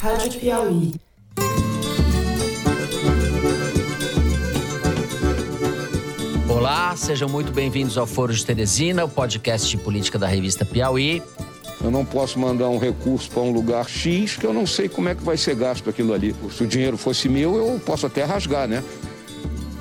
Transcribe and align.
Rádio 0.00 0.38
Piauí. 0.38 0.92
Olá, 6.48 6.94
sejam 6.96 7.28
muito 7.28 7.52
bem-vindos 7.52 7.96
ao 7.96 8.06
Foro 8.06 8.32
de 8.32 8.44
Teresina, 8.44 9.04
o 9.04 9.08
podcast 9.08 9.68
de 9.68 9.76
política 9.78 10.18
da 10.18 10.26
revista 10.26 10.64
Piauí. 10.64 11.22
Eu 11.82 11.90
não 11.90 12.04
posso 12.04 12.38
mandar 12.38 12.68
um 12.68 12.78
recurso 12.78 13.30
para 13.30 13.42
um 13.42 13.52
lugar 13.52 13.88
X 13.88 14.36
que 14.36 14.46
eu 14.46 14.52
não 14.52 14.66
sei 14.66 14.88
como 14.88 15.08
é 15.08 15.14
que 15.14 15.22
vai 15.22 15.36
ser 15.36 15.54
gasto 15.54 15.88
aquilo 15.88 16.12
ali. 16.12 16.34
Se 16.50 16.62
o 16.62 16.66
dinheiro 16.66 16.96
fosse 16.96 17.28
meu, 17.28 17.54
eu 17.56 17.80
posso 17.80 18.06
até 18.06 18.24
rasgar, 18.24 18.66
né? 18.68 18.82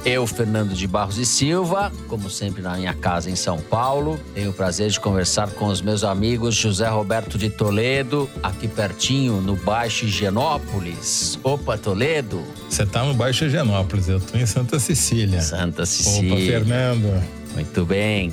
Eu, 0.05 0.27
Fernando 0.27 0.75
de 0.75 0.85
Barros 0.85 1.17
e 1.17 1.25
Silva, 1.25 1.91
como 2.07 2.29
sempre 2.29 2.61
na 2.61 2.77
minha 2.77 2.93
casa 2.93 3.27
em 3.27 3.35
São 3.35 3.57
Paulo, 3.59 4.19
tenho 4.35 4.51
o 4.51 4.53
prazer 4.53 4.91
de 4.91 4.99
conversar 4.99 5.49
com 5.49 5.65
os 5.65 5.81
meus 5.81 6.03
amigos 6.03 6.53
José 6.53 6.87
Roberto 6.87 7.39
de 7.39 7.49
Toledo, 7.49 8.29
aqui 8.43 8.67
pertinho 8.67 9.41
no 9.41 9.55
Baixo 9.55 10.05
Higienópolis. 10.05 11.39
Opa, 11.41 11.75
Toledo! 11.75 12.43
Você 12.69 12.85
tá 12.85 13.03
no 13.03 13.15
Baixo 13.15 13.45
Higienópolis, 13.45 14.07
eu 14.07 14.19
tô 14.19 14.37
em 14.37 14.45
Santa 14.45 14.77
Cecília. 14.77 15.41
Santa 15.41 15.87
Cecília. 15.87 16.33
Opa, 16.35 16.41
Fernando. 16.45 17.23
Muito 17.55 17.83
bem. 17.83 18.31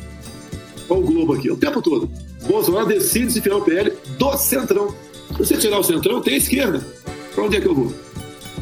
Olha 0.90 1.00
o 1.00 1.02
Globo 1.06 1.32
aqui, 1.32 1.50
o 1.50 1.56
tempo 1.56 1.80
todo. 1.80 2.10
Bolsonaro 2.46 2.86
decide 2.86 3.32
se 3.32 3.40
tirar 3.40 3.56
o 3.56 3.62
PL 3.62 3.94
do 4.18 4.36
Centrão. 4.36 4.94
Se 5.30 5.38
você 5.38 5.56
tirar 5.56 5.78
o 5.78 5.82
Centrão, 5.82 6.20
tem 6.20 6.34
a 6.34 6.36
esquerda. 6.36 6.86
Pra 7.34 7.44
onde 7.44 7.56
é 7.56 7.60
que 7.62 7.66
eu 7.66 7.74
vou? 7.74 8.11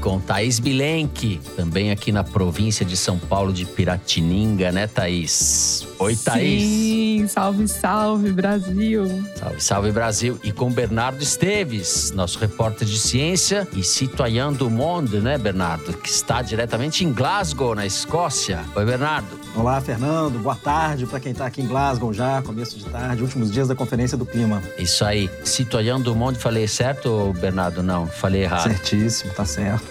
Com 0.01 0.19
Thaís 0.19 0.59
Bilenque, 0.59 1.41
também 1.55 1.91
aqui 1.91 2.11
na 2.11 2.25
província 2.25 2.85
de 2.85 2.97
São 2.97 3.19
Paulo 3.19 3.53
de 3.53 3.65
Piratininga, 3.65 4.73
né, 4.73 4.87
Thaís? 4.87 5.87
Oi, 5.99 6.17
Thaís. 6.17 6.63
Sim, 6.63 7.27
salve, 7.29 7.69
salve, 7.69 8.33
Brasil. 8.33 9.05
Salve, 9.37 9.61
salve, 9.61 9.93
Brasil. 9.93 10.41
E 10.43 10.51
com 10.51 10.71
Bernardo 10.71 11.23
Esteves, 11.23 12.11
nosso 12.13 12.39
repórter 12.39 12.89
de 12.89 12.99
ciência 12.99 13.69
e 13.75 13.83
citoyen 13.83 14.53
do 14.53 14.71
monde, 14.71 15.19
né, 15.19 15.37
Bernardo? 15.37 15.93
Que 15.93 16.09
está 16.09 16.41
diretamente 16.41 17.05
em 17.05 17.13
Glasgow, 17.13 17.75
na 17.75 17.85
Escócia. 17.85 18.65
Oi, 18.75 18.85
Bernardo. 18.85 19.39
Olá, 19.55 19.81
Fernando. 19.81 20.39
Boa 20.39 20.55
tarde 20.55 21.07
para 21.07 21.21
quem 21.21 21.33
está 21.33 21.47
aqui 21.47 21.61
em 21.61 21.67
Glasgow 21.67 22.13
já, 22.13 22.41
começo 22.41 22.79
de 22.79 22.85
tarde, 22.85 23.23
últimos 23.23 23.51
dias 23.51 23.69
da 23.69 23.75
Conferência 23.75 24.17
do 24.17 24.25
Clima. 24.25 24.63
Isso 24.79 25.05
aí. 25.05 25.29
Citoyen 25.45 26.01
do 26.01 26.15
monde, 26.15 26.39
falei 26.39 26.67
certo, 26.67 27.35
Bernardo? 27.41 27.83
Não, 27.83 28.07
falei 28.07 28.45
errado. 28.45 28.63
Certíssimo, 28.63 29.33
tá 29.35 29.45
certo. 29.45 29.90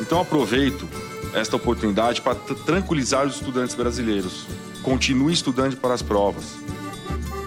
Então 0.00 0.20
aproveito 0.20 0.88
esta 1.34 1.56
oportunidade 1.56 2.20
para 2.20 2.34
tranquilizar 2.34 3.26
os 3.26 3.36
estudantes 3.36 3.74
brasileiros. 3.74 4.46
Continue 4.82 5.32
estudando 5.32 5.76
para 5.76 5.94
as 5.94 6.02
provas. 6.02 6.44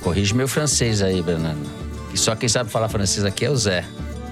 Corrige 0.02 0.34
meu 0.34 0.48
francês 0.48 1.02
aí, 1.02 1.22
Bernardo. 1.22 1.62
Que 2.12 2.18
só 2.18 2.36
quem 2.36 2.50
sabe 2.50 2.70
falar 2.70 2.90
francês 2.90 3.26
aqui 3.26 3.46
é 3.46 3.50
o 3.50 3.56
Zé. 3.56 3.86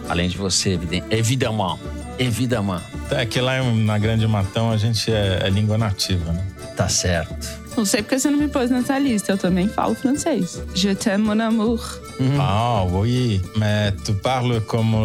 Além 0.09 0.30
de 0.30 0.38
você, 0.38 0.80
evidemment. 1.09 1.80
Evidemment. 2.19 2.81
É 3.11 3.25
que 3.25 3.39
lá 3.39 3.61
na 3.64 3.97
Grande 3.97 4.27
Matão 4.27 4.71
a 4.71 4.77
gente 4.77 5.11
é, 5.11 5.42
é 5.44 5.49
língua 5.49 5.77
nativa, 5.77 6.31
né? 6.31 6.45
Tá 6.75 6.89
certo. 6.89 7.67
Não 7.78 7.86
sei 7.86 8.02
porque 8.02 8.17
você 8.17 8.31
não 8.31 8.39
me 8.39 8.47
pôs 8.47 8.72
nessa 8.72 8.97
lista, 8.97 9.33
eu 9.33 9.38
também 9.38 9.67
falo 9.67 9.94
francês. 9.94 10.59
Je 10.73 10.95
t'aime, 10.95 11.23
mon 11.23 11.39
amour. 11.39 11.80
Uhum. 12.20 12.39
Ah, 12.39 12.83
oui. 12.92 13.39
Mais 13.56 13.94
tu 14.03 14.14
parles 14.14 14.59
comme 14.61 14.95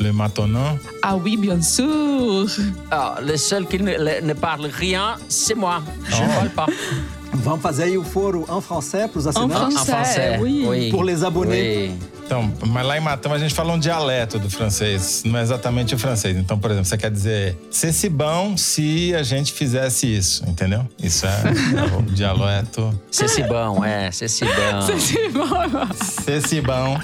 le 0.00 0.12
maintenant? 0.12 0.78
Ah 1.02 1.16
oui, 1.16 1.36
bien 1.36 1.60
sûr. 1.60 2.46
Ah, 2.90 3.18
le 3.20 3.36
seul 3.36 3.66
qui 3.66 3.78
ne, 3.78 4.22
ne 4.22 4.32
parle 4.32 4.66
rien, 4.66 5.16
c'est 5.28 5.54
moi. 5.54 5.82
Je 6.08 6.22
ne 6.22 6.26
oh. 6.26 6.34
parle 6.34 6.50
pas. 6.50 6.66
Vamos 7.34 7.60
fazer 7.60 7.84
aí 7.84 7.98
o 7.98 8.02
foro 8.02 8.46
français 8.62 9.06
para 9.08 9.18
os 9.18 9.26
assinantes? 9.26 9.76
En 9.76 9.84
français, 9.84 10.38
oui. 10.40 10.64
oui. 10.66 10.90
Pour 10.90 11.04
les 11.04 11.22
abonnés. 11.22 11.90
Oui. 11.90 12.15
Então, 12.26 12.52
mas 12.66 12.84
lá 12.84 12.98
em 12.98 13.00
Matão 13.00 13.32
a 13.32 13.38
gente 13.38 13.54
fala 13.54 13.72
um 13.72 13.78
dialeto 13.78 14.40
do 14.40 14.50
francês, 14.50 15.22
não 15.24 15.38
é 15.38 15.42
exatamente 15.42 15.94
o 15.94 15.98
francês. 15.98 16.36
Então, 16.36 16.58
por 16.58 16.72
exemplo, 16.72 16.86
você 16.86 16.98
quer 16.98 17.10
dizer 17.10 17.56
se 17.70 18.08
bom 18.08 18.56
se 18.56 19.14
a 19.14 19.22
gente 19.22 19.52
fizesse 19.52 20.12
isso, 20.12 20.42
entendeu? 20.44 20.84
Isso 21.00 21.24
é, 21.24 21.30
é 21.30 21.34
o 21.96 22.02
dialeto. 22.02 23.00
Se 23.12 23.44
bom, 23.44 23.84
é, 23.84 24.10
se 24.10 24.44
bom. 24.44 24.82
Se 26.40 26.60
bom. 26.60 26.98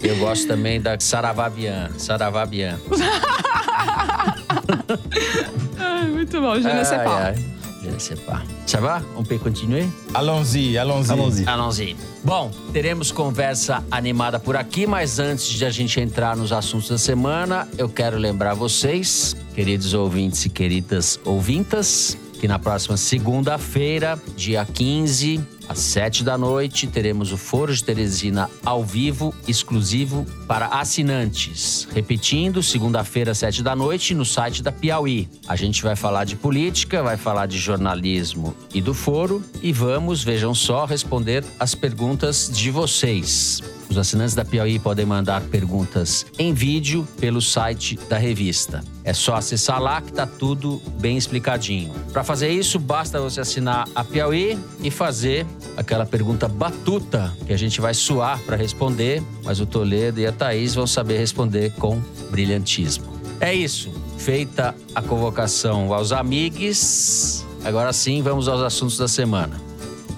Eu 0.00 0.16
gosto 0.16 0.48
também 0.48 0.80
da 0.80 0.98
Saravabian, 0.98 1.90
Saravabian. 1.98 2.78
ai, 5.78 6.06
muito 6.06 6.40
bom, 6.40 6.54
ne 6.54 6.84
sais 6.84 7.02
pas. 7.02 7.55
Je 7.86 7.94
ne 7.94 7.98
sais 8.00 8.16
pas. 8.16 8.42
Ça 8.66 8.80
va? 8.80 9.00
On 9.16 9.22
peut 9.22 9.38
continuer? 9.38 9.86
Allons-y, 10.12 10.76
allons-y. 10.76 11.12
Allons-y. 11.12 11.44
Allons-y. 11.46 11.96
Bom, 12.24 12.50
teremos 12.72 13.12
conversa 13.12 13.84
animada 13.90 14.40
por 14.40 14.56
aqui, 14.56 14.86
mas 14.86 15.20
antes 15.20 15.46
de 15.46 15.64
a 15.64 15.70
gente 15.70 16.00
entrar 16.00 16.36
nos 16.36 16.52
assuntos 16.52 16.88
da 16.88 16.98
semana, 16.98 17.68
eu 17.78 17.88
quero 17.88 18.18
lembrar 18.18 18.54
vocês, 18.54 19.36
queridos 19.54 19.94
ouvintes 19.94 20.44
e 20.44 20.48
queridas 20.48 21.20
ouvintas, 21.24 22.18
que 22.40 22.48
na 22.48 22.58
próxima 22.58 22.96
segunda-feira, 22.96 24.20
dia 24.36 24.64
15, 24.64 25.40
às 25.68 25.78
sete 25.78 26.22
da 26.22 26.38
noite, 26.38 26.86
teremos 26.86 27.32
o 27.32 27.36
Foro 27.36 27.74
de 27.74 27.82
Teresina 27.82 28.48
ao 28.64 28.84
vivo, 28.84 29.34
exclusivo 29.46 30.26
para 30.46 30.66
assinantes. 30.66 31.88
Repetindo, 31.92 32.62
segunda-feira, 32.62 33.32
às 33.32 33.38
sete 33.38 33.62
da 33.62 33.74
noite, 33.74 34.14
no 34.14 34.24
site 34.24 34.62
da 34.62 34.72
Piauí. 34.72 35.28
A 35.46 35.56
gente 35.56 35.82
vai 35.82 35.96
falar 35.96 36.24
de 36.24 36.36
política, 36.36 37.02
vai 37.02 37.16
falar 37.16 37.46
de 37.46 37.58
jornalismo 37.58 38.54
e 38.72 38.80
do 38.80 38.94
foro 38.94 39.42
e 39.62 39.72
vamos, 39.72 40.22
vejam 40.22 40.54
só, 40.54 40.84
responder 40.84 41.44
as 41.58 41.74
perguntas 41.74 42.50
de 42.52 42.70
vocês. 42.70 43.62
Os 43.96 44.00
assinantes 44.00 44.34
da 44.34 44.44
Piauí 44.44 44.78
podem 44.78 45.06
mandar 45.06 45.40
perguntas 45.40 46.26
em 46.38 46.52
vídeo 46.52 47.08
pelo 47.18 47.40
site 47.40 47.98
da 48.10 48.18
revista. 48.18 48.84
É 49.02 49.14
só 49.14 49.36
acessar 49.36 49.80
lá 49.80 50.02
que 50.02 50.12
tá 50.12 50.26
tudo 50.26 50.82
bem 51.00 51.16
explicadinho. 51.16 51.94
Para 52.12 52.22
fazer 52.22 52.50
isso, 52.50 52.78
basta 52.78 53.18
você 53.18 53.40
assinar 53.40 53.88
a 53.94 54.04
Piauí 54.04 54.58
e 54.82 54.90
fazer 54.90 55.46
aquela 55.78 56.04
pergunta 56.04 56.46
batuta 56.46 57.34
que 57.46 57.54
a 57.54 57.56
gente 57.56 57.80
vai 57.80 57.94
suar 57.94 58.38
para 58.40 58.54
responder, 58.54 59.22
mas 59.42 59.60
o 59.60 59.66
Toledo 59.66 60.20
e 60.20 60.26
a 60.26 60.32
Thaís 60.32 60.74
vão 60.74 60.86
saber 60.86 61.16
responder 61.16 61.72
com 61.78 61.98
brilhantismo. 62.30 63.06
É 63.40 63.54
isso. 63.54 63.90
Feita 64.18 64.74
a 64.94 65.00
convocação 65.00 65.94
aos 65.94 66.12
amigos, 66.12 67.46
agora 67.64 67.94
sim 67.94 68.20
vamos 68.20 68.46
aos 68.46 68.60
assuntos 68.60 68.98
da 68.98 69.08
semana. 69.08 69.65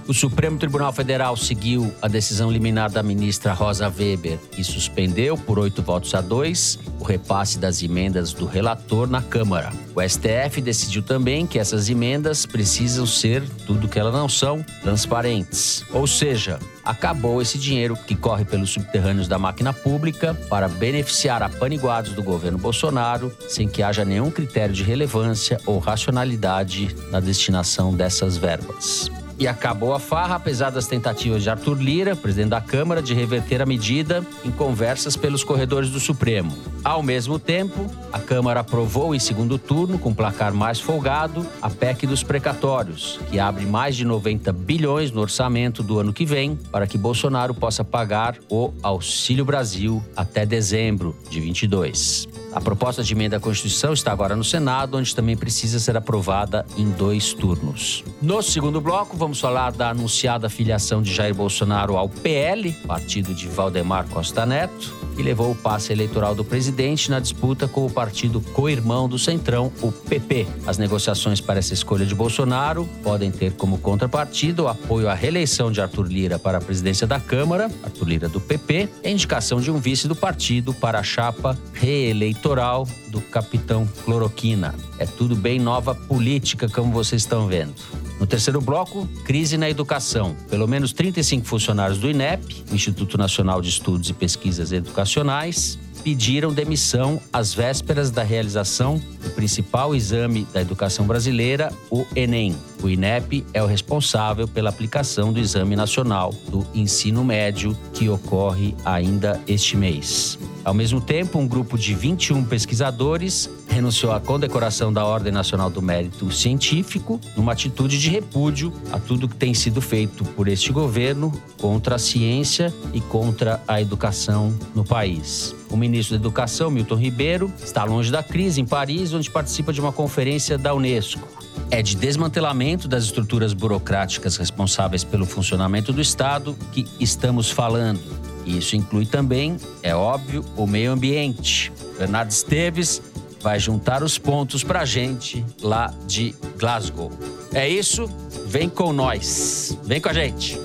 O 0.09 0.15
Supremo 0.15 0.57
Tribunal 0.57 0.91
Federal 0.91 1.37
seguiu 1.37 1.93
a 2.01 2.09
decisão 2.09 2.51
liminar 2.51 2.91
da 2.91 3.03
ministra 3.03 3.53
Rosa 3.53 3.93
Weber 3.95 4.39
e 4.57 4.65
suspendeu, 4.65 5.37
por 5.37 5.59
oito 5.59 5.83
votos 5.83 6.15
a 6.15 6.23
dois, 6.23 6.79
o 6.99 7.05
repasse 7.05 7.59
das 7.59 7.83
emendas 7.83 8.33
do 8.33 8.47
relator 8.47 9.07
na 9.07 9.21
Câmara. 9.21 9.71
O 9.95 10.01
STF 10.01 10.63
decidiu 10.63 11.03
também 11.03 11.47
que 11.47 11.59
essas 11.59 11.91
emendas 11.91 12.47
precisam 12.47 13.07
ser, 13.07 13.47
tudo 13.67 13.87
que 13.87 13.99
elas 13.99 14.15
não 14.15 14.31
são, 14.31 14.65
transparentes. 14.81 15.85
Ou 15.93 16.07
seja, 16.07 16.59
acabou 16.83 17.43
esse 17.43 17.59
dinheiro 17.59 17.95
que 17.95 18.17
corre 18.17 18.47
pelos 18.47 18.71
subterrâneos 18.71 19.29
da 19.29 19.39
máquina 19.39 19.75
pública 19.75 20.33
para 20.49 20.69
beneficiar 20.69 21.43
apaniguados 21.43 22.15
do 22.15 22.23
governo 22.23 22.57
Bolsonaro, 22.57 23.31
sem 23.47 23.69
que 23.69 23.83
haja 23.83 24.07
nenhum 24.07 24.31
critério 24.31 24.75
de 24.75 24.83
relevância 24.83 25.61
ou 25.67 25.79
racionalidade 25.79 26.97
na 27.11 27.21
destinação 27.21 27.95
dessas 27.95 28.39
verbas. 28.39 29.11
E 29.39 29.47
acabou 29.47 29.95
a 29.95 30.01
farra, 30.01 30.35
apesar 30.35 30.71
das 30.71 30.89
tentativas 30.89 31.45
de 31.45 31.51
Arthur 31.51 31.81
Lira, 31.81 32.17
presidente 32.17 32.51
da 32.51 32.61
Câmara, 32.61 33.01
de 33.01 33.15
reverter 33.15 33.63
a 33.63 33.67
medida 33.67 34.27
em 34.45 34.51
conversas 34.51 35.17
pelos 35.17 35.45
corredores 35.45 35.91
do 35.91 36.01
Supremo. 36.01 36.53
Ao 36.83 37.03
mesmo 37.03 37.39
tempo, 37.39 37.89
a 38.13 38.19
Câmara 38.19 38.61
aprovou 38.61 39.15
em 39.15 39.19
segundo 39.21 39.57
turno, 39.57 39.97
com 39.97 40.13
placar 40.13 40.53
mais 40.53 40.81
folgado, 40.81 41.47
a 41.63 41.71
PEC 41.71 42.07
dos 42.07 42.25
precatórios, 42.25 43.21
que 43.31 43.39
abre 43.39 43.65
mais 43.65 43.95
de 43.95 44.05
90 44.05 44.53
bilhões 44.53 45.13
no 45.13 45.21
orçamento 45.21 45.85
do 45.85 46.01
ano 46.01 46.13
que 46.13 46.25
vem 46.25 46.57
para 46.57 46.87
que 46.87 46.99
Bolsonaro 46.99 47.55
possa 47.55 47.85
pagar 47.85 48.37
o 48.51 48.73
Auxílio 48.83 49.45
Brasil 49.45 50.03
até 50.17 50.45
dezembro 50.45 51.17
de 51.31 51.41
22. 51.41 52.27
A 52.53 52.61
proposta 52.61 53.05
de 53.05 53.13
emenda 53.13 53.37
à 53.37 53.41
Constituição 53.41 53.93
está 53.93 54.11
agora 54.11 54.35
no 54.35 54.43
Senado, 54.43 54.97
onde 54.97 55.15
também 55.15 55.37
precisa 55.37 55.79
ser 55.79 55.97
aprovada 55.97 56.67
em 56.77 56.91
dois 56.91 57.33
turnos. 57.33 58.03
No 58.23 58.43
segundo 58.43 58.81
bloco, 58.81 59.17
vamos 59.17 59.39
falar 59.39 59.71
da 59.73 59.91
anunciada 59.91 60.49
filiação 60.49 61.03
de 61.03 61.13
Jair 61.13 61.35
Bolsonaro 61.35 61.97
ao 61.97 62.09
PL, 62.09 62.73
partido 62.87 63.35
de 63.35 63.47
Valdemar 63.49 64.07
Costa 64.09 64.47
Neto, 64.47 64.98
que 65.19 65.23
levou 65.25 65.51
o 65.51 65.55
passe 65.57 65.93
eleitoral 65.93 66.33
do 66.33 66.45
presidente 66.45 67.11
na 67.11 67.19
disputa 67.19 67.67
com 67.67 67.85
o 67.85 67.91
partido 67.91 68.41
co-irmão 68.41 69.09
do 69.09 69.19
Centrão, 69.19 69.73
o 69.83 69.91
PP. 69.91 70.47
As 70.65 70.79
negociações 70.79 71.41
para 71.41 71.59
essa 71.59 71.75
escolha 71.75 72.07
de 72.07 72.15
Bolsonaro 72.15 72.89
podem 73.03 73.33
ter 73.33 73.55
como 73.55 73.79
contrapartida 73.79 74.63
o 74.63 74.69
apoio 74.69 75.09
à 75.09 75.15
reeleição 75.15 75.73
de 75.73 75.81
Arthur 75.81 76.07
Lira 76.07 76.39
para 76.39 76.59
a 76.59 76.61
presidência 76.61 77.05
da 77.05 77.19
Câmara, 77.19 77.69
Arthur 77.83 78.09
Lira 78.09 78.29
do 78.29 78.41
PP, 78.41 78.89
e 79.03 79.09
a 79.09 79.11
indicação 79.11 79.61
de 79.61 79.73
um 79.73 79.81
vice 79.81 80.07
do 80.07 80.15
partido 80.15 80.73
para 80.73 81.01
a 81.01 81.03
chapa 81.03 81.59
reeleitoral 81.73 82.29
eleitoral 82.29 82.87
do 83.09 83.21
capitão 83.21 83.89
Cloroquina. 84.05 84.75
É 84.99 85.07
tudo 85.07 85.35
bem 85.35 85.59
nova 85.59 85.95
política, 85.95 86.69
como 86.69 86.93
vocês 86.93 87.23
estão 87.23 87.49
vendo. 87.49 87.75
No 88.21 88.27
terceiro 88.27 88.61
bloco, 88.61 89.09
crise 89.25 89.57
na 89.57 89.71
educação. 89.71 90.37
Pelo 90.51 90.67
menos 90.67 90.93
35 90.93 91.47
funcionários 91.47 91.99
do 91.99 92.11
INEP, 92.11 92.65
Instituto 92.73 93.17
Nacional 93.17 93.63
de 93.63 93.69
Estudos 93.69 94.11
e 94.11 94.13
Pesquisas 94.13 94.73
Educacionais, 94.73 95.08
Nacionais 95.09 95.79
pediram 96.09 96.55
demissão 96.55 97.21
às 97.31 97.53
vésperas 97.53 98.11
da 98.11 98.23
realização 98.23 98.99
do 99.23 99.29
principal 99.33 99.95
exame 99.95 100.47
da 100.55 100.63
educação 100.63 101.07
brasileira, 101.07 101.71
o 101.91 102.07
Enem. 102.17 102.57
O 102.83 102.89
INEP 102.89 103.45
é 103.53 103.63
o 103.63 103.67
responsável 103.67 104.49
pela 104.49 104.71
aplicação 104.71 105.35
do 105.35 105.39
Exame 105.39 105.77
Nacional 105.77 106.33
do 106.49 106.67
Ensino 106.73 107.23
Médio, 107.23 107.77
que 107.93 108.09
ocorre 108.09 108.75
ainda 108.87 109.39
este 109.47 109.77
mês. 109.77 110.39
Ao 110.65 110.73
mesmo 110.73 110.99
tempo, 110.99 111.39
um 111.39 111.47
grupo 111.47 111.77
de 111.77 111.95
21 111.95 112.43
pesquisadores 112.45 113.51
renunciou 113.69 114.13
à 114.13 114.19
condecoração 114.19 114.91
da 114.91 115.05
Ordem 115.05 115.31
Nacional 115.31 115.69
do 115.69 115.83
Mérito 115.83 116.31
Científico, 116.31 117.21
numa 117.37 117.53
atitude 117.53 118.01
de 118.01 118.09
repúdio 118.09 118.73
a 118.91 118.99
tudo 118.99 119.29
que 119.29 119.37
tem 119.37 119.53
sido 119.53 119.83
feito 119.83 120.25
por 120.25 120.49
este 120.49 120.73
governo 120.73 121.31
contra 121.61 121.97
a 121.97 121.99
ciência 121.99 122.73
e 122.95 123.01
contra 123.03 123.63
a 123.69 123.79
educação 123.83 124.55
no 124.75 124.85
país. 124.85 125.58
O 125.71 125.77
ministro 125.77 126.17
da 126.17 126.23
Educação, 126.23 126.71
Milton 126.71 126.97
Ribeiro, 126.97 127.53
está 127.63 127.85
longe 127.85 128.11
da 128.11 128.23
crise 128.23 128.61
em 128.61 128.65
Paris, 128.65 129.13
onde 129.13 129.31
participa 129.31 129.73
de 129.73 129.81
uma 129.81 129.93
conferência 129.93 130.57
da 130.57 130.75
Unesco. 130.75 131.29
É 131.71 131.83
de 131.83 131.95
desmantelamento 131.95 132.89
das 132.89 133.05
estruturas 133.05 133.53
burocráticas 133.53 134.37
responsáveis 134.37 135.05
pelo 135.05 135.27
funcionamento 135.27 135.93
do 135.93 136.01
Estado 136.01 136.57
que 136.73 136.87
estamos 136.99 137.51
falando. 137.51 138.01
E 138.47 138.57
isso 138.57 138.77
inclui 138.77 139.05
também, 139.05 139.57
é 139.83 139.95
óbvio, 139.95 140.43
o 140.57 140.67
meio 140.67 140.91
ambiente. 140.91 141.71
Bernardo 141.99 142.31
Esteves 142.31 143.03
vai 143.43 143.61
juntar 143.61 144.03
os 144.03 144.19
pontos 144.19 144.65
para 144.65 144.81
a 144.81 144.85
gente 144.85 145.45
lá 145.63 145.93
de 146.07 146.35
Glasgow. 146.59 147.13
É 147.53 147.69
isso, 147.69 148.09
vem 148.47 148.69
com 148.69 148.93
nós, 148.93 149.77
vem 149.85 150.01
com 150.01 150.09
a 150.09 150.13
gente. 150.13 150.59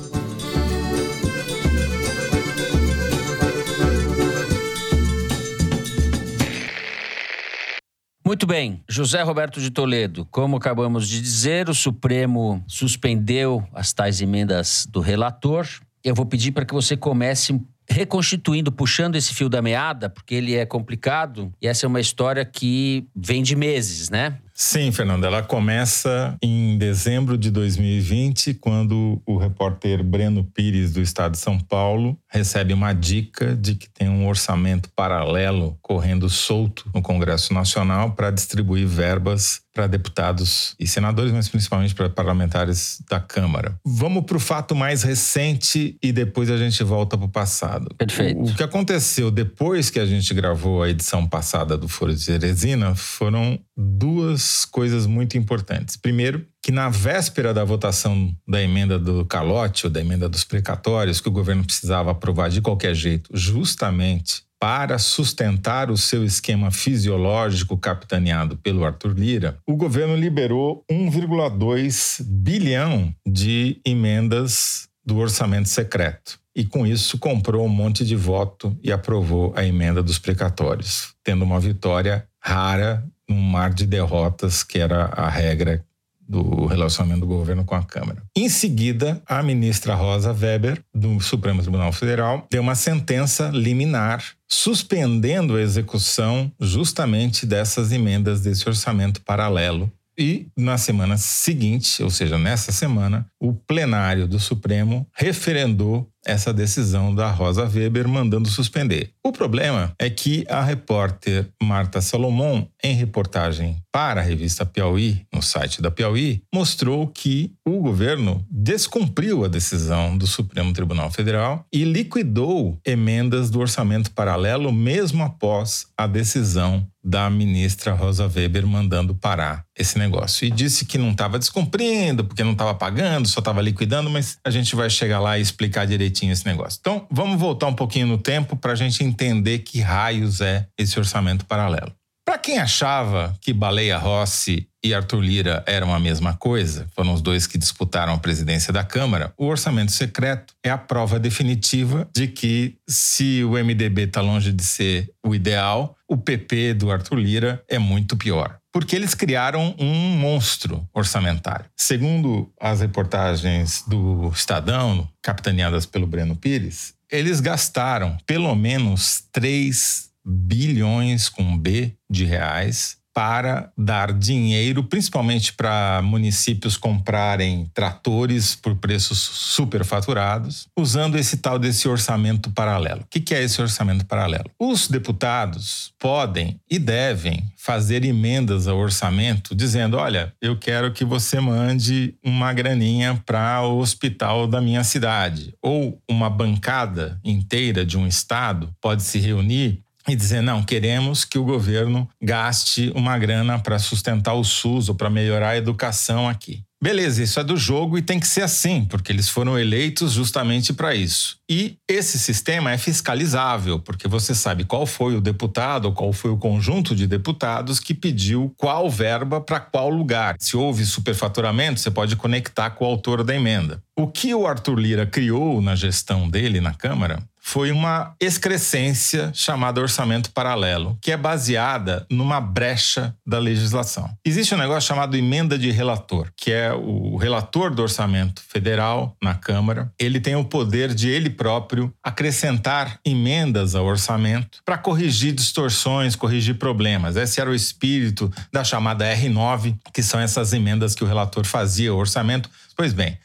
Muito 8.34 8.48
bem, 8.48 8.84
José 8.90 9.22
Roberto 9.22 9.62
de 9.62 9.70
Toledo, 9.70 10.28
como 10.32 10.58
acabamos 10.58 11.08
de 11.08 11.22
dizer, 11.22 11.70
o 11.70 11.76
Supremo 11.76 12.64
suspendeu 12.68 13.64
as 13.72 13.94
tais 13.94 14.22
emendas 14.22 14.88
do 14.90 15.02
relator. 15.02 15.68
Eu 16.04 16.16
vou 16.16 16.26
pedir 16.26 16.52
para 16.52 16.66
que 16.66 16.74
você 16.74 16.98
comece 16.98 17.62
reconstituindo, 17.88 18.72
puxando 18.72 19.18
esse 19.18 19.36
fio 19.36 19.48
da 19.48 19.62
meada, 19.62 20.10
porque 20.10 20.34
ele 20.34 20.56
é 20.56 20.66
complicado 20.66 21.54
e 21.62 21.68
essa 21.68 21.86
é 21.86 21.88
uma 21.88 22.00
história 22.00 22.44
que 22.44 23.08
vem 23.16 23.44
de 23.44 23.56
meses, 23.56 24.10
né? 24.10 24.40
Sim, 24.56 24.92
Fernanda, 24.92 25.26
ela 25.26 25.42
começa 25.42 26.38
em 26.42 26.78
dezembro 26.78 27.38
de 27.38 27.50
2020, 27.50 28.54
quando 28.56 29.20
o 29.26 29.38
repórter 29.38 30.04
Breno 30.04 30.44
Pires, 30.44 30.94
do 30.94 31.02
Estado 31.02 31.32
de 31.32 31.40
São 31.40 31.60
Paulo, 31.60 32.18
recebe 32.30 32.72
uma 32.72 32.94
dica 32.94 33.56
de 33.56 33.74
que 33.74 33.90
tem 33.90 34.08
um 34.08 34.28
orçamento 34.28 34.90
paralelo 34.96 35.78
correndo 35.82 36.30
solto 36.30 36.88
no 36.94 37.02
Congresso 37.02 37.54
Nacional 37.54 38.12
para 38.12 38.30
distribuir 38.30 38.88
verbas 38.88 39.62
para 39.74 39.88
deputados 39.88 40.76
e 40.80 40.88
senadores, 40.88 41.32
mas 41.32 41.50
principalmente 41.50 41.96
para 41.96 42.08
parlamentares 42.08 43.02
da 43.10 43.20
Câmara. 43.20 43.76
Vamos 43.84 44.24
para 44.24 44.38
o 44.38 44.40
fato 44.40 44.76
mais 44.76 45.02
recente 45.02 45.98
e 46.02 46.12
depois 46.12 46.52
a 46.52 46.58
gente 46.58 46.84
volta 46.84 47.18
para 47.18 47.26
o 47.26 47.30
passado. 47.30 47.90
Perfeito. 47.98 48.40
O, 48.40 48.44
o 48.44 48.56
que 48.56 48.62
aconteceu 48.62 49.32
depois 49.32 49.90
que 49.90 50.00
a 50.00 50.06
gente 50.06 50.32
gravou 50.32 50.84
a 50.84 50.90
edição 50.90 51.28
passada 51.28 51.76
do 51.76 51.88
Foro 51.88 52.16
de 52.16 52.24
Teresina 52.24 52.94
foram 52.94 53.60
duas 53.76 54.43
coisas 54.66 55.06
muito 55.06 55.38
importantes. 55.38 55.96
Primeiro, 55.96 56.46
que 56.62 56.72
na 56.72 56.90
véspera 56.90 57.54
da 57.54 57.64
votação 57.64 58.34
da 58.48 58.62
emenda 58.62 58.98
do 58.98 59.26
calote, 59.26 59.86
ou 59.86 59.92
da 59.92 60.00
emenda 60.00 60.30
dos 60.30 60.44
precatórios, 60.44 61.20
que 61.20 61.28
o 61.28 61.32
governo 61.32 61.64
precisava 61.64 62.12
aprovar 62.12 62.50
de 62.50 62.62
qualquer 62.62 62.96
jeito, 62.96 63.30
justamente 63.34 64.44
para 64.60 64.98
sustentar 64.98 65.92
o 65.92 65.98
seu 65.98 66.24
esquema 66.24 66.72
fisiológico 66.72 67.78
capitaneado 67.78 68.56
pelo 68.56 68.86
Arthur 68.86 69.14
Lira, 69.14 69.58
o 69.68 69.76
governo 69.76 70.16
liberou 70.16 70.86
1,2 70.90 72.24
bilhão 72.24 73.14
de 73.28 73.82
emendas 73.86 74.88
do 75.06 75.18
orçamento 75.18 75.68
secreto. 75.68 76.40
E 76.56 76.64
com 76.64 76.88
isso 76.88 77.18
comprou 77.18 77.66
um 77.66 77.70
monte 77.70 78.06
de 78.06 78.16
voto 78.16 78.78
e 78.82 78.90
aprovou 78.90 79.52
a 79.56 79.66
emenda 79.66 80.02
dos 80.02 80.18
precatórios, 80.18 81.14
tendo 81.24 81.44
uma 81.44 81.60
vitória 81.60 82.26
rara 82.40 83.04
num 83.34 83.42
mar 83.42 83.74
de 83.74 83.86
derrotas 83.86 84.64
que 84.64 84.80
era 84.80 85.06
a 85.06 85.28
regra 85.28 85.84
do 86.28 86.66
relacionamento 86.66 87.22
do 87.22 87.28
governo 87.28 87.66
com 87.66 87.76
a 87.76 87.84
Câmara. 87.84 88.24
Em 88.36 88.48
seguida, 88.48 89.22
a 89.28 89.44
ministra 89.44 89.94
Rosa 89.94 90.32
Weber, 90.32 90.82
do 90.94 91.20
Supremo 91.20 91.62
Tribunal 91.62 91.92
Federal, 91.92 92.48
deu 92.50 92.62
uma 92.62 92.76
sentença 92.76 93.50
liminar 93.54 94.24
suspendendo 94.48 95.56
a 95.56 95.62
execução 95.62 96.52
justamente 96.60 97.46
dessas 97.46 97.92
emendas 97.92 98.42
desse 98.42 98.68
orçamento 98.68 99.22
paralelo 99.22 99.92
e 100.18 100.48
na 100.56 100.78
semana 100.78 101.18
seguinte, 101.18 102.04
ou 102.04 102.10
seja, 102.10 102.38
nessa 102.38 102.72
semana, 102.72 103.26
o 103.40 103.54
plenário 103.54 104.28
do 104.28 104.40
Supremo 104.40 105.08
referendou 105.14 106.08
essa 106.26 106.54
decisão 106.54 107.14
da 107.14 107.30
Rosa 107.30 107.66
Weber 107.66 108.08
mandando 108.08 108.50
suspender. 108.50 109.12
O 109.24 109.32
problema 109.32 109.94
é 110.00 110.10
que 110.10 110.46
a 110.50 110.62
repórter 110.62 111.48
Marta 111.62 112.02
Salomon, 112.02 112.66
em 112.84 112.94
reportagem 112.94 113.78
para 113.92 114.22
a 114.22 114.24
revista 114.24 114.66
Piauí, 114.66 115.22
no 115.34 115.42
site 115.42 115.82
da 115.82 115.92
Piauí, 115.92 116.42
mostrou 116.54 117.08
que 117.08 117.54
o 117.66 117.80
governo 117.80 118.46
descumpriu 118.50 119.46
a 119.46 119.48
decisão 119.48 120.18
do 120.18 120.26
Supremo 120.26 120.74
Tribunal 120.74 121.12
Federal 121.12 121.66
e 121.72 121.84
liquidou 121.84 122.80
emendas 122.86 123.50
do 123.50 123.60
orçamento 123.60 124.12
paralelo 124.12 124.72
mesmo 124.72 125.24
após 125.24 125.88
a 125.98 126.08
decisão 126.08 126.88
da 127.04 127.30
ministra 127.30 127.94
Rosa 127.94 128.32
Weber 128.34 128.66
mandando 128.66 129.14
parar 129.14 129.66
esse 129.78 130.00
negócio. 130.00 130.46
E 130.46 130.52
disse 130.52 130.86
que 130.86 130.98
não 130.98 131.12
estava 131.12 131.38
descumprindo, 131.38 132.24
porque 132.24 132.44
não 132.44 132.54
estava 132.54 132.74
pagando, 132.74 133.28
só 133.28 133.40
estava 133.40 133.62
liquidando, 133.62 134.10
mas 134.10 134.38
a 134.44 134.50
gente 134.50 134.74
vai 134.76 134.90
chegar 134.90 135.20
lá 135.20 135.38
e 135.38 135.42
explicar 135.42 135.86
direitinho 135.86 136.13
esse 136.32 136.46
negócio. 136.46 136.78
Então, 136.80 137.08
vamos 137.10 137.40
voltar 137.40 137.68
um 137.68 137.74
pouquinho 137.74 138.08
no 138.08 138.18
tempo 138.18 138.56
para 138.56 138.74
a 138.74 138.76
gente 138.76 139.04
entender 139.04 139.60
que 139.60 139.82
raios 139.82 140.42
é 140.42 140.68
esse 140.78 140.98
orçamento 141.00 141.46
paralelo. 141.46 141.92
Para 142.26 142.38
quem 142.38 142.58
achava 142.58 143.36
que 143.42 143.52
Baleia 143.52 143.98
Rossi 143.98 144.68
e 144.84 144.94
Arthur 144.94 145.20
Lira 145.20 145.64
eram 145.68 145.94
a 145.94 146.00
mesma 146.00 146.34
coisa, 146.34 146.88
foram 146.96 147.14
os 147.14 147.22
dois 147.22 147.46
que 147.46 147.58
disputaram 147.58 148.14
a 148.14 148.18
presidência 148.18 148.72
da 148.72 148.84
Câmara, 148.84 149.34
o 149.38 149.46
orçamento 149.46 149.92
secreto 149.92 150.54
é 150.64 150.70
a 150.70 150.78
prova 150.78 151.20
definitiva 151.20 152.08
de 152.16 152.28
que, 152.28 152.78
se 152.88 153.44
o 153.44 153.52
MDB 153.52 154.04
está 154.04 154.22
longe 154.22 154.54
de 154.54 154.64
ser 154.64 155.12
o 155.26 155.36
ideal, 155.36 155.98
o 156.08 156.16
PP 156.16 156.76
do 156.76 156.92
Arthur 156.92 157.18
Lira 157.18 157.64
é 157.68 157.78
muito 157.78 158.16
pior 158.16 158.58
porque 158.74 158.96
eles 158.96 159.14
criaram 159.14 159.76
um 159.80 160.18
monstro 160.18 160.90
orçamentário. 160.92 161.68
Segundo 161.78 162.52
as 162.60 162.82
reportagens 162.82 163.84
do 163.88 164.30
Estadão, 164.30 165.08
capitaneadas 165.22 165.86
pelo 165.86 166.08
Breno 166.08 166.36
Pires, 166.36 166.96
eles 167.10 167.40
gastaram 167.40 168.18
pelo 168.26 168.54
menos 168.56 169.24
3 169.32 170.10
bilhões 170.26 171.30
com 171.30 171.56
B 171.56 171.94
de 172.10 172.26
reais 172.26 172.98
para 173.14 173.72
dar 173.78 174.12
dinheiro, 174.12 174.84
principalmente 174.84 175.54
para 175.54 176.02
municípios 176.04 176.76
comprarem 176.76 177.70
tratores 177.74 178.56
por 178.56 178.76
preços 178.76 179.20
superfaturados, 179.20 180.68
usando 180.78 181.18
esse 181.18 181.38
tal 181.38 181.60
desse 181.60 181.88
orçamento 181.88 182.52
paralelo. 182.52 183.02
O 183.02 183.06
que 183.08 183.34
é 183.34 183.44
esse 183.44 183.62
orçamento 183.62 184.06
paralelo? 184.06 184.50
Os 184.60 184.88
deputados 184.88 185.94
podem 186.00 186.60
e 186.70 186.80
devem 186.80 187.44
fazer 187.56 188.04
emendas 188.04 188.68
ao 188.68 188.78
orçamento 188.78 189.56
dizendo: 189.56 189.98
olha, 189.98 190.34
eu 190.42 190.58
quero 190.58 190.92
que 190.92 191.06
você 191.06 191.40
mande 191.40 192.16
uma 192.24 192.52
graninha 192.52 193.22
para 193.26 193.62
o 193.62 193.78
hospital 193.78 194.48
da 194.48 194.60
minha 194.60 194.84
cidade. 194.84 195.54
Ou 195.62 196.02
uma 196.10 196.30
bancada 196.30 197.20
inteira 197.24 197.86
de 197.86 197.98
um 197.98 198.08
estado 198.08 198.70
pode 198.82 199.04
se 199.04 199.20
reunir 199.20 199.84
e 200.08 200.16
dizer: 200.16 200.42
não, 200.42 200.64
queremos 200.64 201.24
que 201.26 201.38
o 201.38 201.44
governo 201.44 202.08
gaste 202.22 202.92
uma 202.96 203.18
grana 203.18 203.60
para 203.60 203.80
sustentar 203.80 204.34
o 204.34 204.44
SUS 204.44 204.90
ou 204.90 204.96
para 204.96 205.10
melhorar 205.10 205.50
a 205.50 205.58
educação 205.58 206.28
aqui. 206.28 206.64
Beleza, 206.84 207.24
isso 207.24 207.40
é 207.40 207.44
do 207.46 207.56
jogo 207.56 207.98
e 207.98 208.02
tem 208.02 208.20
que 208.20 208.28
ser 208.28 208.42
assim, 208.42 208.84
porque 208.84 209.10
eles 209.10 209.30
foram 209.30 209.58
eleitos 209.58 210.12
justamente 210.12 210.74
para 210.74 210.94
isso. 210.94 211.38
E 211.50 211.78
esse 211.90 212.20
sistema 212.20 212.74
é 212.74 212.78
fiscalizável, 212.78 213.80
porque 213.80 214.06
você 214.06 214.36
sabe 214.36 214.66
qual 214.66 214.86
foi 214.86 215.16
o 215.16 215.22
deputado 215.22 215.86
ou 215.86 215.94
qual 215.94 216.12
foi 216.12 216.30
o 216.30 216.38
conjunto 216.38 216.94
de 216.94 217.08
deputados 217.08 217.80
que 217.80 217.94
pediu 217.94 218.54
qual 218.58 218.90
verba 218.90 219.40
para 219.40 219.62
qual 219.62 219.90
lugar. 219.90 220.36
Se 220.38 220.58
houve 220.58 220.86
superfaturamento, 220.86 221.80
você 221.80 221.90
pode 221.90 222.18
conectar 222.18 222.72
com 222.72 222.84
o 222.84 222.88
autor 222.90 223.24
da 223.24 223.34
emenda. 223.34 223.82
O 223.98 224.06
que 224.06 224.36
o 224.36 224.46
Arthur 224.46 224.78
Lira 224.78 225.06
criou 225.06 225.62
na 225.62 225.76
gestão 225.78 226.28
dele 226.28 226.60
na 226.60 226.74
Câmara 226.74 227.24
foi 227.46 227.72
uma 227.72 228.16
excrescência 228.22 229.30
chamada 229.34 229.82
orçamento 229.82 230.32
paralelo, 230.32 230.98
que 231.02 231.12
é 231.12 231.18
baseada 231.18 232.08
numa 232.10 232.40
brecha 232.40 233.14
da 233.28 233.38
legislação. 233.38 234.10
Existe 234.26 234.56
um 234.56 234.58
negócio 234.58 234.88
chamado 234.88 235.18
emenda 235.18 235.60
de 235.60 235.70
relator, 235.70 236.32
que 236.38 236.54
é 236.54 236.74
o 236.74 237.18
relator 237.18 237.76
do 237.76 237.82
orçamento 237.82 238.42
federal 238.48 239.18
na 239.22 239.36
Câmara. 239.36 239.92
Ele 240.00 240.22
tem 240.22 240.38
o 240.38 240.46
poder 240.46 240.96
de 240.96 241.10
ele 241.10 241.30
próprio 241.30 241.94
acrescentar 242.02 242.98
emendas 243.06 243.76
ao 243.76 243.86
orçamento 243.86 244.60
para 244.64 244.78
corrigir 244.78 245.34
distorções, 245.34 246.16
corrigir 246.16 246.58
problemas. 246.58 247.18
Esse 247.18 247.42
era 247.42 247.50
o 247.50 247.56
espírito 247.56 248.32
da 248.54 248.64
chamada 248.64 249.06
R9, 249.14 249.76
que 249.94 250.02
são 250.02 250.20
essas 250.20 250.54
emendas 250.54 250.96
que 250.96 251.04
o 251.04 251.08
relator 251.08 251.46
fazia 251.46 251.92
ao 251.92 251.98
orçamento. 251.98 252.50
Pois 252.76 252.94
bem, 252.94 253.18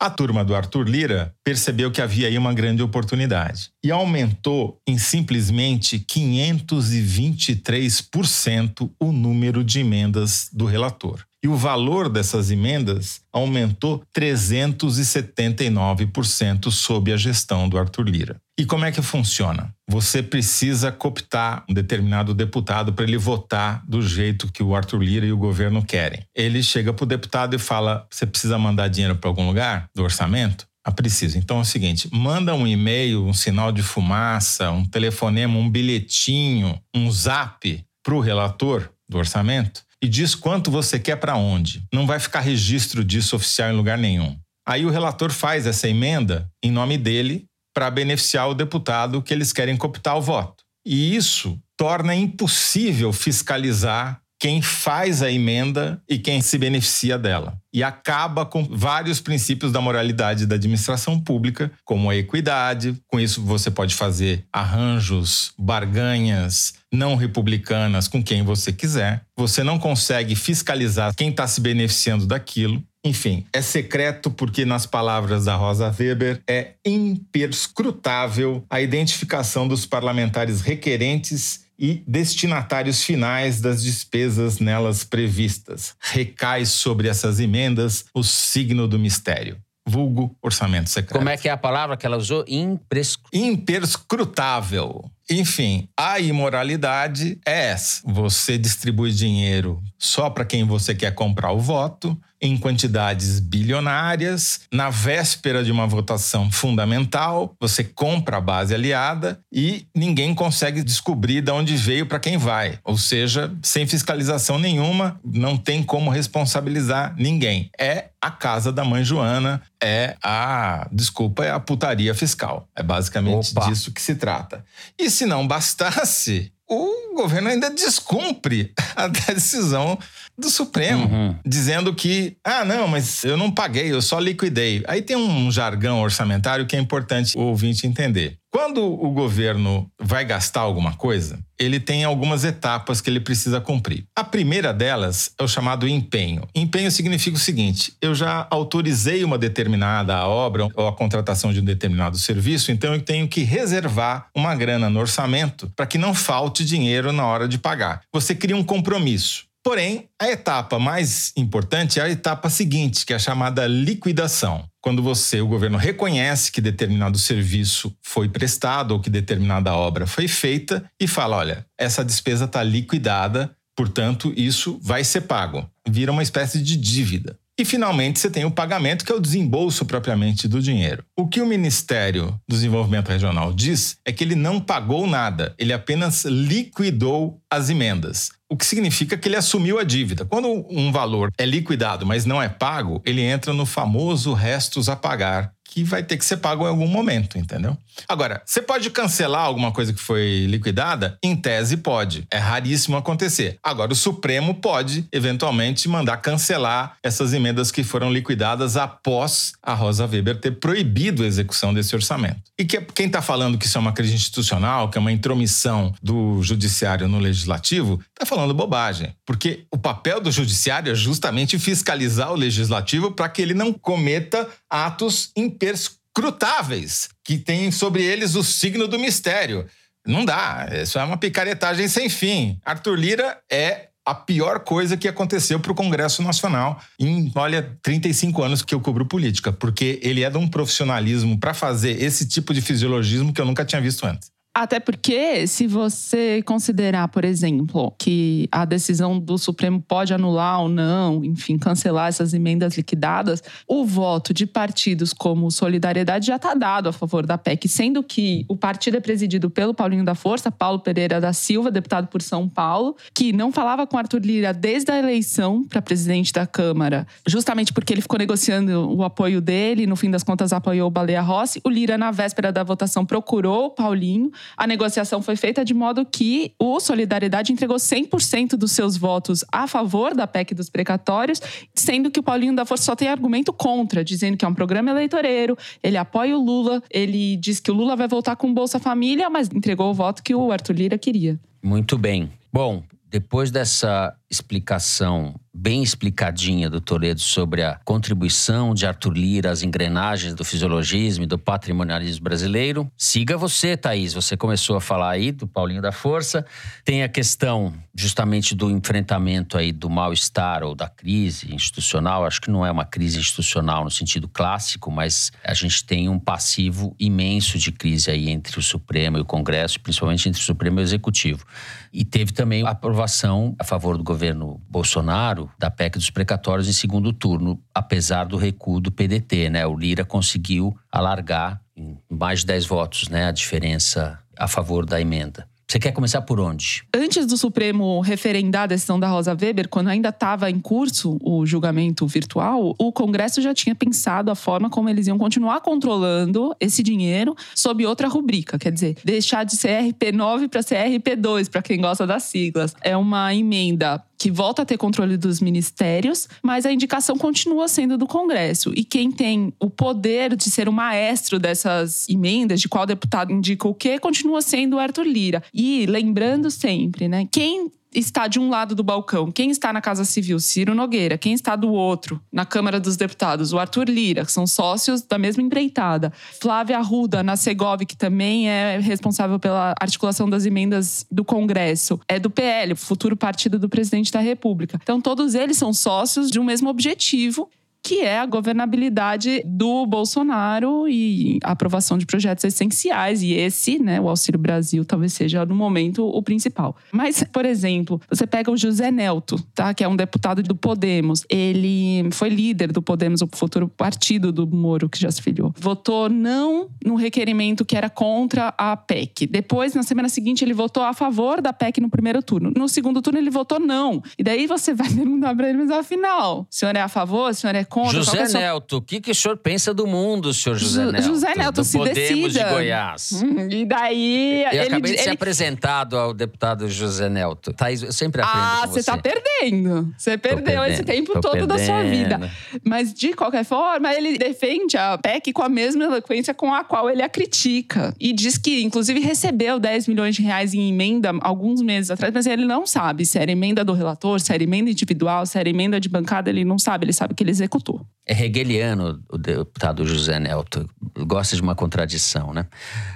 a 0.00 0.08
turma 0.08 0.42
do 0.42 0.56
Arthur 0.56 0.88
Lira 0.88 1.34
percebeu 1.44 1.90
que 1.90 2.00
havia 2.00 2.28
aí 2.28 2.38
uma 2.38 2.54
grande 2.54 2.82
oportunidade 2.82 3.70
e 3.84 3.90
aumentou 3.90 4.80
em 4.88 4.96
simplesmente 4.96 5.98
523% 5.98 8.90
o 8.98 9.12
número 9.12 9.62
de 9.62 9.80
emendas 9.80 10.48
do 10.50 10.64
relator. 10.64 11.22
E 11.42 11.48
o 11.48 11.56
valor 11.56 12.08
dessas 12.08 12.50
emendas 12.50 13.20
aumentou 13.32 14.02
379% 14.16 16.70
sob 16.70 17.12
a 17.12 17.16
gestão 17.16 17.68
do 17.68 17.76
Arthur 17.78 18.08
Lira. 18.08 18.40
E 18.60 18.66
como 18.66 18.84
é 18.84 18.92
que 18.92 19.00
funciona? 19.00 19.74
Você 19.88 20.22
precisa 20.22 20.92
cooptar 20.92 21.64
um 21.66 21.72
determinado 21.72 22.34
deputado 22.34 22.92
para 22.92 23.06
ele 23.06 23.16
votar 23.16 23.82
do 23.88 24.02
jeito 24.02 24.52
que 24.52 24.62
o 24.62 24.76
Arthur 24.76 25.00
Lira 25.00 25.24
e 25.24 25.32
o 25.32 25.38
governo 25.38 25.82
querem. 25.82 26.26
Ele 26.34 26.62
chega 26.62 26.92
para 26.92 27.04
o 27.04 27.06
deputado 27.06 27.56
e 27.56 27.58
fala: 27.58 28.06
Você 28.10 28.26
precisa 28.26 28.58
mandar 28.58 28.88
dinheiro 28.88 29.16
para 29.16 29.30
algum 29.30 29.46
lugar 29.46 29.88
do 29.94 30.02
orçamento? 30.02 30.66
Ah, 30.84 30.92
precisa. 30.92 31.38
Então 31.38 31.56
é 31.56 31.60
o 31.62 31.64
seguinte: 31.64 32.06
manda 32.12 32.54
um 32.54 32.66
e-mail, 32.66 33.24
um 33.24 33.32
sinal 33.32 33.72
de 33.72 33.82
fumaça, 33.82 34.70
um 34.70 34.84
telefonema, 34.84 35.58
um 35.58 35.70
bilhetinho, 35.70 36.78
um 36.94 37.10
zap 37.10 37.82
para 38.04 38.14
o 38.14 38.20
relator 38.20 38.90
do 39.08 39.16
orçamento 39.16 39.84
e 40.02 40.06
diz 40.06 40.34
quanto 40.34 40.70
você 40.70 40.98
quer 40.98 41.16
para 41.16 41.34
onde. 41.34 41.82
Não 41.90 42.06
vai 42.06 42.20
ficar 42.20 42.40
registro 42.40 43.02
disso 43.02 43.36
oficial 43.36 43.70
em 43.70 43.76
lugar 43.76 43.96
nenhum. 43.96 44.36
Aí 44.68 44.84
o 44.84 44.90
relator 44.90 45.32
faz 45.32 45.66
essa 45.66 45.88
emenda 45.88 46.46
em 46.62 46.70
nome 46.70 46.98
dele 46.98 47.46
para 47.80 47.90
beneficiar 47.90 48.46
o 48.46 48.54
deputado 48.54 49.22
que 49.22 49.32
eles 49.32 49.54
querem 49.54 49.74
cooptar 49.74 50.14
o 50.18 50.20
voto. 50.20 50.64
E 50.84 51.16
isso 51.16 51.58
torna 51.78 52.14
impossível 52.14 53.10
fiscalizar 53.10 54.20
quem 54.38 54.60
faz 54.60 55.22
a 55.22 55.30
emenda 55.30 56.02
e 56.06 56.18
quem 56.18 56.42
se 56.42 56.58
beneficia 56.58 57.18
dela. 57.18 57.58
E 57.72 57.82
acaba 57.82 58.44
com 58.44 58.64
vários 58.64 59.18
princípios 59.18 59.72
da 59.72 59.80
moralidade 59.80 60.44
da 60.44 60.56
administração 60.56 61.18
pública, 61.18 61.72
como 61.82 62.10
a 62.10 62.16
equidade. 62.16 62.94
Com 63.06 63.18
isso, 63.18 63.42
você 63.42 63.70
pode 63.70 63.94
fazer 63.94 64.44
arranjos, 64.52 65.52
barganhas 65.58 66.74
não 66.92 67.14
republicanas 67.14 68.08
com 68.08 68.22
quem 68.22 68.42
você 68.42 68.72
quiser. 68.72 69.22
Você 69.38 69.62
não 69.62 69.78
consegue 69.78 70.34
fiscalizar 70.34 71.14
quem 71.14 71.30
está 71.30 71.46
se 71.46 71.62
beneficiando 71.62 72.26
daquilo. 72.26 72.82
Enfim, 73.04 73.46
é 73.52 73.62
secreto 73.62 74.30
porque, 74.30 74.64
nas 74.64 74.84
palavras 74.84 75.46
da 75.46 75.56
Rosa 75.56 75.94
Weber, 75.98 76.42
é 76.46 76.74
imperscrutável 76.84 78.64
a 78.68 78.80
identificação 78.80 79.66
dos 79.66 79.86
parlamentares 79.86 80.60
requerentes 80.60 81.64
e 81.78 82.02
destinatários 82.06 83.02
finais 83.02 83.60
das 83.60 83.82
despesas 83.82 84.58
nelas 84.58 85.02
previstas. 85.02 85.94
Recai 85.98 86.66
sobre 86.66 87.08
essas 87.08 87.40
emendas 87.40 88.04
o 88.12 88.22
signo 88.22 88.86
do 88.86 88.98
mistério. 88.98 89.56
Vulgo 89.88 90.36
orçamento 90.42 90.90
secreto. 90.90 91.18
Como 91.18 91.30
é 91.30 91.38
que 91.38 91.48
é 91.48 91.52
a 91.52 91.56
palavra 91.56 91.96
que 91.96 92.04
ela 92.04 92.18
usou? 92.18 92.44
Imprescru... 92.46 93.30
Imperscrutável. 93.32 95.10
Enfim, 95.28 95.88
a 95.98 96.20
imoralidade 96.20 97.40
é 97.46 97.70
essa. 97.70 98.02
Você 98.04 98.58
distribui 98.58 99.10
dinheiro 99.10 99.82
só 99.98 100.28
para 100.28 100.44
quem 100.44 100.64
você 100.64 100.94
quer 100.94 101.14
comprar 101.14 101.50
o 101.50 101.58
voto, 101.58 102.16
em 102.40 102.56
quantidades 102.56 103.38
bilionárias, 103.38 104.60
na 104.72 104.88
véspera 104.88 105.62
de 105.62 105.70
uma 105.70 105.86
votação 105.86 106.50
fundamental, 106.50 107.54
você 107.60 107.84
compra 107.84 108.38
a 108.38 108.40
base 108.40 108.74
aliada 108.74 109.40
e 109.52 109.86
ninguém 109.94 110.34
consegue 110.34 110.82
descobrir 110.82 111.42
de 111.42 111.50
onde 111.50 111.76
veio 111.76 112.06
para 112.06 112.18
quem 112.18 112.38
vai. 112.38 112.78
Ou 112.84 112.96
seja, 112.96 113.52
sem 113.62 113.86
fiscalização 113.86 114.58
nenhuma, 114.58 115.20
não 115.24 115.56
tem 115.56 115.82
como 115.82 116.10
responsabilizar 116.10 117.14
ninguém. 117.18 117.70
É 117.78 118.10
a 118.20 118.30
casa 118.30 118.72
da 118.72 118.84
mãe 118.84 119.04
Joana, 119.04 119.62
é 119.82 120.16
a, 120.22 120.88
desculpa, 120.92 121.44
é 121.44 121.50
a 121.50 121.60
putaria 121.60 122.14
fiscal. 122.14 122.68
É 122.76 122.82
basicamente 122.82 123.52
Opa. 123.52 123.68
disso 123.68 123.92
que 123.92 124.00
se 124.00 124.14
trata. 124.14 124.64
E 124.98 125.10
se 125.10 125.26
não 125.26 125.46
bastasse, 125.46 126.52
o 126.68 127.16
governo 127.16 127.48
ainda 127.48 127.68
descumpre 127.70 128.72
a 128.94 129.08
decisão 129.08 129.98
do 130.40 130.50
Supremo, 130.50 131.06
uhum. 131.06 131.36
dizendo 131.46 131.94
que, 131.94 132.36
ah, 132.44 132.64
não, 132.64 132.88
mas 132.88 133.22
eu 133.24 133.36
não 133.36 133.50
paguei, 133.50 133.92
eu 133.92 134.02
só 134.02 134.18
liquidei. 134.18 134.82
Aí 134.88 135.02
tem 135.02 135.16
um 135.16 135.50
jargão 135.50 136.00
orçamentário 136.00 136.66
que 136.66 136.74
é 136.74 136.80
importante 136.80 137.36
o 137.36 137.42
ouvinte 137.42 137.86
entender. 137.86 138.40
Quando 138.52 138.84
o 138.84 139.10
governo 139.12 139.88
vai 139.96 140.24
gastar 140.24 140.62
alguma 140.62 140.92
coisa, 140.94 141.38
ele 141.56 141.78
tem 141.78 142.02
algumas 142.02 142.42
etapas 142.42 143.00
que 143.00 143.08
ele 143.08 143.20
precisa 143.20 143.60
cumprir. 143.60 144.04
A 144.16 144.24
primeira 144.24 144.72
delas 144.72 145.30
é 145.38 145.44
o 145.44 145.48
chamado 145.48 145.86
empenho. 145.86 146.42
Empenho 146.52 146.90
significa 146.90 147.36
o 147.36 147.40
seguinte: 147.40 147.92
eu 148.02 148.12
já 148.12 148.48
autorizei 148.50 149.22
uma 149.22 149.38
determinada 149.38 150.26
obra 150.26 150.66
ou 150.74 150.88
a 150.88 150.92
contratação 150.92 151.52
de 151.52 151.60
um 151.60 151.64
determinado 151.64 152.18
serviço, 152.18 152.72
então 152.72 152.92
eu 152.92 153.00
tenho 153.00 153.28
que 153.28 153.42
reservar 153.42 154.26
uma 154.34 154.52
grana 154.56 154.90
no 154.90 154.98
orçamento 154.98 155.70
para 155.76 155.86
que 155.86 155.96
não 155.96 156.12
falte 156.12 156.64
dinheiro 156.64 157.12
na 157.12 157.24
hora 157.24 157.46
de 157.46 157.56
pagar. 157.56 158.00
Você 158.12 158.34
cria 158.34 158.56
um 158.56 158.64
compromisso. 158.64 159.44
Porém, 159.62 160.08
a 160.18 160.28
etapa 160.28 160.78
mais 160.78 161.32
importante 161.36 162.00
é 162.00 162.02
a 162.02 162.08
etapa 162.08 162.48
seguinte, 162.48 163.04
que 163.04 163.12
é 163.12 163.16
a 163.16 163.18
chamada 163.18 163.66
liquidação. 163.66 164.64
Quando 164.80 165.02
você, 165.02 165.42
o 165.42 165.46
governo, 165.46 165.76
reconhece 165.76 166.50
que 166.50 166.62
determinado 166.62 167.18
serviço 167.18 167.94
foi 168.00 168.28
prestado 168.28 168.92
ou 168.92 169.00
que 169.00 169.10
determinada 169.10 169.74
obra 169.74 170.06
foi 170.06 170.26
feita 170.26 170.82
e 170.98 171.06
fala: 171.06 171.36
olha, 171.36 171.66
essa 171.76 172.02
despesa 172.02 172.46
está 172.46 172.62
liquidada, 172.62 173.54
portanto, 173.76 174.32
isso 174.34 174.80
vai 174.82 175.04
ser 175.04 175.22
pago. 175.22 175.68
Vira 175.86 176.10
uma 176.10 176.22
espécie 176.22 176.62
de 176.62 176.76
dívida. 176.76 177.38
E 177.60 177.64
finalmente 177.66 178.18
você 178.18 178.30
tem 178.30 178.46
o 178.46 178.50
pagamento, 178.50 179.04
que 179.04 179.12
é 179.12 179.14
o 179.14 179.20
desembolso 179.20 179.84
propriamente 179.84 180.48
do 180.48 180.62
dinheiro. 180.62 181.04
O 181.14 181.28
que 181.28 181.42
o 181.42 181.46
Ministério 181.46 182.40
do 182.48 182.54
Desenvolvimento 182.54 183.10
Regional 183.10 183.52
diz 183.52 183.98
é 184.02 184.10
que 184.10 184.24
ele 184.24 184.34
não 184.34 184.58
pagou 184.58 185.06
nada, 185.06 185.54
ele 185.58 185.74
apenas 185.74 186.24
liquidou 186.24 187.38
as 187.50 187.68
emendas. 187.68 188.30
O 188.48 188.56
que 188.56 188.64
significa 188.64 189.14
que 189.14 189.28
ele 189.28 189.36
assumiu 189.36 189.78
a 189.78 189.84
dívida. 189.84 190.24
Quando 190.24 190.48
um 190.70 190.90
valor 190.90 191.30
é 191.36 191.44
liquidado, 191.44 192.06
mas 192.06 192.24
não 192.24 192.42
é 192.42 192.48
pago, 192.48 193.02
ele 193.04 193.20
entra 193.20 193.52
no 193.52 193.66
famoso 193.66 194.32
restos 194.32 194.88
a 194.88 194.96
pagar, 194.96 195.52
que 195.70 195.84
vai 195.84 196.02
ter 196.02 196.16
que 196.16 196.24
ser 196.24 196.38
pago 196.38 196.64
em 196.64 196.68
algum 196.68 196.88
momento, 196.88 197.38
entendeu? 197.38 197.76
Agora, 198.08 198.42
você 198.44 198.60
pode 198.60 198.90
cancelar 198.90 199.42
alguma 199.42 199.70
coisa 199.70 199.92
que 199.92 200.00
foi 200.00 200.46
liquidada? 200.48 201.16
Em 201.22 201.36
tese, 201.36 201.76
pode. 201.76 202.26
É 202.30 202.38
raríssimo 202.38 202.96
acontecer. 202.96 203.58
Agora, 203.62 203.92
o 203.92 203.96
Supremo 203.96 204.54
pode, 204.54 205.06
eventualmente, 205.12 205.88
mandar 205.88 206.16
cancelar 206.16 206.96
essas 207.02 207.32
emendas 207.32 207.70
que 207.70 207.84
foram 207.84 208.12
liquidadas 208.12 208.76
após 208.76 209.52
a 209.62 209.72
Rosa 209.72 210.06
Weber 210.06 210.40
ter 210.40 210.52
proibido 210.52 211.22
a 211.22 211.26
execução 211.26 211.72
desse 211.72 211.94
orçamento. 211.94 212.40
E 212.58 212.64
que, 212.64 212.80
quem 212.80 213.06
está 213.06 213.22
falando 213.22 213.56
que 213.56 213.66
isso 213.66 213.78
é 213.78 213.80
uma 213.80 213.92
crise 213.92 214.14
institucional, 214.14 214.90
que 214.90 214.98
é 214.98 215.00
uma 215.00 215.12
intromissão 215.12 215.94
do 216.02 216.42
judiciário 216.42 217.06
no 217.06 217.18
legislativo, 217.18 218.00
está 218.08 218.26
falando 218.26 218.52
bobagem. 218.52 219.14
Porque 219.24 219.64
o 219.70 219.78
papel 219.78 220.20
do 220.20 220.32
judiciário 220.32 220.90
é 220.90 220.94
justamente 220.94 221.58
fiscalizar 221.58 222.32
o 222.32 222.36
legislativo 222.36 223.12
para 223.12 223.28
que 223.28 223.40
ele 223.40 223.54
não 223.54 223.72
cometa 223.72 224.48
atos 224.70 225.32
imperscrutáveis, 225.36 227.08
que 227.24 227.36
tem 227.36 227.70
sobre 227.70 228.02
eles 228.04 228.34
o 228.34 228.44
signo 228.44 228.86
do 228.86 228.98
mistério. 228.98 229.66
Não 230.06 230.24
dá, 230.24 230.68
isso 230.82 230.98
é 230.98 231.04
uma 231.04 231.16
picaretagem 231.16 231.88
sem 231.88 232.08
fim. 232.08 232.58
Arthur 232.64 232.96
Lira 232.96 233.38
é 233.50 233.88
a 234.04 234.14
pior 234.14 234.60
coisa 234.60 234.96
que 234.96 235.06
aconteceu 235.06 235.60
para 235.60 235.72
o 235.72 235.74
Congresso 235.74 236.22
Nacional 236.22 236.80
em, 236.98 237.30
olha, 237.34 237.78
35 237.82 238.42
anos 238.42 238.62
que 238.62 238.74
eu 238.74 238.80
cubro 238.80 239.04
política, 239.06 239.52
porque 239.52 240.00
ele 240.02 240.24
é 240.24 240.30
de 240.30 240.38
um 240.38 240.48
profissionalismo 240.48 241.38
para 241.38 241.52
fazer 241.52 242.02
esse 242.02 242.26
tipo 242.26 242.54
de 242.54 242.60
fisiologismo 242.60 243.32
que 243.32 243.40
eu 243.40 243.44
nunca 243.44 243.64
tinha 243.64 243.80
visto 243.80 244.06
antes. 244.06 244.30
Até 244.60 244.78
porque, 244.78 245.46
se 245.46 245.66
você 245.66 246.42
considerar, 246.42 247.08
por 247.08 247.24
exemplo, 247.24 247.94
que 247.98 248.46
a 248.52 248.66
decisão 248.66 249.18
do 249.18 249.38
Supremo 249.38 249.80
pode 249.80 250.12
anular 250.12 250.60
ou 250.60 250.68
não, 250.68 251.24
enfim, 251.24 251.56
cancelar 251.56 252.08
essas 252.08 252.34
emendas 252.34 252.76
liquidadas, 252.76 253.42
o 253.66 253.86
voto 253.86 254.34
de 254.34 254.46
partidos 254.46 255.14
como 255.14 255.50
Solidariedade 255.50 256.26
já 256.26 256.36
está 256.36 256.52
dado 256.52 256.90
a 256.90 256.92
favor 256.92 257.24
da 257.24 257.38
PEC, 257.38 257.68
sendo 257.68 258.02
que 258.02 258.44
o 258.50 258.54
partido 258.54 258.98
é 258.98 259.00
presidido 259.00 259.48
pelo 259.48 259.72
Paulinho 259.72 260.04
da 260.04 260.14
Força, 260.14 260.52
Paulo 260.52 260.80
Pereira 260.80 261.18
da 261.22 261.32
Silva, 261.32 261.70
deputado 261.70 262.08
por 262.08 262.20
São 262.20 262.46
Paulo, 262.46 262.94
que 263.14 263.32
não 263.32 263.50
falava 263.50 263.86
com 263.86 263.96
Arthur 263.96 264.20
Lira 264.20 264.52
desde 264.52 264.92
a 264.92 264.98
eleição 264.98 265.64
para 265.64 265.80
presidente 265.80 266.34
da 266.34 266.46
Câmara, 266.46 267.06
justamente 267.26 267.72
porque 267.72 267.94
ele 267.94 268.02
ficou 268.02 268.18
negociando 268.18 268.94
o 268.94 269.02
apoio 269.04 269.40
dele, 269.40 269.86
no 269.86 269.96
fim 269.96 270.10
das 270.10 270.22
contas 270.22 270.52
apoiou 270.52 270.88
o 270.88 270.90
Baleia 270.90 271.22
Rossi. 271.22 271.62
O 271.64 271.70
Lira, 271.70 271.96
na 271.96 272.10
véspera 272.10 272.52
da 272.52 272.62
votação, 272.62 273.06
procurou 273.06 273.68
o 273.68 273.70
Paulinho. 273.70 274.30
A 274.56 274.66
negociação 274.66 275.22
foi 275.22 275.36
feita 275.36 275.64
de 275.64 275.74
modo 275.74 276.04
que 276.04 276.52
o 276.58 276.80
Solidariedade 276.80 277.52
entregou 277.52 277.76
100% 277.76 278.56
dos 278.56 278.72
seus 278.72 278.96
votos 278.96 279.44
a 279.50 279.66
favor 279.66 280.14
da 280.14 280.26
PEC 280.26 280.54
dos 280.54 280.68
precatórios, 280.68 281.40
sendo 281.74 282.10
que 282.10 282.20
o 282.20 282.22
Paulinho 282.22 282.54
da 282.54 282.64
Força 282.64 282.84
só 282.84 282.96
tem 282.96 283.08
argumento 283.08 283.52
contra, 283.52 284.04
dizendo 284.04 284.36
que 284.36 284.44
é 284.44 284.48
um 284.48 284.54
programa 284.54 284.90
eleitoreiro, 284.90 285.56
ele 285.82 285.96
apoia 285.96 286.36
o 286.36 286.44
Lula, 286.44 286.82
ele 286.90 287.36
diz 287.36 287.60
que 287.60 287.70
o 287.70 287.74
Lula 287.74 287.96
vai 287.96 288.08
voltar 288.08 288.36
com 288.36 288.52
Bolsa 288.52 288.78
Família, 288.78 289.28
mas 289.30 289.48
entregou 289.52 289.90
o 289.90 289.94
voto 289.94 290.22
que 290.22 290.34
o 290.34 290.52
Arthur 290.52 290.74
Lira 290.74 290.98
queria. 290.98 291.38
Muito 291.62 291.98
bem. 291.98 292.30
Bom, 292.52 292.82
depois 293.10 293.50
dessa 293.50 294.14
explicação 294.30 295.34
bem 295.52 295.82
explicadinha 295.82 296.70
do 296.70 296.80
Toledo 296.80 297.20
sobre 297.20 297.64
a 297.64 297.74
contribuição 297.84 298.72
de 298.72 298.86
Arthur 298.86 299.12
Lira 299.12 299.50
às 299.50 299.64
engrenagens 299.64 300.32
do 300.32 300.44
fisiologismo 300.44 301.24
e 301.24 301.26
do 301.26 301.36
patrimonialismo 301.36 302.22
brasileiro. 302.22 302.90
Siga 302.96 303.36
você, 303.36 303.76
Thaís. 303.76 304.14
Você 304.14 304.36
começou 304.36 304.76
a 304.76 304.80
falar 304.80 305.10
aí 305.10 305.32
do 305.32 305.48
Paulinho 305.48 305.82
da 305.82 305.90
Força. 305.90 306.46
Tem 306.84 307.02
a 307.02 307.08
questão 307.08 307.74
justamente 307.92 308.54
do 308.54 308.70
enfrentamento 308.70 309.58
aí 309.58 309.72
do 309.72 309.90
mal-estar 309.90 310.62
ou 310.62 310.76
da 310.76 310.88
crise 310.88 311.52
institucional. 311.52 312.24
Acho 312.24 312.40
que 312.40 312.50
não 312.50 312.64
é 312.64 312.70
uma 312.70 312.84
crise 312.84 313.18
institucional 313.18 313.82
no 313.82 313.90
sentido 313.90 314.28
clássico, 314.28 314.88
mas 314.90 315.32
a 315.44 315.52
gente 315.52 315.84
tem 315.84 316.08
um 316.08 316.18
passivo 316.18 316.94
imenso 316.98 317.58
de 317.58 317.72
crise 317.72 318.08
aí 318.08 318.30
entre 318.30 318.56
o 318.56 318.62
Supremo 318.62 319.18
e 319.18 319.20
o 319.20 319.24
Congresso, 319.24 319.80
principalmente 319.80 320.28
entre 320.28 320.40
o 320.40 320.44
Supremo 320.44 320.78
e 320.78 320.82
o 320.82 320.84
Executivo. 320.84 321.44
E 321.92 322.04
teve 322.04 322.32
também 322.32 322.64
a 322.64 322.70
aprovação 322.70 323.54
a 323.58 323.64
favor 323.64 323.96
do 323.98 324.04
governo 324.04 324.60
Bolsonaro 324.68 325.50
da 325.58 325.70
PEC 325.70 325.98
dos 325.98 326.10
precatórios 326.10 326.68
em 326.68 326.72
segundo 326.72 327.12
turno, 327.12 327.60
apesar 327.74 328.24
do 328.24 328.36
recuo 328.36 328.80
do 328.80 328.92
PDT, 328.92 329.50
né? 329.50 329.66
O 329.66 329.76
Lira 329.76 330.04
conseguiu 330.04 330.76
alargar 330.90 331.60
em 331.76 331.98
mais 332.08 332.40
de 332.40 332.46
10 332.46 332.66
votos, 332.66 333.08
né, 333.08 333.26
a 333.26 333.32
diferença 333.32 334.18
a 334.38 334.46
favor 334.46 334.86
da 334.86 335.00
emenda. 335.00 335.49
Você 335.70 335.78
quer 335.78 335.92
começar 335.92 336.20
por 336.22 336.40
onde? 336.40 336.82
Antes 336.92 337.24
do 337.26 337.36
Supremo 337.36 338.00
referendar 338.00 338.62
a 338.62 338.66
decisão 338.66 338.98
da 338.98 339.06
Rosa 339.06 339.36
Weber, 339.40 339.68
quando 339.68 339.86
ainda 339.86 340.08
estava 340.08 340.50
em 340.50 340.58
curso 340.58 341.16
o 341.22 341.46
julgamento 341.46 342.08
virtual, 342.08 342.74
o 342.76 342.90
Congresso 342.90 343.40
já 343.40 343.54
tinha 343.54 343.72
pensado 343.72 344.32
a 344.32 344.34
forma 344.34 344.68
como 344.68 344.90
eles 344.90 345.06
iam 345.06 345.16
continuar 345.16 345.60
controlando 345.60 346.56
esse 346.58 346.82
dinheiro 346.82 347.36
sob 347.54 347.86
outra 347.86 348.08
rubrica. 348.08 348.58
Quer 348.58 348.72
dizer, 348.72 348.96
deixar 349.04 349.44
de 349.44 349.56
CRP9 349.56 350.48
para 350.48 350.60
CRP2, 350.60 351.48
para 351.48 351.62
quem 351.62 351.80
gosta 351.80 352.04
das 352.04 352.24
siglas. 352.24 352.74
É 352.80 352.96
uma 352.96 353.32
emenda 353.32 354.02
que 354.20 354.30
volta 354.30 354.60
a 354.60 354.66
ter 354.66 354.76
controle 354.76 355.16
dos 355.16 355.40
ministérios, 355.40 356.28
mas 356.42 356.66
a 356.66 356.72
indicação 356.72 357.16
continua 357.16 357.66
sendo 357.68 357.96
do 357.96 358.06
Congresso. 358.06 358.70
E 358.76 358.84
quem 358.84 359.10
tem 359.10 359.50
o 359.58 359.70
poder 359.70 360.36
de 360.36 360.50
ser 360.50 360.68
o 360.68 360.72
maestro 360.72 361.38
dessas 361.38 362.06
emendas, 362.06 362.60
de 362.60 362.68
qual 362.68 362.84
deputado 362.84 363.32
indica 363.32 363.66
o 363.66 363.72
quê, 363.72 363.98
continua 363.98 364.42
sendo 364.42 364.76
o 364.76 364.78
Arthur 364.78 365.06
Lira. 365.06 365.42
E 365.54 365.86
lembrando 365.86 366.50
sempre, 366.50 367.08
né, 367.08 367.26
quem 367.32 367.72
está 367.94 368.28
de 368.28 368.38
um 368.38 368.48
lado 368.48 368.74
do 368.74 368.82
balcão, 368.82 369.30
quem 369.32 369.50
está 369.50 369.72
na 369.72 369.80
Casa 369.80 370.04
Civil, 370.04 370.38
Ciro 370.38 370.74
Nogueira, 370.74 371.18
quem 371.18 371.32
está 371.32 371.56
do 371.56 371.72
outro, 371.72 372.20
na 372.32 372.44
Câmara 372.44 372.78
dos 372.78 372.96
Deputados, 372.96 373.52
o 373.52 373.58
Arthur 373.58 373.88
Lira, 373.88 374.24
que 374.24 374.32
são 374.32 374.46
sócios 374.46 375.02
da 375.02 375.18
mesma 375.18 375.42
empreitada. 375.42 376.12
Flávia 376.40 376.78
Arruda, 376.78 377.22
na 377.22 377.36
Segov, 377.36 377.84
que 377.84 377.96
também 377.96 378.48
é 378.48 378.78
responsável 378.78 379.38
pela 379.38 379.74
articulação 379.80 380.28
das 380.28 380.46
emendas 380.46 381.06
do 381.10 381.24
Congresso, 381.24 382.00
é 382.08 382.18
do 382.18 382.30
PL, 382.30 382.74
futuro 382.74 383.16
partido 383.16 383.58
do 383.58 383.68
presidente 383.68 384.12
da 384.12 384.20
República. 384.20 384.78
Então, 384.82 385.00
todos 385.00 385.34
eles 385.34 385.56
são 385.56 385.72
sócios 385.72 386.30
de 386.30 386.38
um 386.38 386.44
mesmo 386.44 386.68
objetivo 386.68 387.48
que 387.82 388.00
é 388.00 388.18
a 388.18 388.26
governabilidade 388.26 389.42
do 389.44 389.86
Bolsonaro 389.86 390.88
e 390.88 391.38
a 391.42 391.52
aprovação 391.52 391.96
de 391.96 392.06
projetos 392.06 392.44
essenciais. 392.44 393.22
E 393.22 393.32
esse, 393.32 393.78
né, 393.78 394.00
o 394.00 394.08
Auxílio 394.08 394.38
Brasil, 394.38 394.84
talvez 394.84 395.12
seja 395.12 395.44
no 395.46 395.54
momento 395.54 396.06
o 396.06 396.22
principal. 396.22 396.76
Mas, 396.92 397.24
por 397.32 397.44
exemplo, 397.44 398.00
você 398.08 398.26
pega 398.26 398.50
o 398.50 398.56
José 398.56 398.90
Nelto, 398.90 399.42
tá, 399.54 399.72
que 399.72 399.82
é 399.82 399.88
um 399.88 399.96
deputado 399.96 400.42
do 400.42 400.54
Podemos. 400.54 401.24
Ele 401.28 402.08
foi 402.12 402.28
líder 402.28 402.72
do 402.72 402.82
Podemos, 402.82 403.22
o 403.22 403.28
futuro 403.32 403.68
partido 403.68 404.30
do 404.30 404.46
Moro, 404.46 404.88
que 404.88 404.98
já 404.98 405.10
se 405.10 405.22
filiou. 405.22 405.52
Votou 405.58 406.08
não 406.08 406.68
no 406.84 406.94
requerimento 406.94 407.64
que 407.64 407.76
era 407.76 407.88
contra 407.88 408.54
a 408.58 408.76
PEC. 408.76 409.26
Depois, 409.26 409.74
na 409.74 409.82
semana 409.82 410.08
seguinte, 410.08 410.44
ele 410.44 410.54
votou 410.54 410.82
a 410.82 410.92
favor 410.92 411.40
da 411.40 411.52
PEC 411.52 411.80
no 411.80 411.88
primeiro 411.88 412.22
turno. 412.22 412.52
No 412.56 412.68
segundo 412.68 413.00
turno, 413.00 413.18
ele 413.18 413.30
votou 413.30 413.58
não. 413.58 414.02
E 414.18 414.22
daí 414.22 414.46
você 414.46 414.72
vai 414.74 414.88
perguntar 414.88 415.34
para 415.34 415.48
ele, 415.48 415.58
mas 415.58 415.70
afinal, 415.70 416.42
o 416.42 416.46
senhor 416.50 416.76
é 416.76 416.80
a 416.80 416.88
favor, 416.88 417.30
o 417.30 417.34
senhor 417.34 417.54
é 417.54 417.64
contra. 417.70 417.92
José 417.92 418.26
sua... 418.26 418.40
Nelto, 418.40 418.76
o 418.78 418.82
que, 418.82 419.00
que 419.00 419.12
o 419.12 419.14
senhor 419.14 419.36
pensa 419.36 419.72
do 419.72 419.86
mundo, 419.86 420.34
senhor 420.34 420.56
José 420.56 420.84
Nelto? 420.84 421.02
José 421.02 421.34
Nelto, 421.36 421.60
do 421.60 421.64
se 421.64 421.78
Podemos 421.78 422.32
decida. 422.32 422.44
de 422.44 422.50
Goiás. 422.50 423.22
Hum, 423.22 423.48
e 423.50 423.64
daí. 423.64 424.42
Eu 424.44 424.50
ele, 424.50 424.60
acabei 424.60 424.80
de 424.80 424.88
ele... 424.88 424.98
ser 424.98 425.10
apresentado 425.10 425.96
ao 425.96 426.12
deputado 426.12 426.68
José 426.68 427.08
Nelto. 427.08 427.52
Thaís, 427.52 427.82
eu 427.82 427.92
sempre 427.92 428.20
aprendo 428.20 428.44
Ah, 428.44 428.66
você 428.66 428.82
tá 428.82 428.98
perdendo. 428.98 429.94
Você 429.96 430.18
perdeu 430.18 430.44
perdendo, 430.44 430.64
esse 430.72 430.82
tempo 430.82 431.20
todo 431.20 431.46
da 431.46 431.58
sua 431.58 431.82
vida. 431.82 432.18
perdendo. 432.18 432.30
Mas, 432.64 432.92
de 432.92 433.12
qualquer 433.14 433.44
forma, 433.44 433.94
ele 433.94 434.18
defende 434.18 434.76
a 434.76 434.98
PEC 434.98 435.32
com 435.32 435.42
a 435.42 435.48
mesma 435.48 435.84
eloquência 435.84 436.34
com 436.34 436.52
a 436.52 436.64
qual 436.64 436.90
ele 436.90 437.02
a 437.02 437.08
critica. 437.08 437.94
E 438.00 438.12
diz 438.12 438.36
que, 438.36 438.62
inclusive, 438.62 439.00
recebeu 439.00 439.58
10 439.58 439.88
milhões 439.88 440.16
de 440.16 440.22
reais 440.22 440.52
em 440.54 440.68
emenda 440.68 441.12
alguns 441.20 441.62
meses 441.62 441.90
atrás, 441.90 442.12
mas 442.12 442.26
ele 442.26 442.44
não 442.44 442.66
sabe 442.66 443.04
se 443.06 443.18
era 443.18 443.30
emenda 443.30 443.64
do 443.64 443.72
relator, 443.72 444.20
se 444.20 444.32
era 444.32 444.42
emenda 444.42 444.70
individual, 444.70 445.24
se 445.24 445.38
era 445.38 445.48
emenda 445.48 445.78
de 445.78 445.88
bancada, 445.88 446.30
ele 446.30 446.44
não 446.44 446.58
sabe. 446.58 446.86
Ele 446.86 446.92
sabe 446.92 447.14
que 447.14 447.22
ele 447.22 447.30
executou. 447.30 447.59
É 448.06 448.24
hegeliano 448.24 449.00
o 449.08 449.16
deputado 449.16 449.86
José 449.86 450.18
Nelto. 450.18 450.68
Gosta 451.06 451.36
de 451.36 451.42
uma 451.42 451.54
contradição, 451.54 452.32
né? 452.32 452.46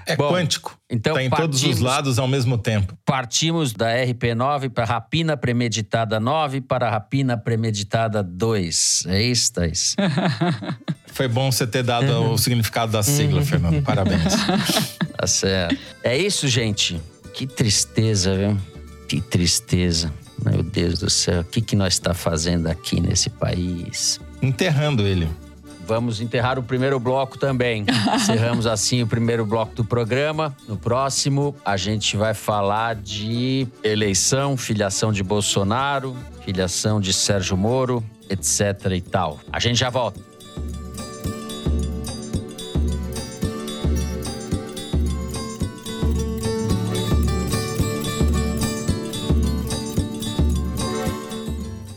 É 0.07 0.17
Bom, 0.17 0.31
quântico. 0.33 0.77
Então, 0.91 1.15
tá 1.15 1.23
em 1.23 1.31
todos 1.31 1.59
os 1.59 1.63
partimos- 1.63 1.81
lados 1.81 2.19
ao 2.19 2.27
mesmo 2.27 2.59
tempo. 2.59 2.97
Partimos 3.05 3.73
da 3.73 3.95
RP9 3.95 4.71
para 4.71 4.85
rapina 4.85 5.37
premeditada 5.37 6.19
9 6.19 6.61
para 6.61 6.91
rapina 6.91 7.37
premeditada 7.37 8.23
2. 8.25 9.05
É 9.07 9.23
isso, 9.23 9.53
Thaís? 9.53 9.95
Foi 11.07 11.29
bom 11.29 11.53
você 11.53 11.65
ter 11.67 11.85
dado 11.85 12.33
o 12.33 12.37
significado 12.39 12.91
da 12.91 13.03
sigla, 13.03 13.43
Fernando. 13.43 13.83
Parabéns. 13.83 14.23
Tá 15.17 15.29
certo. 15.29 15.79
É 16.03 16.19
isso, 16.19 16.49
gente. 16.49 17.01
Que 17.33 17.47
tristeza, 17.47 18.37
viu? 18.37 18.59
Que 19.09 19.21
tristeza. 19.23 20.13
Meu 20.45 20.63
Deus 20.63 20.99
do 20.99 21.09
céu. 21.09 21.41
O 21.41 21.45
que, 21.45 21.63
que 21.63 21.75
nós 21.77 21.95
está 21.95 22.13
fazendo 22.13 22.67
aqui 22.67 23.01
nesse 23.01 23.31
país? 23.31 24.21
Enterrando 24.45 25.07
ele. 25.07 25.27
Vamos 25.87 26.21
enterrar 26.21 26.59
o 26.59 26.63
primeiro 26.63 27.01
bloco 27.01 27.39
também. 27.39 27.87
Encerramos 28.15 28.67
assim 28.67 29.03
o 29.03 29.07
primeiro 29.07 29.47
bloco 29.47 29.75
do 29.75 29.85
programa. 29.85 30.55
No 30.69 30.77
próximo, 30.77 31.57
a 31.65 31.79
gente 31.79 32.15
vai 32.15 32.35
falar 32.35 32.95
de 32.95 33.67
eleição, 33.83 34.55
filiação 34.57 35.13
de 35.13 35.23
Bolsonaro, 35.23 36.15
filiação 36.45 37.01
de 37.01 37.13
Sérgio 37.13 37.57
Moro, 37.57 38.05
etc 38.29 38.93
e 38.95 39.01
tal. 39.01 39.41
A 39.51 39.59
gente 39.59 39.79
já 39.79 39.89
volta. 39.89 40.21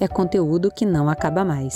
é 0.00 0.08
conteúdo 0.08 0.70
que 0.70 0.84
não 0.84 1.08
acaba 1.08 1.44
mais. 1.44 1.74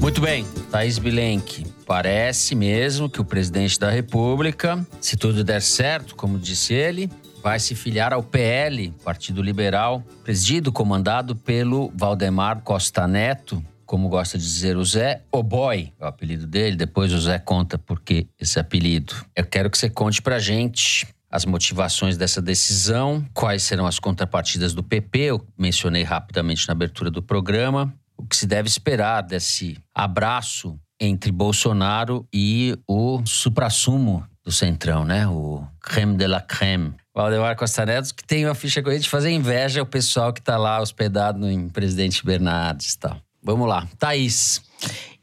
Muito 0.00 0.20
bem, 0.20 0.44
Thaís 0.70 0.98
Bilenque. 0.98 1.64
Parece 1.86 2.54
mesmo 2.54 3.08
que 3.08 3.20
o 3.20 3.24
presidente 3.24 3.78
da 3.78 3.88
República, 3.88 4.84
se 5.00 5.16
tudo 5.16 5.44
der 5.44 5.62
certo, 5.62 6.16
como 6.16 6.38
disse 6.38 6.74
ele, 6.74 7.08
vai 7.42 7.60
se 7.60 7.74
filiar 7.74 8.12
ao 8.12 8.22
PL, 8.22 8.92
Partido 9.04 9.42
Liberal, 9.42 10.02
presidido, 10.24 10.72
comandado 10.72 11.36
pelo 11.36 11.92
Valdemar 11.94 12.62
Costa 12.62 13.06
Neto, 13.06 13.62
como 13.86 14.08
gosta 14.08 14.38
de 14.38 14.44
dizer 14.44 14.76
o 14.76 14.84
Zé, 14.84 15.22
o 15.30 15.42
boy, 15.42 15.92
é 15.98 16.04
o 16.04 16.08
apelido 16.08 16.46
dele, 16.46 16.76
depois 16.76 17.12
o 17.12 17.20
Zé 17.20 17.38
conta 17.38 17.78
por 17.78 18.00
que 18.00 18.26
esse 18.38 18.58
apelido. 18.58 19.14
Eu 19.36 19.44
quero 19.44 19.70
que 19.70 19.78
você 19.78 19.90
conte 19.90 20.20
pra 20.20 20.38
gente 20.38 21.06
as 21.30 21.46
motivações 21.46 22.18
dessa 22.18 22.42
decisão, 22.42 23.24
quais 23.32 23.62
serão 23.62 23.86
as 23.86 23.98
contrapartidas 23.98 24.74
do 24.74 24.82
PP, 24.82 25.18
eu 25.18 25.46
mencionei 25.56 26.02
rapidamente 26.02 26.68
na 26.68 26.72
abertura 26.72 27.10
do 27.10 27.22
programa, 27.22 27.92
o 28.16 28.26
que 28.26 28.36
se 28.36 28.46
deve 28.46 28.68
esperar 28.68 29.22
desse 29.22 29.78
abraço 29.94 30.78
entre 31.00 31.32
Bolsonaro 31.32 32.26
e 32.32 32.78
o 32.86 33.22
suprassumo 33.24 34.24
do 34.44 34.52
Centrão, 34.52 35.04
né? 35.04 35.26
O 35.26 35.66
creme 35.80 36.16
de 36.16 36.26
la 36.26 36.40
creme. 36.40 36.94
Valdemar 37.14 37.56
Costa 37.56 37.84
Neto, 37.84 38.14
que 38.14 38.24
tem 38.24 38.44
uma 38.44 38.54
ficha 38.54 38.82
corrida 38.82 39.02
de 39.02 39.08
fazer 39.08 39.30
inveja 39.30 39.80
ao 39.80 39.86
pessoal 39.86 40.32
que 40.32 40.40
está 40.40 40.56
lá 40.56 40.80
hospedado 40.80 41.48
em 41.48 41.68
Presidente 41.68 42.24
Bernardes 42.24 42.92
e 42.92 42.98
tal. 42.98 43.20
Vamos 43.42 43.68
lá. 43.68 43.88
Thaís. 43.98 44.62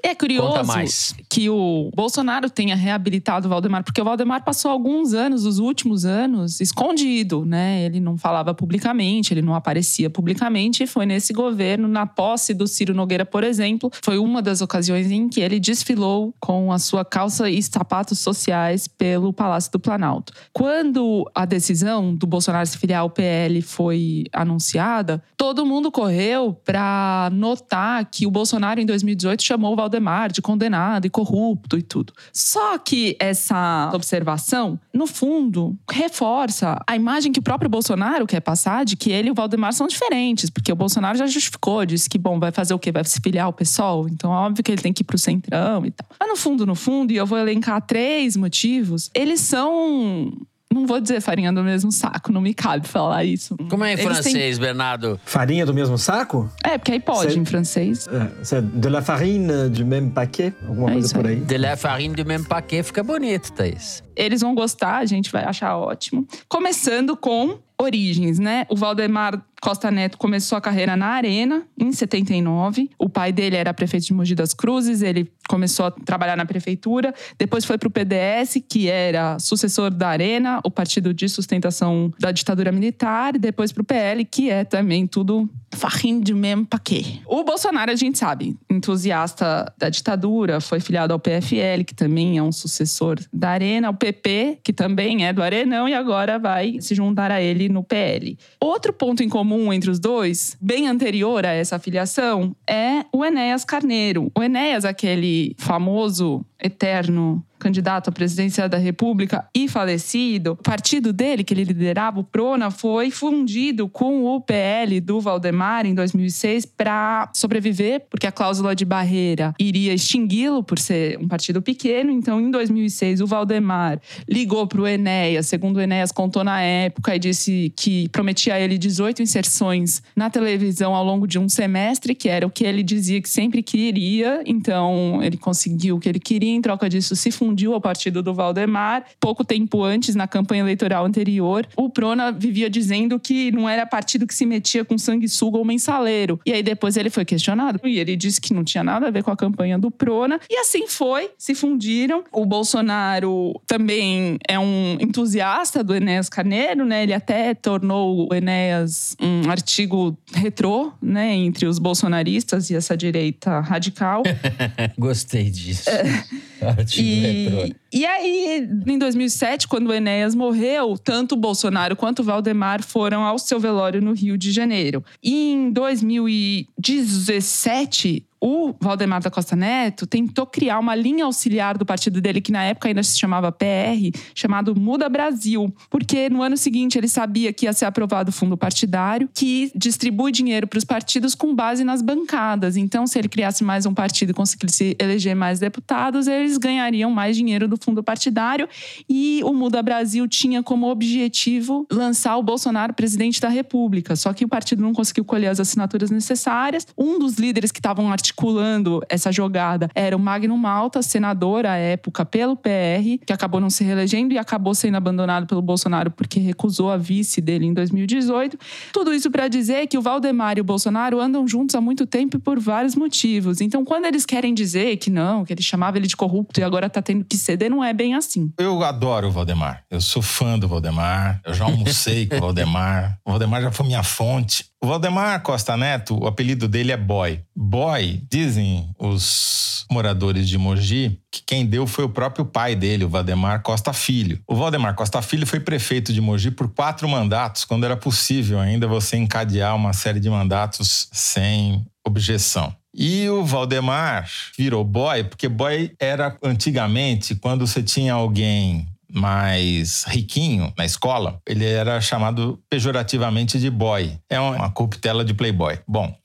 É 0.02 0.16
curioso 0.16 1.16
que 1.30 1.50
o 1.50 1.92
Bolsonaro 1.94 2.50
tenha 2.50 2.76
reabilitado 2.76 3.48
o 3.48 3.50
Valdemar, 3.50 3.84
porque 3.84 4.02
o 4.02 4.06
Valdemar 4.06 4.44
passou 4.46 4.72
alguns 4.72 5.14
anos, 5.14 5.46
os 5.46 5.60
últimos 5.60 6.06
anos, 6.06 6.62
escondido, 6.62 7.46
né? 7.46 7.84
Ele 7.84 8.00
não 8.00 8.18
falava 8.18 8.54
publicamente, 8.54 9.34
ele 9.34 9.42
não 9.42 9.54
aparecia 9.54 10.10
publicamente. 10.10 10.84
E 10.84 10.88
foi 10.88 11.06
nesse 11.06 11.34
governo, 11.34 11.88
na 11.88 12.06
posse 12.06 12.54
do 12.54 12.66
Ciro 12.66 12.94
Nogueira, 12.94 13.26
por 13.26 13.44
exemplo, 13.44 13.92
foi 14.02 14.18
uma 14.18 14.42
das 14.42 14.62
ocasiões 14.62 15.12
em 15.12 15.28
que 15.28 15.42
ele 15.42 15.60
desfilou 15.60 16.34
com 16.40 16.72
a 16.72 16.80
sua 16.80 17.04
calça 17.04 17.50
e 17.50 17.62
sapatos 17.62 18.20
sociais 18.20 18.88
pelo 18.88 19.34
Palácio 19.34 19.72
do 19.72 19.80
Planalto. 19.80 20.32
Quando 20.54 21.30
a 21.36 21.46
decisão 21.46 22.16
do 22.16 22.26
Bolsonaro 22.26 22.66
se 22.66 22.78
filiar 22.78 23.02
ao 23.02 23.10
PL 23.10 23.62
foi 23.62 24.24
anunciada, 24.32 25.22
todo 25.36 25.66
mundo 25.66 25.92
correu 25.92 26.54
para 26.54 27.30
notar 27.34 28.06
que 28.06 28.26
o 28.26 28.32
Bolsonaro, 28.32 28.80
em 28.80 28.86
2018, 28.86 29.44
chamou 29.44 29.74
o 29.74 29.76
Valdemar 29.76 29.89
Valdemar 29.90 30.32
de 30.32 30.42
condenado 30.42 31.06
e 31.06 31.10
corrupto 31.10 31.78
e 31.78 31.82
tudo. 31.82 32.14
Só 32.32 32.78
que 32.78 33.18
essa 33.20 33.90
observação, 33.94 34.80
no 34.94 35.08
fundo, 35.08 35.76
reforça 35.90 36.80
a 36.88 36.96
imagem 36.96 37.32
que 37.32 37.40
o 37.40 37.44
próprio 37.44 37.70
Bolsonaro 37.70 38.28
quer 38.28 38.40
passar 38.40 38.86
de 38.86 38.96
que 38.96 39.12
ele 39.12 39.30
e 39.30 39.32
o 39.32 39.34
Valdemar 39.34 39.74
são 39.74 39.88
diferentes, 39.88 40.50
porque 40.50 40.72
o 40.72 40.76
Bolsonaro 40.76 41.18
já 41.18 41.26
justificou, 41.26 41.86
disse 41.86 42.08
que, 42.08 42.18
bom, 42.18 42.40
vai 42.40 42.52
fazer 42.52 42.74
o 42.74 42.80
quê? 42.80 42.92
Vai 42.92 43.04
se 43.04 43.20
filiar 43.20 43.46
ao 43.46 43.54
PSOL? 43.54 44.08
Então, 44.08 44.30
óbvio 44.30 44.64
que 44.64 44.72
ele 44.72 44.82
tem 44.82 44.94
que 44.94 45.02
ir 45.02 45.06
pro 45.06 45.18
Centrão 45.18 45.86
e 45.86 45.92
tal. 45.92 46.08
Mas 46.20 46.30
no 46.30 46.36
fundo, 46.36 46.66
no 46.66 46.76
fundo, 46.76 47.12
e 47.12 47.18
eu 47.18 47.26
vou 47.26 47.38
elencar 47.38 47.82
três 47.82 48.38
motivos, 48.38 49.10
eles 49.16 49.42
são 49.42 50.32
não 50.74 50.86
vou 50.86 51.02
dizer 51.02 51.20
farinha 51.22 51.52
do 51.52 51.64
mesmo 51.64 51.92
saco, 51.92 52.32
não 52.32 52.42
me 52.42 52.54
cabe 52.54 52.88
falar 52.88 53.24
isso. 53.24 53.56
Como 53.70 53.84
é 53.84 53.90
em 53.90 53.94
Eles 53.94 54.04
francês, 54.04 54.58
têm... 54.58 54.66
Bernardo? 54.66 55.20
Farinha 55.26 55.66
do 55.66 55.74
mesmo 55.74 55.98
saco? 55.98 56.50
É, 56.64 56.78
porque 56.78 56.92
aí 56.92 57.00
pode 57.00 57.38
em 57.38 57.46
francês. 57.46 58.08
É, 58.08 58.62
de 58.62 58.90
la 58.90 59.02
farine 59.02 59.70
du 59.70 59.86
même 59.86 60.12
paquet, 60.12 60.54
alguma 60.68 60.92
é 60.92 60.94
coisa 60.94 61.16
por 61.16 61.26
aí. 61.26 61.38
De 61.38 61.58
la 61.58 61.76
farine 61.76 62.14
du 62.14 62.24
même 62.24 62.44
paquet 62.44 62.84
fica 62.84 63.04
bonito, 63.04 63.52
Thaís. 63.54 64.04
Eles 64.20 64.42
vão 64.42 64.54
gostar, 64.54 64.98
a 64.98 65.06
gente 65.06 65.32
vai 65.32 65.46
achar 65.46 65.78
ótimo. 65.78 66.28
Começando 66.50 67.16
com 67.16 67.58
origens, 67.82 68.38
né? 68.38 68.66
O 68.70 68.76
Valdemar 68.76 69.42
Costa 69.62 69.90
Neto 69.90 70.18
começou 70.18 70.58
a 70.58 70.62
carreira 70.62 70.96
na 70.96 71.08
Arena 71.08 71.64
em 71.78 71.92
79. 71.92 72.90
O 72.98 73.10
pai 73.10 73.32
dele 73.32 73.56
era 73.56 73.74
prefeito 73.74 74.06
de 74.06 74.14
Mogi 74.14 74.36
das 74.36 74.54
Cruzes, 74.54 75.02
ele 75.02 75.32
começou 75.48 75.88
a 75.88 75.92
trabalhar 75.92 76.38
na 76.38 76.46
prefeitura, 76.46 77.14
depois 77.38 77.66
foi 77.66 77.78
para 77.78 77.88
o 77.88 77.92
PDS, 77.92 78.62
que 78.70 78.88
era 78.88 79.40
sucessor 79.40 79.90
da 79.90 80.10
Arena, 80.10 80.60
o 80.64 80.70
partido 80.70 81.14
de 81.14 81.28
sustentação 81.28 82.14
da 82.20 82.32
ditadura 82.32 82.72
militar, 82.72 83.36
e 83.36 83.40
depois 83.40 83.72
para 83.72 83.82
o 83.82 83.86
PL, 83.86 84.24
que 84.26 84.50
é 84.50 84.64
também 84.64 85.08
tudo 85.08 85.50
farrinho 85.72 86.22
de 86.22 86.34
mesmo 86.34 86.66
paquê. 86.66 87.04
O 87.26 87.44
Bolsonaro, 87.44 87.92
a 87.92 87.96
gente 87.96 88.20
sabe, 88.20 88.56
entusiasta 88.70 89.74
da 89.78 89.90
ditadura, 89.90 90.62
foi 90.62 90.80
filiado 90.80 91.14
ao 91.14 91.20
PFL, 91.20 91.84
que 91.86 91.96
também 91.96 92.38
é 92.38 92.44
um 92.44 92.52
sucessor 92.52 93.18
da 93.34 93.50
Arena, 93.50 93.90
o 93.90 93.94
PP, 94.12 94.60
que 94.64 94.74
também 94.74 95.26
é 95.26 95.34
do 95.34 95.44
Arenão, 95.44 95.88
e 95.88 95.94
agora 95.94 96.40
vai 96.40 96.78
se 96.82 96.96
juntar 96.96 97.32
a 97.32 97.42
ele 97.42 97.70
no 97.70 97.84
PL. 97.84 98.38
Outro 98.60 98.92
ponto 98.92 99.22
em 99.22 99.30
comum 99.30 99.72
entre 99.72 99.90
os 99.90 100.00
dois, 100.00 100.58
bem 100.60 100.88
anterior 100.88 101.46
a 101.46 101.52
essa 101.52 101.78
filiação, 101.78 102.56
é 102.68 103.06
o 103.14 103.24
Enéas 103.24 103.64
Carneiro. 103.64 104.32
O 104.36 104.42
Enéas, 104.42 104.84
aquele 104.84 105.56
famoso, 105.58 106.44
eterno 106.62 107.44
candidato 107.60 108.10
à 108.10 108.12
presidência 108.12 108.68
da 108.68 108.78
República 108.78 109.48
e 109.54 109.68
falecido, 109.68 110.54
o 110.54 110.56
partido 110.56 111.14
dele, 111.14 111.44
que 111.44 111.54
ele 111.54 111.64
liderava, 111.64 112.20
o 112.20 112.24
Prona, 112.24 112.72
foi 112.72 113.12
fundido 113.12 113.88
com 113.88 114.26
o 114.26 114.42
PL 114.42 115.00
do 115.02 115.20
Valdemar 115.20 115.86
em 115.86 115.94
2006 115.94 116.66
para 116.66 117.30
sobreviver, 117.34 118.06
porque 118.10 118.26
a 118.26 118.32
cláusula 118.32 118.76
de 118.76 118.86
barreira 118.86 119.54
iria 119.60 119.94
extingui-lo 119.94 120.64
por 120.64 120.80
ser 120.80 121.20
um 121.20 121.28
partido 121.28 121.62
pequeno. 121.62 122.12
Então, 122.12 122.40
em 122.40 122.50
2006, 122.50 123.22
o 123.22 123.28
Valdemar 123.28 124.00
ligou 124.28 124.66
para 124.66 124.82
o 124.82 124.88
Enéas, 124.88 125.48
segundo 125.48 125.78
o 125.78 125.82
Enéas 125.82 126.12
contou 126.12 126.44
na 126.44 126.62
época, 126.62 127.16
e 127.16 127.20
disse 127.20 127.74
que 127.76 128.08
prometia 128.10 128.56
a 128.56 128.60
ele 128.60 128.78
18 128.78 129.22
inserções 129.22 130.02
na 130.16 130.30
televisão 130.30 130.96
ao 130.96 131.04
longo 131.04 131.28
de 131.28 131.38
um 131.38 131.50
semestre, 131.50 132.16
que 132.16 132.30
era 132.30 132.48
o 132.48 132.50
que 132.50 132.64
ele 132.64 132.84
dizia 132.84 133.22
que 133.22 133.30
sempre 133.30 133.62
queria. 133.62 134.42
Então, 134.46 135.22
ele 135.22 135.38
conseguiu 135.38 135.98
o 135.98 136.00
que 136.00 136.08
ele 136.08 136.20
queria, 136.20 136.52
em 136.52 136.62
troca 136.62 136.90
disso, 136.90 137.16
se 137.16 137.32
fundiu 137.32 137.49
fundiu 137.50 137.74
ao 137.74 137.82
partido 137.82 138.22
do 138.22 138.34
Valdemar. 138.34 139.04
Pouco 139.20 139.44
tempo 139.44 139.84
antes, 139.84 140.14
na 140.14 140.28
campanha 140.28 140.62
eleitoral 140.62 141.04
anterior, 141.06 141.68
o 141.76 141.90
Prona 141.90 142.32
vivia 142.32 142.70
dizendo 142.70 143.20
que 143.20 143.52
não 143.52 143.68
era 143.68 143.86
partido 143.88 144.28
que 144.28 144.36
se 144.36 144.46
metia 144.46 144.86
com 144.86 144.98
sanguessuga 144.98 145.58
ou 145.58 145.66
mensaleiro. 145.66 146.40
E 146.46 146.54
aí 146.54 146.62
depois 146.62 146.96
ele 146.96 147.10
foi 147.10 147.26
questionado 147.26 147.80
e 147.84 148.00
ele 148.00 148.16
disse 148.16 148.40
que 148.40 148.54
não 148.54 148.64
tinha 148.64 148.84
nada 148.84 149.08
a 149.08 149.12
ver 149.12 149.24
com 149.24 149.32
a 149.32 149.36
campanha 149.36 149.80
do 149.80 149.90
Prona. 149.90 150.40
E 150.50 150.58
assim 150.58 150.88
foi, 150.88 151.32
se 151.38 151.56
fundiram. 151.56 152.24
O 152.32 152.46
Bolsonaro 152.46 153.60
também 153.66 154.38
é 154.48 154.60
um 154.60 154.98
entusiasta 155.00 155.84
do 155.84 155.96
Enéas 155.96 156.30
Carneiro, 156.30 156.86
né? 156.86 157.02
Ele 157.02 157.14
até 157.14 157.56
tornou 157.56 158.28
o 158.32 158.36
Enéas 158.36 159.18
um 159.20 159.50
artigo 159.50 160.16
retrô, 160.32 160.92
né? 161.02 161.34
Entre 161.34 161.66
os 161.66 161.80
bolsonaristas 161.80 162.70
e 162.70 162.76
essa 162.76 162.96
direita 162.96 163.60
radical. 163.60 164.22
Gostei 164.98 165.50
disso. 165.50 165.90
É. 165.90 166.49
e, 166.98 167.76
e 167.92 168.06
aí, 168.06 168.70
em 168.88 168.98
2007, 168.98 169.68
quando 169.68 169.88
o 169.88 169.94
Enéas 169.94 170.34
morreu, 170.36 170.98
tanto 170.98 171.34
o 171.34 171.38
Bolsonaro 171.38 171.96
quanto 171.96 172.20
o 172.20 172.24
Valdemar 172.24 172.84
foram 172.84 173.24
ao 173.24 173.40
seu 173.40 173.60
velório 173.60 174.02
no 174.02 174.14
Rio 174.14 174.38
de 174.38 174.52
Janeiro. 174.52 175.04
E 175.24 175.52
em 175.52 175.72
2017, 175.72 178.26
o 178.42 178.74
Valdemar 178.80 179.22
da 179.22 179.30
Costa 179.30 179.56
Neto 179.56 180.08
tentou 180.08 180.46
criar 180.46 180.80
uma 180.80 180.96
linha 180.96 181.26
auxiliar 181.26 181.78
do 181.78 181.86
partido 181.86 182.22
dele, 182.22 182.42
que 182.42 182.52
na 182.52 182.64
época 182.64 182.88
ainda 182.88 183.04
se 183.04 183.18
chamava 183.18 183.52
PR, 183.52 184.18
chamado 184.34 184.76
Muda 184.80 185.10
Brasil, 185.10 185.74
porque 185.90 186.30
no 186.30 186.42
ano 186.42 186.56
seguinte 186.56 186.98
ele 186.98 187.08
sabia 187.08 187.52
que 187.52 187.66
ia 187.66 187.74
ser 187.74 187.86
aprovado 187.86 188.30
o 188.30 188.34
fundo 188.34 188.56
partidário, 188.56 189.30
que 189.34 189.72
distribui 189.76 190.32
dinheiro 190.32 190.68
para 190.68 190.78
os 190.78 190.86
partidos 190.86 191.36
com 191.36 191.54
base 191.54 191.84
nas 191.84 192.02
bancadas. 192.02 192.78
Então, 192.78 193.06
se 193.06 193.20
ele 193.20 193.28
criasse 193.28 193.64
mais 193.64 193.86
um 193.86 193.94
partido 193.94 194.32
e 194.32 194.34
conseguisse 194.34 194.96
eleger 195.00 195.36
mais 195.36 195.60
deputados, 195.60 196.28
eles 196.28 196.58
ganhariam 196.58 197.12
mais 197.12 197.36
dinheiro 197.36 197.68
do 197.68 197.78
fundo 197.78 198.04
partidário. 198.04 198.68
E 199.10 199.42
o 199.44 199.54
Muda 199.54 199.82
Brasil 199.82 200.28
tinha 200.28 200.64
como 200.64 200.90
objetivo 200.90 201.86
lançar 201.92 202.38
o 202.38 202.44
Bolsonaro 202.44 202.94
presidente 202.94 203.42
da 203.42 203.50
República. 203.50 204.16
Só 204.16 204.34
que 204.34 204.46
o 204.46 204.48
partido 204.48 204.82
não 204.82 204.94
conseguiu 204.94 205.26
colher 205.26 205.48
as 205.48 205.60
assinaturas 205.60 206.10
necessárias. 206.10 206.88
Um 206.98 207.20
dos 207.20 207.36
líderes 207.36 207.72
que 207.72 207.80
estavam 207.80 208.08
articulando 208.30 209.02
essa 209.10 209.32
jogada 209.32 209.90
era 209.96 210.16
o 210.16 210.20
Magno 210.20 210.58
Malta, 210.58 211.02
senador 211.02 211.66
à 211.66 211.76
época 211.76 212.24
pelo 212.26 212.56
PR, 212.56 213.20
que 213.26 213.34
acabou 213.34 213.60
não 213.60 213.70
se 213.70 213.84
reelegendo 213.84 214.34
e 214.34 214.38
acabou 214.38 214.76
sendo 214.76 214.96
abandonado 214.96 215.48
pelo 215.48 215.62
Bolsonaro 215.62 216.12
porque 216.12 216.40
recusou 216.40 216.92
a 216.92 216.98
vice 216.98 217.42
dele 217.42 217.66
em 217.66 217.74
2018. 217.74 218.58
Tudo 218.94 219.14
isso 219.14 219.32
para 219.32 219.48
dizer 219.48 219.88
que 219.88 219.98
o 219.98 220.02
Valdemar 220.02 220.58
e 220.58 220.62
o 220.62 220.64
Bolsonaro 220.64 221.20
andam 221.20 221.48
juntos 221.48 221.76
há 221.76 221.82
muito 221.82 222.06
tempo 222.06 222.38
e 222.38 222.40
por 222.40 222.60
vários 222.60 222.96
motivos. 222.96 223.62
Então, 223.62 223.84
quando 223.84 224.06
eles 224.06 224.26
querem 224.26 224.54
dizer 224.54 224.98
que 224.98 225.10
não, 225.10 225.44
que 225.44 225.54
ele 225.54 225.64
chamava 225.64 225.98
ele 225.98 226.08
de 226.08 226.16
corrupto 226.16 226.60
e 226.60 226.64
agora 226.64 226.90
tá 226.90 227.02
tendo 227.02 227.26
que 227.26 227.38
ceder, 227.38 227.70
não 227.70 227.84
é 227.84 227.94
bem 227.94 228.14
assim. 228.14 228.52
Eu 228.58 228.84
adoro 228.84 229.28
o 229.28 229.32
Valdemar. 229.32 229.84
Eu 229.90 230.02
sou 230.02 230.22
fã 230.22 230.58
do 230.58 230.68
Valdemar. 230.68 231.42
Eu 231.46 231.54
já 231.54 231.66
almocei 231.66 232.28
com 232.28 232.38
o 232.38 232.40
Valdemar. 232.40 233.18
O 233.26 233.32
Valdemar 233.32 233.62
já 233.62 233.72
foi 233.72 233.86
minha 233.86 234.04
fonte. 234.04 234.66
O 234.82 234.88
Valdemar 234.88 235.42
Costa 235.42 235.76
Neto, 235.76 236.18
o 236.18 236.26
apelido 236.26 236.66
dele 236.66 236.94
é 236.94 236.98
Boy. 236.98 237.42
Boy, 237.54 238.24
dizem 238.32 238.90
os 238.98 239.86
moradores 239.92 240.48
de 240.48 240.58
Mogi, 240.58 241.20
que 241.30 241.42
quem 241.46 241.66
deu 241.66 241.86
foi 241.86 242.06
o 242.06 242.10
próprio 242.10 242.46
pai 242.46 242.78
dele, 242.78 243.04
o 243.04 243.10
Valdemar 243.10 243.62
Costa 243.62 243.92
Filho. 243.92 244.40
O 244.48 244.56
Valdemar 244.56 244.96
Costa 244.96 245.22
Filho 245.22 245.46
foi 245.46 245.60
prefeito 245.60 246.14
de 246.14 246.22
Mogi 246.22 246.50
por 246.50 246.70
quatro 246.70 247.10
mandatos, 247.10 247.66
quando 247.66 247.84
era 247.84 247.98
possível 247.98 248.58
ainda 248.58 248.88
você 248.88 249.18
encadear 249.18 249.76
uma 249.76 249.92
série 249.92 250.22
de 250.22 250.30
mandatos 250.30 251.10
sem 251.12 251.86
objeção. 252.08 252.74
E 252.94 253.30
o 253.30 253.44
Valdemar 253.44 254.30
virou 254.58 254.84
boy, 254.84 255.26
porque 255.26 255.48
boy 255.48 255.92
era 256.00 256.38
antigamente 256.42 257.36
quando 257.36 257.68
você 257.68 257.84
tinha 257.84 258.14
alguém 258.14 258.88
mais 259.12 260.04
riquinho 260.06 260.74
na 260.78 260.86
escola, 260.86 261.40
ele 261.46 261.66
era 261.66 262.00
chamado 262.00 262.62
pejorativamente 262.70 263.60
de 263.60 263.70
boy. 263.70 264.18
É 264.30 264.40
uma 264.40 264.70
corruptela 264.70 265.26
de 265.26 265.34
playboy. 265.34 265.80
Bom, 265.88 266.16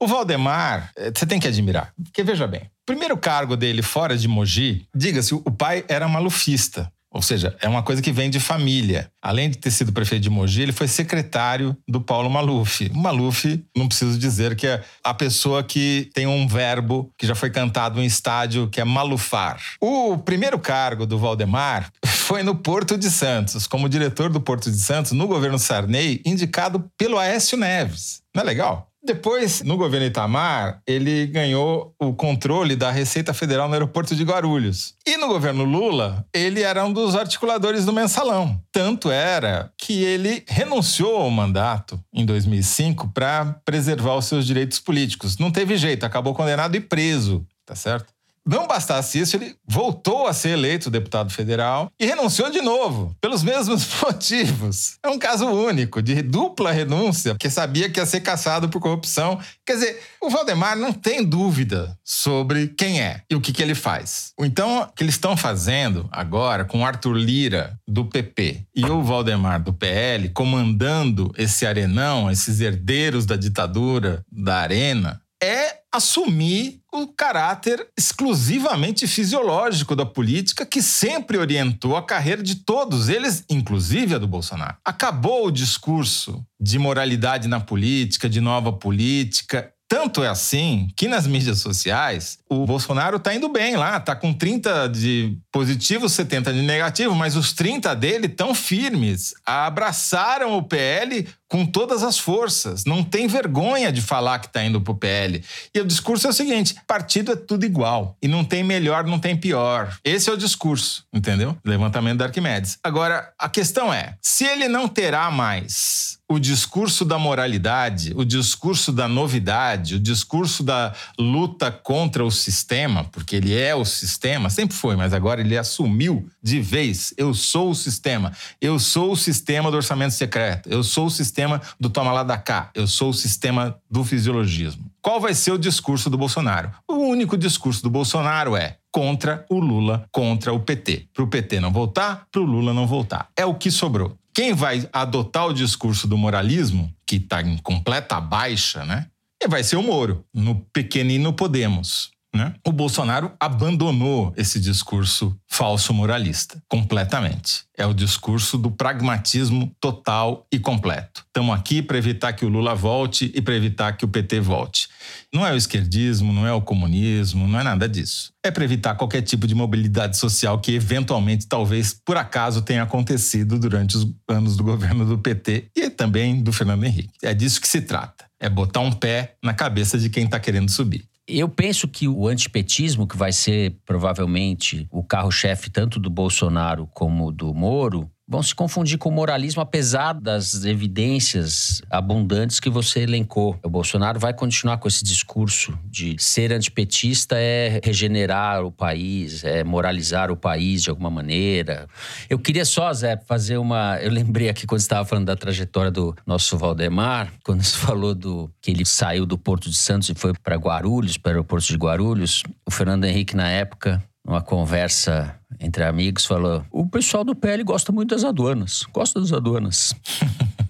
o 0.00 0.06
Valdemar, 0.06 0.90
eh, 0.96 1.12
você 1.14 1.24
tem 1.24 1.38
que 1.38 1.46
admirar, 1.46 1.92
porque 2.02 2.24
veja 2.24 2.46
bem, 2.46 2.68
primeiro 2.84 3.16
cargo 3.16 3.56
dele 3.56 3.82
fora 3.82 4.16
de 4.16 4.26
Mogi, 4.26 4.86
diga-se, 4.94 5.32
o 5.34 5.50
pai 5.50 5.84
era 5.88 6.08
malufista. 6.08 6.92
Ou 7.12 7.20
seja, 7.20 7.54
é 7.60 7.68
uma 7.68 7.82
coisa 7.82 8.00
que 8.00 8.10
vem 8.10 8.30
de 8.30 8.40
família. 8.40 9.10
Além 9.20 9.50
de 9.50 9.58
ter 9.58 9.70
sido 9.70 9.92
prefeito 9.92 10.22
de 10.22 10.30
Mogi, 10.30 10.62
ele 10.62 10.72
foi 10.72 10.88
secretário 10.88 11.76
do 11.86 12.00
Paulo 12.00 12.30
Maluf. 12.30 12.90
O 12.92 12.98
Maluf, 12.98 13.62
não 13.76 13.86
preciso 13.86 14.18
dizer 14.18 14.56
que 14.56 14.66
é 14.66 14.82
a 15.04 15.12
pessoa 15.12 15.62
que 15.62 16.10
tem 16.14 16.26
um 16.26 16.46
verbo 16.48 17.12
que 17.18 17.26
já 17.26 17.34
foi 17.34 17.50
cantado 17.50 18.00
em 18.00 18.06
estádio, 18.06 18.68
que 18.68 18.80
é 18.80 18.84
malufar. 18.84 19.60
O 19.80 20.16
primeiro 20.16 20.58
cargo 20.58 21.06
do 21.06 21.18
Valdemar 21.18 21.92
foi 22.04 22.42
no 22.42 22.54
Porto 22.54 22.96
de 22.96 23.10
Santos, 23.10 23.66
como 23.66 23.88
diretor 23.88 24.30
do 24.30 24.40
Porto 24.40 24.70
de 24.70 24.78
Santos, 24.78 25.12
no 25.12 25.26
governo 25.26 25.58
Sarney, 25.58 26.22
indicado 26.24 26.90
pelo 26.96 27.18
Aécio 27.18 27.58
Neves. 27.58 28.22
Não 28.34 28.42
é 28.42 28.46
legal? 28.46 28.91
Depois, 29.04 29.62
no 29.62 29.76
governo 29.76 30.06
Itamar, 30.06 30.80
ele 30.86 31.26
ganhou 31.26 31.92
o 31.98 32.14
controle 32.14 32.76
da 32.76 32.90
Receita 32.90 33.34
Federal 33.34 33.66
no 33.66 33.74
aeroporto 33.74 34.14
de 34.14 34.22
Guarulhos. 34.22 34.94
E 35.04 35.16
no 35.16 35.26
governo 35.26 35.64
Lula, 35.64 36.24
ele 36.32 36.62
era 36.62 36.84
um 36.84 36.92
dos 36.92 37.16
articuladores 37.16 37.84
do 37.84 37.92
mensalão. 37.92 38.60
Tanto 38.70 39.10
era 39.10 39.72
que 39.76 40.04
ele 40.04 40.44
renunciou 40.46 41.16
ao 41.16 41.30
mandato 41.30 42.00
em 42.14 42.24
2005 42.24 43.08
para 43.12 43.60
preservar 43.64 44.14
os 44.14 44.26
seus 44.26 44.46
direitos 44.46 44.78
políticos. 44.78 45.36
Não 45.36 45.50
teve 45.50 45.76
jeito, 45.76 46.06
acabou 46.06 46.32
condenado 46.32 46.76
e 46.76 46.80
preso, 46.80 47.44
tá 47.66 47.74
certo? 47.74 48.12
Não 48.46 48.66
bastasse 48.66 49.20
isso, 49.20 49.36
ele 49.36 49.54
voltou 49.66 50.26
a 50.26 50.32
ser 50.32 50.50
eleito 50.50 50.90
deputado 50.90 51.30
federal 51.30 51.90
e 51.98 52.04
renunciou 52.04 52.50
de 52.50 52.60
novo, 52.60 53.16
pelos 53.20 53.42
mesmos 53.42 53.86
motivos. 54.02 54.96
É 55.02 55.08
um 55.08 55.18
caso 55.18 55.46
único, 55.46 56.02
de 56.02 56.22
dupla 56.22 56.72
renúncia, 56.72 57.34
porque 57.34 57.48
sabia 57.48 57.88
que 57.88 58.00
ia 58.00 58.06
ser 58.06 58.20
caçado 58.20 58.68
por 58.68 58.80
corrupção. 58.80 59.38
Quer 59.64 59.74
dizer, 59.74 60.02
o 60.20 60.28
Valdemar 60.28 60.76
não 60.76 60.92
tem 60.92 61.24
dúvida 61.24 61.96
sobre 62.04 62.68
quem 62.68 63.00
é 63.00 63.22
e 63.30 63.36
o 63.36 63.40
que, 63.40 63.52
que 63.52 63.62
ele 63.62 63.74
faz. 63.74 64.32
Então, 64.40 64.82
o 64.82 64.86
que 64.92 65.04
eles 65.04 65.14
estão 65.14 65.36
fazendo 65.36 66.08
agora 66.10 66.64
com 66.64 66.84
Arthur 66.84 67.14
Lira, 67.14 67.78
do 67.86 68.04
PP, 68.06 68.66
e 68.74 68.84
o 68.84 69.02
Valdemar, 69.02 69.62
do 69.62 69.72
PL, 69.72 70.30
comandando 70.30 71.32
esse 71.36 71.64
arenão, 71.64 72.30
esses 72.30 72.60
herdeiros 72.60 73.24
da 73.24 73.36
ditadura 73.36 74.24
da 74.30 74.56
Arena, 74.56 75.20
é 75.42 75.81
assumir 75.92 76.80
o 76.92 77.06
caráter 77.06 77.86
exclusivamente 77.96 79.06
fisiológico 79.06 79.96
da 79.96 80.04
política 80.04 80.64
que 80.66 80.82
sempre 80.82 81.38
orientou 81.38 81.96
a 81.96 82.04
carreira 82.04 82.42
de 82.42 82.56
todos 82.56 83.08
eles, 83.08 83.44
inclusive 83.48 84.14
a 84.14 84.18
do 84.18 84.26
Bolsonaro. 84.26 84.76
Acabou 84.84 85.46
o 85.46 85.50
discurso 85.50 86.44
de 86.60 86.78
moralidade 86.78 87.48
na 87.48 87.60
política, 87.60 88.28
de 88.28 88.40
nova 88.40 88.72
política. 88.72 89.71
Tanto 89.92 90.24
é 90.24 90.28
assim 90.28 90.88
que 90.96 91.06
nas 91.06 91.26
mídias 91.26 91.58
sociais 91.58 92.38
o 92.48 92.64
Bolsonaro 92.64 93.18
tá 93.18 93.34
indo 93.34 93.46
bem 93.50 93.76
lá, 93.76 94.00
tá 94.00 94.16
com 94.16 94.32
30 94.32 94.88
de 94.88 95.36
positivo, 95.52 96.08
70 96.08 96.50
de 96.50 96.62
negativo, 96.62 97.14
mas 97.14 97.36
os 97.36 97.52
30 97.52 97.94
dele 97.94 98.26
tão 98.26 98.54
firmes, 98.54 99.34
abraçaram 99.44 100.56
o 100.56 100.62
PL 100.62 101.28
com 101.46 101.66
todas 101.66 102.02
as 102.02 102.18
forças. 102.18 102.86
Não 102.86 103.04
tem 103.04 103.26
vergonha 103.26 103.92
de 103.92 104.00
falar 104.00 104.38
que 104.38 104.46
está 104.46 104.64
indo 104.64 104.80
para 104.80 104.92
o 104.92 104.96
PL. 104.96 105.44
E 105.74 105.80
o 105.80 105.84
discurso 105.84 106.26
é 106.26 106.30
o 106.30 106.32
seguinte: 106.32 106.74
partido 106.86 107.32
é 107.32 107.36
tudo 107.36 107.66
igual. 107.66 108.16
E 108.22 108.26
não 108.26 108.42
tem 108.42 108.64
melhor, 108.64 109.04
não 109.04 109.18
tem 109.18 109.36
pior. 109.36 109.94
Esse 110.02 110.30
é 110.30 110.32
o 110.32 110.38
discurso, 110.38 111.04
entendeu? 111.12 111.54
Levantamento 111.62 112.16
da 112.16 112.24
Arquimedes. 112.24 112.78
Agora, 112.82 113.30
a 113.38 113.50
questão 113.50 113.92
é: 113.92 114.16
se 114.22 114.46
ele 114.46 114.66
não 114.68 114.88
terá 114.88 115.30
mais 115.30 116.18
o 116.32 116.40
discurso 116.40 117.04
da 117.04 117.18
moralidade, 117.18 118.12
o 118.16 118.24
discurso 118.24 118.90
da 118.92 119.06
novidade, 119.06 119.96
o 119.96 120.00
discurso 120.00 120.62
da 120.62 120.94
luta 121.18 121.70
contra 121.70 122.24
o 122.24 122.30
sistema, 122.30 123.04
porque 123.04 123.36
ele 123.36 123.54
é 123.54 123.74
o 123.74 123.84
sistema, 123.84 124.48
sempre 124.48 124.76
foi, 124.76 124.96
mas 124.96 125.12
agora 125.12 125.40
ele 125.40 125.56
assumiu 125.56 126.26
de 126.42 126.60
vez: 126.60 127.12
eu 127.16 127.34
sou 127.34 127.70
o 127.70 127.74
sistema, 127.74 128.32
eu 128.60 128.78
sou 128.78 129.12
o 129.12 129.16
sistema 129.16 129.70
do 129.70 129.76
orçamento 129.76 130.14
secreto, 130.14 130.68
eu 130.68 130.82
sou 130.82 131.06
o 131.06 131.10
sistema 131.10 131.60
do 131.78 131.90
toma 131.90 132.12
lá 132.12 132.22
da 132.22 132.38
cá, 132.38 132.70
eu 132.74 132.86
sou 132.86 133.10
o 133.10 133.14
sistema 133.14 133.76
do 133.90 134.02
fisiologismo. 134.04 134.90
Qual 135.02 135.20
vai 135.20 135.34
ser 135.34 135.50
o 135.50 135.58
discurso 135.58 136.08
do 136.08 136.16
Bolsonaro? 136.16 136.70
O 136.88 136.94
único 136.94 137.36
discurso 137.36 137.82
do 137.82 137.90
Bolsonaro 137.90 138.56
é 138.56 138.76
contra 138.92 139.44
o 139.50 139.58
Lula, 139.58 140.06
contra 140.12 140.52
o 140.52 140.60
PT. 140.60 141.08
Para 141.12 141.24
o 141.24 141.26
PT 141.26 141.58
não 141.58 141.72
voltar, 141.72 142.26
para 142.30 142.40
o 142.40 142.44
Lula 142.44 142.72
não 142.72 142.86
voltar. 142.86 143.28
É 143.36 143.44
o 143.44 143.54
que 143.54 143.70
sobrou. 143.70 144.16
Quem 144.34 144.54
vai 144.54 144.88
adotar 144.92 145.46
o 145.46 145.52
discurso 145.52 146.06
do 146.06 146.16
moralismo, 146.16 146.92
que 147.06 147.16
está 147.16 147.42
em 147.42 147.58
completa 147.58 148.18
baixa, 148.20 148.84
né? 148.84 149.06
Vai 149.48 149.62
ser 149.62 149.76
o 149.76 149.82
Moro, 149.82 150.24
no 150.32 150.60
pequenino 150.72 151.32
Podemos. 151.32 152.10
Né? 152.34 152.54
O 152.66 152.72
Bolsonaro 152.72 153.32
abandonou 153.38 154.32
esse 154.38 154.58
discurso 154.58 155.36
falso 155.46 155.92
moralista 155.92 156.62
completamente. 156.66 157.64
É 157.76 157.84
o 157.84 157.92
discurso 157.92 158.56
do 158.56 158.70
pragmatismo 158.70 159.70
total 159.78 160.46
e 160.50 160.58
completo. 160.58 161.24
Estamos 161.26 161.54
aqui 161.54 161.82
para 161.82 161.98
evitar 161.98 162.32
que 162.32 162.46
o 162.46 162.48
Lula 162.48 162.74
volte 162.74 163.30
e 163.34 163.42
para 163.42 163.54
evitar 163.54 163.92
que 163.98 164.04
o 164.06 164.08
PT 164.08 164.40
volte. 164.40 164.88
Não 165.32 165.46
é 165.46 165.52
o 165.52 165.56
esquerdismo, 165.56 166.32
não 166.32 166.46
é 166.46 166.52
o 166.52 166.62
comunismo, 166.62 167.46
não 167.46 167.60
é 167.60 167.62
nada 167.62 167.86
disso. 167.86 168.32
É 168.42 168.50
para 168.50 168.64
evitar 168.64 168.94
qualquer 168.94 169.20
tipo 169.20 169.46
de 169.46 169.54
mobilidade 169.54 170.16
social 170.16 170.58
que 170.58 170.72
eventualmente, 170.72 171.46
talvez 171.46 172.00
por 172.04 172.16
acaso, 172.16 172.62
tenha 172.62 172.82
acontecido 172.82 173.58
durante 173.58 173.96
os 173.96 174.06
anos 174.26 174.56
do 174.56 174.64
governo 174.64 175.04
do 175.04 175.18
PT 175.18 175.66
e 175.76 175.90
também 175.90 176.42
do 176.42 176.52
Fernando 176.52 176.84
Henrique. 176.84 177.12
É 177.22 177.34
disso 177.34 177.60
que 177.60 177.68
se 177.68 177.82
trata. 177.82 178.24
É 178.40 178.48
botar 178.48 178.80
um 178.80 178.90
pé 178.90 179.34
na 179.42 179.52
cabeça 179.52 179.98
de 179.98 180.08
quem 180.08 180.24
está 180.24 180.40
querendo 180.40 180.70
subir. 180.70 181.11
Eu 181.26 181.48
penso 181.48 181.86
que 181.86 182.08
o 182.08 182.26
antipetismo, 182.26 183.06
que 183.06 183.16
vai 183.16 183.32
ser 183.32 183.80
provavelmente 183.86 184.88
o 184.90 185.04
carro-chefe 185.04 185.70
tanto 185.70 186.00
do 186.00 186.10
Bolsonaro 186.10 186.88
como 186.92 187.30
do 187.30 187.54
Moro, 187.54 188.10
vão 188.26 188.42
se 188.42 188.54
confundir 188.54 188.98
com 188.98 189.08
o 189.08 189.12
moralismo, 189.12 189.60
apesar 189.60 190.14
das 190.14 190.64
evidências 190.64 191.82
abundantes 191.90 192.60
que 192.60 192.70
você 192.70 193.00
elencou. 193.00 193.58
O 193.62 193.68
Bolsonaro 193.68 194.18
vai 194.18 194.32
continuar 194.32 194.78
com 194.78 194.88
esse 194.88 195.04
discurso 195.04 195.78
de 195.84 196.16
ser 196.18 196.52
antipetista 196.52 197.36
é 197.38 197.80
regenerar 197.82 198.64
o 198.64 198.70
país, 198.70 199.44
é 199.44 199.64
moralizar 199.64 200.30
o 200.30 200.36
país 200.36 200.82
de 200.82 200.90
alguma 200.90 201.10
maneira. 201.10 201.88
Eu 202.28 202.38
queria 202.38 202.64
só, 202.64 202.92
Zé, 202.92 203.16
fazer 203.26 203.58
uma. 203.58 203.98
Eu 204.00 204.10
lembrei 204.10 204.48
aqui 204.48 204.66
quando 204.66 204.80
estava 204.80 205.04
falando 205.04 205.26
da 205.26 205.36
trajetória 205.36 205.90
do 205.90 206.14
nosso 206.26 206.56
Valdemar, 206.56 207.32
quando 207.44 207.62
você 207.62 207.76
falou 207.78 208.14
do 208.14 208.50
que 208.60 208.70
ele 208.70 208.84
saiu 208.84 209.26
do 209.26 209.36
Porto 209.36 209.68
de 209.68 209.76
Santos 209.76 210.08
e 210.08 210.14
foi 210.14 210.32
para 210.42 210.56
Guarulhos, 210.56 211.16
para 211.16 211.30
o 211.30 211.32
aeroporto 211.32 211.66
de 211.66 211.76
Guarulhos. 211.76 212.42
O 212.66 212.70
Fernando 212.70 213.04
Henrique, 213.04 213.36
na 213.36 213.48
época, 213.48 214.02
numa 214.24 214.40
conversa 214.40 215.38
entre 215.60 215.84
amigos, 215.84 216.24
falou: 216.24 216.64
o 216.70 216.86
pessoal 216.88 217.24
do 217.24 217.34
PL 217.34 217.64
gosta 217.64 217.92
muito 217.92 218.14
das 218.14 218.24
aduanas, 218.24 218.84
gosta 218.92 219.20
das 219.20 219.32
aduanas. 219.32 219.94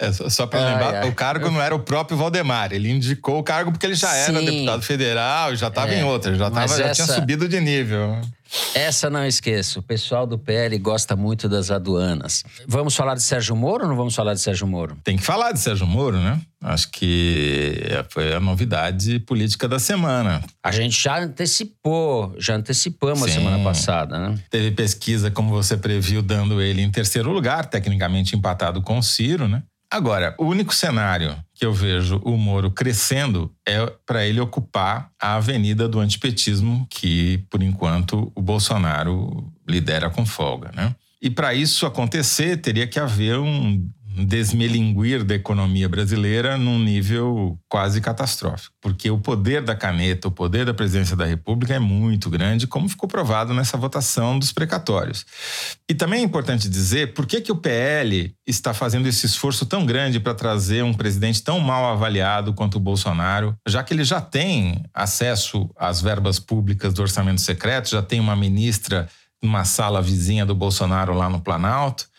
É, 0.00 0.10
só 0.12 0.46
para 0.46 0.60
lembrar, 0.64 0.94
ai. 1.02 1.08
o 1.10 1.14
cargo 1.14 1.50
não 1.50 1.60
era 1.60 1.74
o 1.74 1.80
próprio 1.80 2.16
Valdemar. 2.16 2.72
Ele 2.72 2.90
indicou 2.90 3.38
o 3.38 3.42
cargo 3.42 3.70
porque 3.70 3.84
ele 3.84 3.94
já 3.94 4.08
Sim. 4.08 4.32
era 4.32 4.42
deputado 4.42 4.82
federal, 4.82 5.54
já 5.54 5.68
estava 5.68 5.92
é, 5.92 6.00
em 6.00 6.04
outra, 6.04 6.34
já, 6.34 6.50
tava, 6.50 6.78
já 6.78 6.90
tinha 6.92 7.06
subido 7.06 7.46
de 7.46 7.60
nível. 7.60 8.18
Essa 8.74 9.08
não 9.08 9.24
esqueço. 9.24 9.78
O 9.78 9.82
pessoal 9.82 10.26
do 10.26 10.38
PL 10.38 10.76
gosta 10.78 11.14
muito 11.14 11.48
das 11.48 11.70
aduanas. 11.70 12.42
Vamos 12.66 12.96
falar 12.96 13.14
de 13.14 13.22
Sérgio 13.22 13.54
Moro 13.54 13.84
ou 13.84 13.88
não 13.88 13.96
vamos 13.96 14.14
falar 14.14 14.34
de 14.34 14.40
Sérgio 14.40 14.66
Moro? 14.66 14.96
Tem 15.04 15.16
que 15.16 15.22
falar 15.22 15.52
de 15.52 15.60
Sérgio 15.60 15.86
Moro, 15.86 16.18
né? 16.18 16.40
Acho 16.62 16.90
que 16.90 17.80
foi 18.08 18.34
a 18.34 18.40
novidade 18.40 19.20
política 19.20 19.68
da 19.68 19.78
semana. 19.78 20.42
A 20.62 20.72
gente 20.72 21.00
já 21.00 21.20
antecipou, 21.20 22.34
já 22.38 22.56
antecipamos 22.56 23.20
Sim. 23.20 23.30
a 23.30 23.32
semana 23.40 23.64
passada, 23.64 24.18
né? 24.18 24.38
Teve 24.50 24.72
pesquisa, 24.72 25.30
como 25.30 25.50
você 25.50 25.76
previu, 25.76 26.20
dando 26.20 26.60
ele 26.60 26.82
em 26.82 26.90
terceiro 26.90 27.30
lugar, 27.30 27.66
tecnicamente 27.66 28.34
empatado 28.34 28.82
com 28.82 28.98
o 28.98 29.02
Ciro, 29.02 29.46
né? 29.46 29.62
Agora, 29.90 30.36
o 30.38 30.44
único 30.44 30.72
cenário 30.72 31.36
que 31.52 31.66
eu 31.66 31.72
vejo 31.72 32.20
o 32.24 32.36
Moro 32.36 32.70
crescendo 32.70 33.52
é 33.66 33.84
para 34.06 34.24
ele 34.24 34.40
ocupar 34.40 35.10
a 35.20 35.34
avenida 35.34 35.88
do 35.88 35.98
antipetismo, 35.98 36.86
que, 36.88 37.44
por 37.50 37.60
enquanto, 37.60 38.30
o 38.34 38.40
Bolsonaro 38.40 39.52
lidera 39.68 40.08
com 40.08 40.24
folga, 40.24 40.70
né? 40.72 40.94
E 41.20 41.28
para 41.28 41.52
isso 41.52 41.84
acontecer, 41.86 42.58
teria 42.58 42.86
que 42.86 42.98
haver 42.98 43.38
um 43.38 43.86
desmelinguir 44.16 45.24
da 45.24 45.34
economia 45.34 45.88
brasileira 45.88 46.58
num 46.58 46.78
nível 46.78 47.58
quase 47.68 48.00
catastrófico, 48.00 48.74
porque 48.80 49.10
o 49.10 49.18
poder 49.18 49.62
da 49.62 49.74
caneta, 49.74 50.28
o 50.28 50.30
poder 50.30 50.64
da 50.64 50.74
presidência 50.74 51.16
da 51.16 51.24
República 51.24 51.74
é 51.74 51.78
muito 51.78 52.28
grande, 52.28 52.66
como 52.66 52.88
ficou 52.88 53.08
provado 53.08 53.54
nessa 53.54 53.76
votação 53.76 54.38
dos 54.38 54.52
precatórios. 54.52 55.24
E 55.88 55.94
também 55.94 56.20
é 56.20 56.24
importante 56.24 56.68
dizer 56.68 57.14
por 57.14 57.26
que, 57.26 57.40
que 57.40 57.52
o 57.52 57.56
PL 57.56 58.34
está 58.46 58.74
fazendo 58.74 59.06
esse 59.06 59.26
esforço 59.26 59.64
tão 59.64 59.86
grande 59.86 60.18
para 60.18 60.34
trazer 60.34 60.82
um 60.82 60.92
presidente 60.92 61.42
tão 61.42 61.60
mal 61.60 61.92
avaliado 61.92 62.52
quanto 62.52 62.76
o 62.76 62.80
Bolsonaro, 62.80 63.54
já 63.66 63.82
que 63.82 63.94
ele 63.94 64.04
já 64.04 64.20
tem 64.20 64.82
acesso 64.92 65.70
às 65.76 66.00
verbas 66.00 66.38
públicas 66.38 66.92
do 66.92 67.02
orçamento 67.02 67.40
secreto, 67.40 67.90
já 67.90 68.02
tem 68.02 68.18
uma 68.18 68.34
ministra 68.34 69.08
numa 69.42 69.64
sala 69.64 70.02
vizinha 70.02 70.44
do 70.44 70.54
Bolsonaro 70.54 71.14
lá 71.14 71.28
no 71.28 71.40
Planalto. 71.40 72.09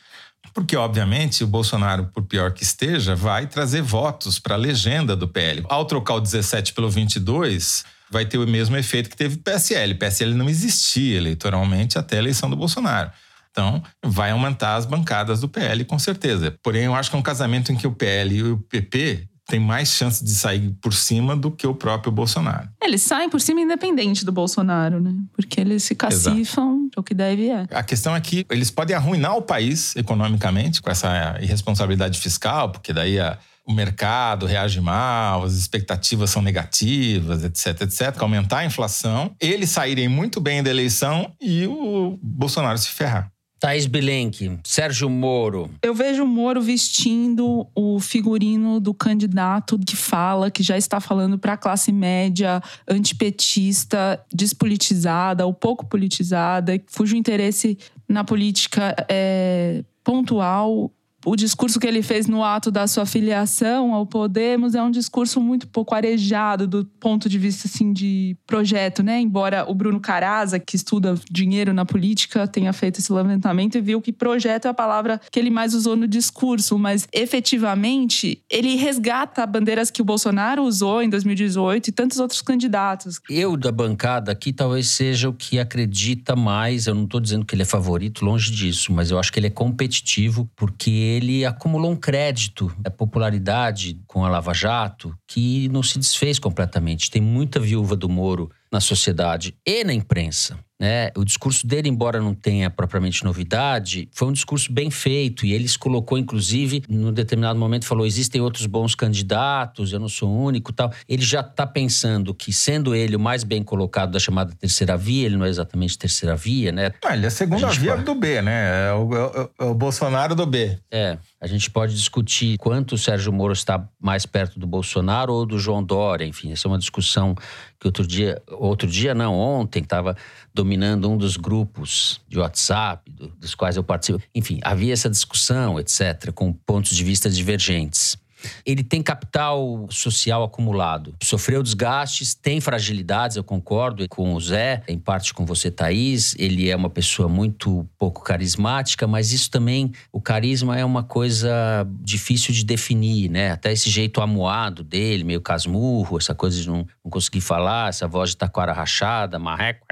Porque, 0.53 0.75
obviamente, 0.75 1.43
o 1.43 1.47
Bolsonaro, 1.47 2.05
por 2.13 2.23
pior 2.23 2.51
que 2.51 2.63
esteja, 2.63 3.15
vai 3.15 3.47
trazer 3.47 3.81
votos 3.81 4.39
para 4.39 4.55
a 4.55 4.57
legenda 4.57 5.15
do 5.15 5.27
PL. 5.27 5.63
Ao 5.69 5.85
trocar 5.85 6.15
o 6.15 6.19
17 6.19 6.73
pelo 6.73 6.89
22, 6.89 7.85
vai 8.09 8.25
ter 8.25 8.37
o 8.37 8.47
mesmo 8.47 8.75
efeito 8.75 9.09
que 9.09 9.15
teve 9.15 9.35
o 9.35 9.39
PSL. 9.39 9.93
O 9.93 9.97
PSL 9.97 10.33
não 10.33 10.49
existia 10.49 11.17
eleitoralmente 11.17 11.97
até 11.97 12.17
a 12.17 12.19
eleição 12.19 12.49
do 12.49 12.55
Bolsonaro. 12.55 13.11
Então, 13.51 13.83
vai 14.03 14.31
aumentar 14.31 14.75
as 14.75 14.85
bancadas 14.85 15.41
do 15.41 15.49
PL, 15.49 15.83
com 15.85 15.99
certeza. 15.99 16.55
Porém, 16.63 16.83
eu 16.83 16.95
acho 16.95 17.09
que 17.09 17.15
é 17.15 17.19
um 17.19 17.23
casamento 17.23 17.71
em 17.71 17.75
que 17.75 17.87
o 17.87 17.91
PL 17.91 18.35
e 18.35 18.43
o 18.43 18.57
PP 18.57 19.27
tem 19.51 19.59
mais 19.59 19.89
chance 19.89 20.23
de 20.23 20.33
sair 20.33 20.73
por 20.81 20.93
cima 20.93 21.35
do 21.35 21.51
que 21.51 21.67
o 21.67 21.75
próprio 21.75 22.09
Bolsonaro. 22.09 22.69
Eles 22.81 23.01
saem 23.01 23.29
por 23.29 23.41
cima 23.41 23.59
independente 23.59 24.23
do 24.23 24.31
Bolsonaro, 24.31 25.01
né? 25.01 25.13
Porque 25.33 25.59
eles 25.59 25.83
se 25.83 25.93
cacifam, 25.93 26.89
o 26.95 27.03
que 27.03 27.13
deve 27.13 27.49
é. 27.49 27.67
A 27.69 27.83
questão 27.83 28.15
é 28.15 28.21
que 28.21 28.45
eles 28.49 28.71
podem 28.71 28.95
arruinar 28.95 29.35
o 29.35 29.41
país 29.41 29.93
economicamente 29.97 30.81
com 30.81 30.89
essa 30.89 31.37
irresponsabilidade 31.41 32.17
fiscal, 32.17 32.71
porque 32.71 32.93
daí 32.93 33.19
a, 33.19 33.37
o 33.67 33.73
mercado 33.73 34.45
reage 34.45 34.79
mal, 34.79 35.43
as 35.43 35.53
expectativas 35.53 36.29
são 36.29 36.41
negativas, 36.41 37.43
etc, 37.43 37.81
etc, 37.81 38.21
aumentar 38.21 38.59
a 38.59 38.65
inflação, 38.65 39.35
eles 39.37 39.69
saírem 39.69 40.07
muito 40.07 40.39
bem 40.39 40.63
da 40.63 40.69
eleição 40.69 41.29
e 41.41 41.67
o 41.67 42.17
Bolsonaro 42.23 42.77
se 42.77 42.87
ferrar. 42.87 43.29
Thaís 43.61 43.85
Bilenque, 43.85 44.57
Sérgio 44.63 45.07
Moro. 45.07 45.69
Eu 45.83 45.93
vejo 45.93 46.23
o 46.23 46.27
Moro 46.27 46.59
vestindo 46.63 47.67
o 47.75 47.99
figurino 47.99 48.79
do 48.79 48.91
candidato 48.91 49.77
que 49.77 49.95
fala, 49.95 50.49
que 50.49 50.63
já 50.63 50.79
está 50.79 50.99
falando 50.99 51.37
para 51.37 51.53
a 51.53 51.57
classe 51.57 51.91
média, 51.91 52.59
antipetista, 52.89 54.19
despolitizada 54.33 55.45
ou 55.45 55.53
pouco 55.53 55.85
politizada, 55.85 56.73
cujo 56.97 57.15
interesse 57.15 57.77
na 58.09 58.23
política 58.23 58.95
é 59.07 59.83
pontual 60.03 60.91
o 61.25 61.35
discurso 61.35 61.79
que 61.79 61.87
ele 61.87 62.01
fez 62.01 62.27
no 62.27 62.43
ato 62.43 62.71
da 62.71 62.87
sua 62.87 63.05
filiação 63.05 63.93
ao 63.93 64.05
Podemos 64.05 64.75
é 64.75 64.81
um 64.81 64.91
discurso 64.91 65.39
muito 65.39 65.67
pouco 65.67 65.93
arejado 65.93 66.67
do 66.67 66.85
ponto 66.85 67.29
de 67.29 67.37
vista 67.37 67.67
assim 67.67 67.93
de 67.93 68.35
projeto, 68.45 69.03
né? 69.03 69.19
Embora 69.19 69.65
o 69.69 69.73
Bruno 69.73 69.99
Caraza, 69.99 70.59
que 70.59 70.75
estuda 70.75 71.15
dinheiro 71.29 71.73
na 71.73 71.85
política, 71.85 72.47
tenha 72.47 72.73
feito 72.73 72.99
esse 72.99 73.11
levantamento 73.11 73.77
e 73.77 73.81
viu 73.81 74.01
que 74.01 74.11
projeto 74.11 74.65
é 74.65 74.69
a 74.69 74.73
palavra 74.73 75.21
que 75.31 75.39
ele 75.39 75.49
mais 75.49 75.73
usou 75.73 75.95
no 75.95 76.07
discurso, 76.07 76.77
mas 76.77 77.07
efetivamente 77.13 78.41
ele 78.49 78.75
resgata 78.75 79.45
bandeiras 79.45 79.91
que 79.91 80.01
o 80.01 80.05
Bolsonaro 80.05 80.63
usou 80.63 81.01
em 81.01 81.09
2018 81.09 81.87
e 81.87 81.91
tantos 81.91 82.19
outros 82.19 82.41
candidatos. 82.41 83.19
Eu 83.29 83.55
da 83.55 83.71
bancada 83.71 84.31
aqui 84.31 84.51
talvez 84.51 84.89
seja 84.89 85.29
o 85.29 85.33
que 85.33 85.59
acredita 85.59 86.35
mais, 86.35 86.87
eu 86.87 86.95
não 86.95 87.03
estou 87.03 87.19
dizendo 87.19 87.45
que 87.45 87.55
ele 87.55 87.63
é 87.63 87.65
favorito, 87.65 88.25
longe 88.25 88.51
disso, 88.51 88.91
mas 88.91 89.11
eu 89.11 89.19
acho 89.19 89.31
que 89.31 89.39
ele 89.39 89.47
é 89.47 89.51
competitivo 89.51 90.49
porque 90.55 91.10
ele 91.11 91.45
acumulou 91.45 91.91
um 91.91 91.95
crédito, 91.95 92.73
a 92.85 92.89
popularidade 92.89 93.99
com 94.07 94.25
a 94.25 94.29
Lava 94.29 94.53
Jato, 94.53 95.15
que 95.27 95.67
não 95.69 95.83
se 95.83 95.99
desfez 95.99 96.39
completamente. 96.39 97.11
Tem 97.11 97.21
muita 97.21 97.59
viúva 97.59 97.95
do 97.95 98.09
Moro 98.09 98.49
na 98.71 98.79
sociedade 98.79 99.55
e 99.65 99.83
na 99.83 99.93
imprensa. 99.93 100.57
Né? 100.81 101.11
O 101.15 101.23
discurso 101.23 101.67
dele, 101.67 101.87
embora 101.89 102.19
não 102.19 102.33
tenha 102.33 102.67
propriamente 102.67 103.23
novidade, 103.23 104.09
foi 104.11 104.29
um 104.29 104.31
discurso 104.31 104.73
bem 104.73 104.89
feito 104.89 105.45
e 105.45 105.53
ele 105.53 105.67
se 105.67 105.77
colocou, 105.77 106.17
inclusive, 106.17 106.81
num 106.89 107.13
determinado 107.13 107.59
momento, 107.59 107.85
falou: 107.85 108.03
existem 108.03 108.41
outros 108.41 108.65
bons 108.65 108.95
candidatos, 108.95 109.93
eu 109.93 109.99
não 109.99 110.09
sou 110.09 110.35
único, 110.35 110.73
tal. 110.73 110.91
Ele 111.07 111.21
já 111.21 111.41
está 111.41 111.67
pensando 111.67 112.33
que, 112.33 112.51
sendo 112.51 112.95
ele 112.95 113.15
o 113.15 113.19
mais 113.19 113.43
bem 113.43 113.61
colocado 113.61 114.11
da 114.11 114.17
chamada 114.17 114.55
terceira 114.55 114.97
via, 114.97 115.27
ele 115.27 115.37
não 115.37 115.45
é 115.45 115.49
exatamente 115.49 115.99
terceira 115.99 116.35
via, 116.35 116.71
né? 116.71 116.91
Ah, 117.05 117.15
ele 117.15 117.25
é 117.25 117.27
a 117.27 117.31
segunda 117.31 117.67
a 117.67 117.69
via 117.69 117.91
pode... 117.91 118.03
do 118.05 118.15
B, 118.15 118.41
né? 118.41 118.87
É 118.89 118.93
o, 118.93 119.15
é, 119.15 119.49
é 119.59 119.63
o 119.65 119.75
Bolsonaro 119.75 120.33
do 120.33 120.47
B. 120.47 120.79
É. 120.89 121.19
A 121.39 121.45
gente 121.45 121.69
pode 121.69 121.93
discutir 121.93 122.57
quanto 122.57 122.95
o 122.95 122.97
Sérgio 122.97 123.31
Moro 123.31 123.53
está 123.53 123.87
mais 123.99 124.25
perto 124.25 124.59
do 124.59 124.65
Bolsonaro 124.65 125.31
ou 125.31 125.45
do 125.45 125.59
João 125.59 125.83
Dória, 125.83 126.25
enfim, 126.25 126.51
essa 126.51 126.67
é 126.67 126.69
uma 126.69 126.79
discussão 126.79 127.35
que 127.79 127.87
outro 127.87 128.05
dia, 128.05 128.39
outro 128.67 128.87
dia 128.87 129.13
não, 129.13 129.33
ontem 129.33 129.81
estava 129.81 130.15
dominando 130.53 131.09
um 131.09 131.17
dos 131.17 131.37
grupos 131.37 132.21
de 132.27 132.37
WhatsApp, 132.37 133.09
do, 133.09 133.27
dos 133.29 133.55
quais 133.55 133.77
eu 133.77 133.83
participo. 133.83 134.21
Enfim, 134.35 134.59
havia 134.63 134.93
essa 134.93 135.09
discussão, 135.09 135.79
etc., 135.79 136.31
com 136.33 136.53
pontos 136.53 136.95
de 136.95 137.03
vista 137.03 137.29
divergentes. 137.29 138.17
Ele 138.65 138.83
tem 138.83 139.01
capital 139.01 139.87
social 139.89 140.43
acumulado. 140.43 141.15
Sofreu 141.21 141.61
desgastes, 141.61 142.33
tem 142.33 142.59
fragilidades, 142.59 143.37
eu 143.37 143.43
concordo 143.43 144.07
com 144.09 144.33
o 144.33 144.39
Zé, 144.39 144.83
em 144.87 144.97
parte 144.97 145.33
com 145.33 145.45
você, 145.45 145.69
Thaís. 145.69 146.35
Ele 146.37 146.69
é 146.69 146.75
uma 146.75 146.89
pessoa 146.89 147.27
muito 147.27 147.87
pouco 147.97 148.23
carismática, 148.23 149.07
mas 149.07 149.31
isso 149.31 149.49
também, 149.49 149.91
o 150.11 150.21
carisma 150.21 150.77
é 150.77 150.85
uma 150.85 151.03
coisa 151.03 151.87
difícil 151.99 152.53
de 152.53 152.63
definir, 152.63 153.29
né? 153.29 153.51
Até 153.51 153.71
esse 153.71 153.89
jeito 153.89 154.21
amuado 154.21 154.83
dele, 154.83 155.23
meio 155.23 155.41
casmurro, 155.41 156.17
essa 156.17 156.33
coisa 156.35 156.61
de 156.61 156.67
não, 156.67 156.85
não 157.03 157.11
conseguir 157.11 157.41
falar, 157.41 157.89
essa 157.89 158.07
voz 158.07 158.31
de 158.31 158.37
taquara 158.37 158.73
rachada, 158.73 159.37
marreco, 159.39 159.85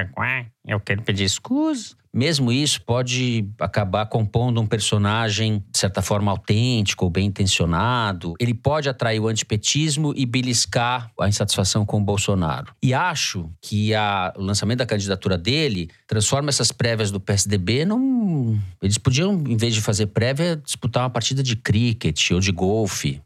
eu 0.68 0.80
quero 0.80 1.02
pedir 1.02 1.24
escusa. 1.24 1.98
Mesmo 2.12 2.52
isso 2.52 2.82
pode 2.82 3.48
acabar 3.60 4.08
compondo 4.08 4.60
um 4.60 4.66
personagem, 4.66 5.64
de 5.72 5.78
certa 5.78 6.02
forma, 6.02 6.32
autêntico 6.32 7.06
ou 7.06 7.12
bem 7.12 7.28
intencionado. 7.28 8.34
Ele 8.40 8.54
pode 8.54 8.90
atrair 8.90 9.20
o 9.20 9.28
antipetismo 9.28 10.12
e 10.16 10.26
beliscar 10.26 11.12
a 11.20 11.28
insatisfação 11.28 11.86
com 11.86 11.98
o 11.98 12.04
Bolsonaro. 12.04 12.74
E 12.82 12.96
acho 12.96 13.52
que 13.62 13.94
a, 13.94 14.34
o 14.36 14.42
lançamento 14.42 14.80
da 14.80 14.88
candidatura 14.88 15.38
dele 15.38 15.90
transforma 16.08 16.50
essas 16.50 16.72
prévias 16.72 17.12
do 17.12 17.20
PSDB 17.20 17.86
num. 17.86 18.60
Eles 18.82 18.98
podiam, 18.98 19.34
em 19.48 19.58
vez 19.58 19.76
de 19.76 19.82
fazer 19.82 20.08
prévia, 20.08 20.56
disputar 20.56 21.04
uma 21.04 21.12
partida 21.12 21.44
de 21.44 21.56
cricket 21.56 22.32
ou 22.32 22.40
de 22.40 22.52
golfe. 22.52 23.22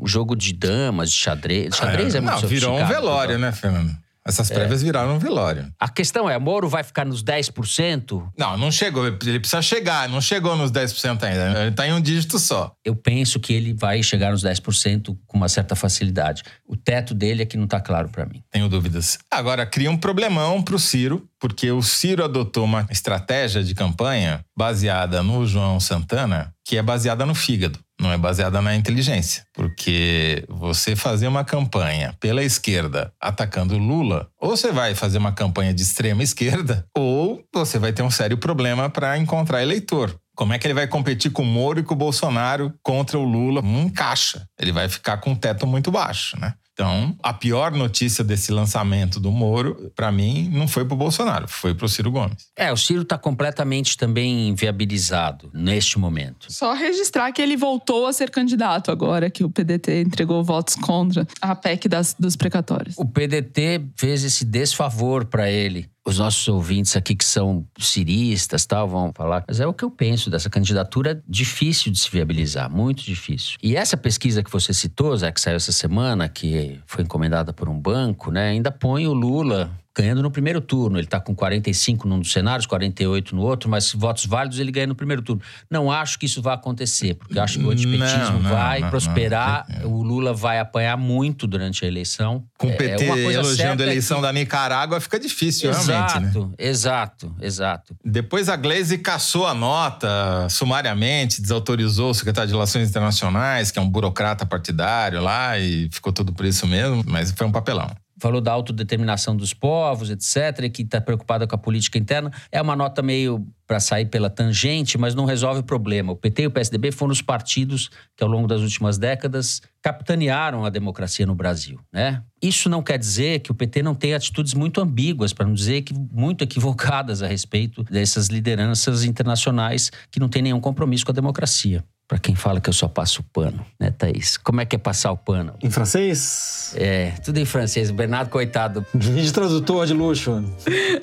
Um 0.00 0.06
jogo 0.06 0.36
de 0.36 0.52
damas, 0.52 1.10
de 1.10 1.16
xadrez. 1.16 1.74
Xadrez 1.74 2.14
é, 2.14 2.18
é 2.18 2.20
muito 2.20 2.40
Não, 2.40 2.48
virou 2.48 2.78
um 2.78 2.86
velório, 2.86 3.34
então. 3.34 3.40
né, 3.40 3.52
Fernando? 3.52 4.07
Essas 4.28 4.50
prévias 4.50 4.82
é. 4.82 4.84
viraram 4.84 5.16
um 5.16 5.18
velório. 5.18 5.72
A 5.80 5.88
questão 5.88 6.28
é, 6.28 6.38
Moro 6.38 6.68
vai 6.68 6.84
ficar 6.84 7.06
nos 7.06 7.24
10%? 7.24 8.30
Não, 8.36 8.56
não 8.58 8.70
chegou. 8.70 9.06
Ele 9.06 9.40
precisa 9.40 9.62
chegar. 9.62 10.08
Não 10.08 10.20
chegou 10.20 10.54
nos 10.54 10.70
10% 10.70 11.22
ainda. 11.22 11.60
Ele 11.60 11.70
está 11.70 11.86
em 11.86 11.94
um 11.94 12.00
dígito 12.00 12.38
só. 12.38 12.72
Eu 12.84 12.94
penso 12.94 13.40
que 13.40 13.54
ele 13.54 13.72
vai 13.72 14.02
chegar 14.02 14.30
nos 14.30 14.44
10% 14.44 15.16
com 15.26 15.36
uma 15.36 15.48
certa 15.48 15.74
facilidade. 15.74 16.42
O 16.66 16.76
teto 16.76 17.14
dele 17.14 17.42
é 17.42 17.46
que 17.46 17.56
não 17.56 17.64
está 17.64 17.80
claro 17.80 18.10
para 18.10 18.26
mim. 18.26 18.42
Tenho 18.50 18.68
dúvidas. 18.68 19.18
Agora, 19.30 19.64
cria 19.64 19.90
um 19.90 19.96
problemão 19.96 20.62
para 20.62 20.76
o 20.76 20.78
Ciro, 20.78 21.26
porque 21.40 21.70
o 21.70 21.82
Ciro 21.82 22.24
adotou 22.24 22.64
uma 22.64 22.86
estratégia 22.90 23.62
de 23.62 23.74
campanha 23.74 24.44
baseada 24.56 25.22
no 25.22 25.46
João 25.46 25.78
Santana, 25.78 26.52
que 26.64 26.76
é 26.76 26.82
baseada 26.82 27.24
no 27.24 27.34
fígado 27.34 27.78
não 28.00 28.12
é 28.12 28.16
baseada 28.16 28.62
na 28.62 28.74
inteligência. 28.74 29.44
Porque 29.52 30.44
você 30.48 30.94
fazer 30.94 31.26
uma 31.26 31.44
campanha 31.44 32.14
pela 32.20 32.42
esquerda 32.42 33.12
atacando 33.20 33.76
Lula, 33.76 34.28
ou 34.40 34.50
você 34.50 34.70
vai 34.70 34.94
fazer 34.94 35.18
uma 35.18 35.32
campanha 35.32 35.74
de 35.74 35.82
extrema 35.82 36.22
esquerda, 36.22 36.86
ou 36.96 37.42
você 37.52 37.78
vai 37.78 37.92
ter 37.92 38.02
um 38.02 38.10
sério 38.10 38.38
problema 38.38 38.88
para 38.88 39.18
encontrar 39.18 39.62
eleitor. 39.62 40.14
Como 40.36 40.52
é 40.52 40.58
que 40.58 40.66
ele 40.68 40.74
vai 40.74 40.86
competir 40.86 41.32
com 41.32 41.42
o 41.42 41.46
Moro 41.46 41.80
e 41.80 41.82
com 41.82 41.94
o 41.94 41.96
Bolsonaro 41.96 42.72
contra 42.80 43.18
o 43.18 43.24
Lula? 43.24 43.60
Um 43.60 43.88
caixa. 43.88 44.46
Ele 44.58 44.70
vai 44.70 44.88
ficar 44.88 45.16
com 45.16 45.30
um 45.30 45.34
teto 45.34 45.66
muito 45.66 45.90
baixo, 45.90 46.38
né? 46.38 46.54
Então, 46.78 47.16
a 47.24 47.32
pior 47.32 47.72
notícia 47.72 48.22
desse 48.22 48.52
lançamento 48.52 49.18
do 49.18 49.32
Moro, 49.32 49.90
para 49.96 50.12
mim, 50.12 50.48
não 50.52 50.68
foi 50.68 50.84
para 50.84 50.94
o 50.94 50.96
Bolsonaro, 50.96 51.48
foi 51.48 51.74
para 51.74 51.84
o 51.84 51.88
Ciro 51.88 52.08
Gomes. 52.12 52.46
É, 52.56 52.72
o 52.72 52.76
Ciro 52.76 53.02
está 53.02 53.18
completamente 53.18 53.96
também 53.96 54.54
viabilizado 54.54 55.50
neste 55.52 55.98
momento. 55.98 56.46
Só 56.52 56.72
registrar 56.74 57.32
que 57.32 57.42
ele 57.42 57.56
voltou 57.56 58.06
a 58.06 58.12
ser 58.12 58.30
candidato 58.30 58.92
agora 58.92 59.28
que 59.28 59.42
o 59.42 59.50
PDT 59.50 60.02
entregou 60.02 60.44
votos 60.44 60.76
contra 60.76 61.26
a 61.40 61.52
PEC 61.56 61.88
das, 61.88 62.14
dos 62.16 62.36
precatórios. 62.36 62.94
O 62.96 63.04
PDT 63.04 63.84
fez 63.96 64.22
esse 64.22 64.44
desfavor 64.44 65.24
para 65.24 65.50
ele 65.50 65.90
os 66.08 66.18
nossos 66.18 66.48
ouvintes 66.48 66.96
aqui 66.96 67.14
que 67.14 67.24
são 67.24 67.66
ciristas 67.78 68.64
tal 68.64 68.88
vão 68.88 69.12
falar, 69.14 69.44
mas 69.46 69.60
é 69.60 69.66
o 69.66 69.74
que 69.74 69.84
eu 69.84 69.90
penso 69.90 70.30
dessa 70.30 70.48
candidatura 70.48 71.22
difícil 71.28 71.92
de 71.92 71.98
se 71.98 72.10
viabilizar, 72.10 72.70
muito 72.70 73.02
difícil. 73.04 73.58
E 73.62 73.76
essa 73.76 73.96
pesquisa 73.96 74.42
que 74.42 74.50
você 74.50 74.72
citou, 74.72 75.14
Zé, 75.16 75.30
que 75.30 75.40
saiu 75.40 75.56
essa 75.56 75.72
semana, 75.72 76.28
que 76.28 76.80
foi 76.86 77.04
encomendada 77.04 77.52
por 77.52 77.68
um 77.68 77.78
banco, 77.78 78.30
né, 78.30 78.48
ainda 78.48 78.70
põe 78.70 79.06
o 79.06 79.12
Lula 79.12 79.70
ganhando 79.98 80.22
no 80.22 80.30
primeiro 80.30 80.60
turno. 80.60 80.96
Ele 80.98 81.06
está 81.06 81.18
com 81.18 81.34
45 81.34 82.06
num 82.06 82.20
dos 82.20 82.30
cenários, 82.30 82.66
48 82.66 83.34
no 83.34 83.42
outro, 83.42 83.68
mas 83.68 83.92
votos 83.92 84.24
válidos 84.26 84.60
ele 84.60 84.70
ganha 84.70 84.86
no 84.86 84.94
primeiro 84.94 85.20
turno. 85.22 85.42
Não 85.68 85.90
acho 85.90 86.18
que 86.18 86.26
isso 86.26 86.40
vai 86.40 86.54
acontecer, 86.54 87.14
porque 87.14 87.38
acho 87.38 87.58
que 87.58 87.64
o 87.64 87.70
antipetismo 87.70 88.34
Não, 88.34 88.40
não, 88.42 88.50
vai 88.50 88.80
não, 88.80 88.90
prosperar, 88.90 89.66
o 89.84 90.02
Lula 90.02 90.32
vai 90.32 90.60
apanhar 90.60 90.96
muito 90.96 91.46
durante 91.46 91.84
a 91.84 91.88
eleição. 91.88 92.44
Com 92.56 92.68
o 92.68 92.70
É, 92.70 92.76
PT 92.76 93.04
uma 93.06 93.14
coisa 93.16 93.40
elogiando 93.40 93.82
a 93.82 93.86
é 93.86 93.88
eleição 93.88 94.18
que- 94.18 94.22
da 94.22 94.32
Nicarágua, 94.32 95.00
fica 95.00 95.18
difícil, 95.18 95.70
realmente, 95.72 96.20
né? 96.20 96.28
Exato, 96.28 96.54
exato, 96.58 97.34
exato. 97.40 97.96
Depois 98.04 98.48
a 98.48 98.56
Glaze 98.56 98.98
caçou 98.98 99.46
a 99.46 99.54
nota 99.54 100.46
sumariamente, 100.48 101.40
desautorizou 101.42 102.10
o 102.10 102.14
secretário 102.14 102.48
de 102.48 102.54
Relações 102.54 102.88
Internacionais, 102.88 103.70
que 103.70 103.78
é 103.78 103.82
um 103.82 103.88
burocrata 103.88 104.46
partidário 104.46 105.20
lá, 105.20 105.58
e 105.58 105.88
ficou 105.90 106.12
tudo 106.12 106.32
por 106.32 106.46
isso 106.46 106.66
mesmo, 106.66 107.02
mas 107.06 107.32
foi 107.32 107.46
um 107.46 107.52
papelão. 107.52 107.90
Falou 108.18 108.40
da 108.40 108.52
autodeterminação 108.52 109.36
dos 109.36 109.54
povos, 109.54 110.10
etc., 110.10 110.64
e 110.64 110.70
que 110.70 110.82
está 110.82 111.00
preocupada 111.00 111.46
com 111.46 111.54
a 111.54 111.58
política 111.58 111.98
interna. 111.98 112.30
É 112.50 112.60
uma 112.60 112.76
nota 112.76 113.02
meio 113.02 113.46
para 113.66 113.80
sair 113.80 114.06
pela 114.06 114.30
tangente, 114.30 114.96
mas 114.96 115.14
não 115.14 115.26
resolve 115.26 115.60
o 115.60 115.62
problema. 115.62 116.12
O 116.12 116.16
PT 116.16 116.42
e 116.42 116.46
o 116.46 116.50
PSDB 116.50 116.90
foram 116.90 117.12
os 117.12 117.20
partidos 117.20 117.90
que, 118.16 118.24
ao 118.24 118.28
longo 118.28 118.48
das 118.48 118.62
últimas 118.62 118.96
décadas, 118.96 119.60
capitanearam 119.82 120.64
a 120.64 120.70
democracia 120.70 121.26
no 121.26 121.34
Brasil. 121.34 121.78
Né? 121.92 122.22
Isso 122.42 122.68
não 122.68 122.82
quer 122.82 122.98
dizer 122.98 123.40
que 123.40 123.52
o 123.52 123.54
PT 123.54 123.82
não 123.82 123.94
tenha 123.94 124.16
atitudes 124.16 124.54
muito 124.54 124.80
ambíguas, 124.80 125.34
para 125.34 125.46
não 125.46 125.52
dizer 125.52 125.82
que 125.82 125.92
muito 125.94 126.42
equivocadas 126.42 127.22
a 127.22 127.26
respeito 127.26 127.84
dessas 127.84 128.28
lideranças 128.28 129.04
internacionais 129.04 129.90
que 130.10 130.18
não 130.18 130.28
têm 130.28 130.42
nenhum 130.42 130.60
compromisso 130.60 131.04
com 131.04 131.12
a 131.12 131.14
democracia. 131.14 131.84
Para 132.08 132.18
quem 132.18 132.34
fala 132.34 132.58
que 132.58 132.70
eu 132.70 132.72
só 132.72 132.88
passo 132.88 133.20
o 133.20 133.24
pano, 133.24 133.60
né, 133.78 133.90
Thaís? 133.90 134.38
Como 134.38 134.62
é 134.62 134.64
que 134.64 134.74
é 134.76 134.78
passar 134.78 135.12
o 135.12 135.16
pano? 135.16 135.52
Em 135.62 135.70
francês? 135.70 136.72
É, 136.74 137.12
tudo 137.22 137.36
em 137.38 137.44
francês. 137.44 137.90
O 137.90 137.92
Bernardo, 137.92 138.30
coitado, 138.30 138.84
Vídeo 138.94 139.30
tradutor 139.30 139.84
de 139.86 139.92
luxo. 139.92 140.42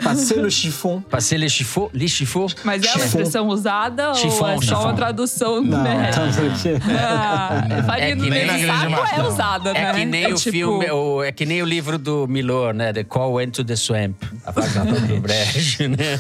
Passei 0.04 0.38
no 0.42 0.50
chiffon. 0.50 1.02
Passei 1.02 1.38
les 1.38 1.52
chiffons, 1.52 1.92
les 1.94 2.10
chiffons. 2.10 2.56
Mas 2.64 2.82
é 2.84 2.88
uma 2.88 2.94
Chiffon. 2.94 3.06
expressão 3.06 3.48
usada 3.50 4.10
ou 4.10 4.16
Chiffon, 4.16 4.50
é 4.50 4.56
só 4.56 4.62
chiffon. 4.62 4.82
uma 4.82 4.94
tradução 4.96 5.62
Não, 5.64 5.84
né? 5.84 6.10
aqui. 6.10 6.70
Ah, 6.98 7.84
farinha 7.86 8.08
É 8.10 8.16
do 8.16 8.24
que 8.24 8.30
nem 8.32 8.42
do 8.42 8.48
Grande 8.48 8.66
saco 8.96 9.16
é 9.16 9.28
usada, 9.28 9.74
né? 9.74 9.82
É 9.84 9.94
que 9.94 10.06
nem 10.06 10.34
o 10.34 10.36
tipo- 10.36 10.52
filme, 10.52 10.90
o- 10.90 11.24
é 11.24 11.32
que 11.32 11.46
nem 11.46 11.62
o 11.62 11.66
livro 11.68 12.00
do 12.00 12.28
Milor, 12.28 12.74
né? 12.74 12.92
The 12.92 13.04
Call 13.04 13.34
Went 13.34 13.52
to 13.52 13.64
the 13.64 13.76
Swamp. 13.76 14.16
A 14.44 14.50
vagabunda 14.50 15.02
do 15.02 15.20
brejo, 15.22 15.88
né? 15.88 16.20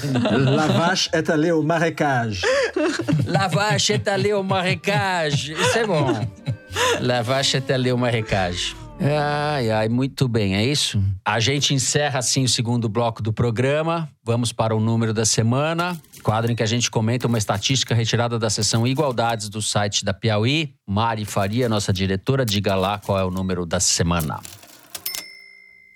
La 0.53 0.67
vache 0.67 1.09
est 1.11 1.27
allée 1.31 1.51
au 1.51 1.63
marécage. 1.63 2.43
La 3.25 3.47
vache 3.47 3.89
est 3.89 4.07
allée 4.07 4.31
au 4.31 4.43
marécage. 4.43 4.74
Isso 5.53 5.77
é 5.77 5.85
bom. 5.85 6.13
La 7.01 7.21
vache 7.21 7.55
est 7.55 7.71
allée 7.71 7.91
au 7.91 7.97
marécage. 7.97 8.75
Ai, 8.99 9.69
ai, 9.71 9.89
muito 9.89 10.27
bem, 10.27 10.55
é 10.55 10.65
isso? 10.65 11.03
A 11.23 11.39
gente 11.39 11.73
encerra 11.73 12.19
assim 12.19 12.45
o 12.45 12.49
segundo 12.49 12.87
bloco 12.87 13.21
do 13.21 13.33
programa. 13.33 14.09
Vamos 14.23 14.53
para 14.53 14.75
o 14.75 14.79
número 14.79 15.13
da 15.13 15.25
semana. 15.25 15.99
Quadro 16.23 16.51
em 16.51 16.55
que 16.55 16.63
a 16.63 16.67
gente 16.67 16.89
comenta 16.89 17.27
uma 17.27 17.37
estatística 17.37 17.93
retirada 17.93 18.39
da 18.39 18.49
seção 18.49 18.87
Igualdades 18.87 19.49
do 19.49 19.61
site 19.61 20.05
da 20.05 20.13
Piauí. 20.13 20.73
Mari 20.87 21.25
Faria, 21.25 21.67
nossa 21.67 21.91
diretora, 21.91 22.45
diga 22.45 22.75
lá 22.75 22.97
qual 22.97 23.19
é 23.19 23.23
o 23.25 23.29
número 23.29 23.65
da 23.65 23.79
semana. 23.79 24.39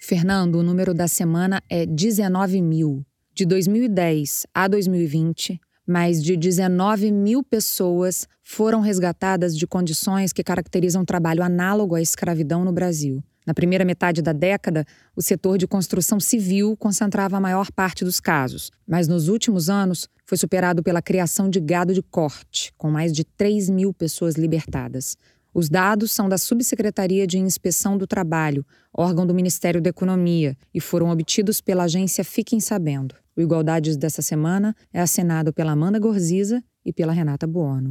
Fernando, 0.01 0.55
o 0.55 0.63
número 0.63 0.93
da 0.93 1.07
semana 1.07 1.61
é 1.69 1.85
19 1.85 2.61
mil. 2.61 3.05
De 3.33 3.45
2010 3.45 4.45
a 4.53 4.67
2020, 4.67 5.59
mais 5.87 6.21
de 6.21 6.35
19 6.35 7.11
mil 7.11 7.43
pessoas 7.43 8.27
foram 8.51 8.81
resgatadas 8.81 9.55
de 9.55 9.67
condições 9.67 10.33
que 10.33 10.43
caracterizam 10.43 11.05
trabalho 11.05 11.43
análogo 11.43 11.93
à 11.93 12.01
escravidão 12.01 12.65
no 12.65 12.71
Brasil. 12.71 13.23
Na 13.45 13.53
primeira 13.53 13.85
metade 13.85 14.23
da 14.23 14.33
década, 14.33 14.87
o 15.15 15.21
setor 15.21 15.55
de 15.59 15.67
construção 15.67 16.19
civil 16.19 16.75
concentrava 16.75 17.37
a 17.37 17.39
maior 17.39 17.71
parte 17.71 18.03
dos 18.03 18.19
casos, 18.19 18.71
mas 18.87 19.07
nos 19.07 19.27
últimos 19.27 19.69
anos 19.69 20.09
foi 20.25 20.35
superado 20.35 20.81
pela 20.81 20.99
criação 20.99 21.47
de 21.47 21.59
gado 21.59 21.93
de 21.93 22.01
corte, 22.01 22.73
com 22.75 22.89
mais 22.89 23.13
de 23.13 23.23
3 23.23 23.69
mil 23.69 23.93
pessoas 23.93 24.33
libertadas. 24.33 25.15
Os 25.53 25.69
dados 25.69 26.11
são 26.11 26.27
da 26.27 26.37
Subsecretaria 26.37 27.27
de 27.27 27.37
Inspeção 27.37 27.99
do 27.99 28.07
Trabalho, 28.07 28.65
órgão 28.91 29.27
do 29.27 29.33
Ministério 29.33 29.79
da 29.79 29.91
Economia, 29.91 30.57
e 30.73 30.81
foram 30.81 31.11
obtidos 31.11 31.61
pela 31.61 31.83
agência 31.83 32.23
Fiquem 32.23 32.59
Sabendo. 32.59 33.13
O 33.37 33.41
Igualdades 33.41 33.95
dessa 33.95 34.23
semana 34.23 34.75
é 34.91 34.99
assinado 34.99 35.53
pela 35.53 35.73
Amanda 35.73 35.99
Gorziza 35.99 36.63
e 36.83 36.91
pela 36.91 37.13
Renata 37.13 37.45
Buono. 37.45 37.89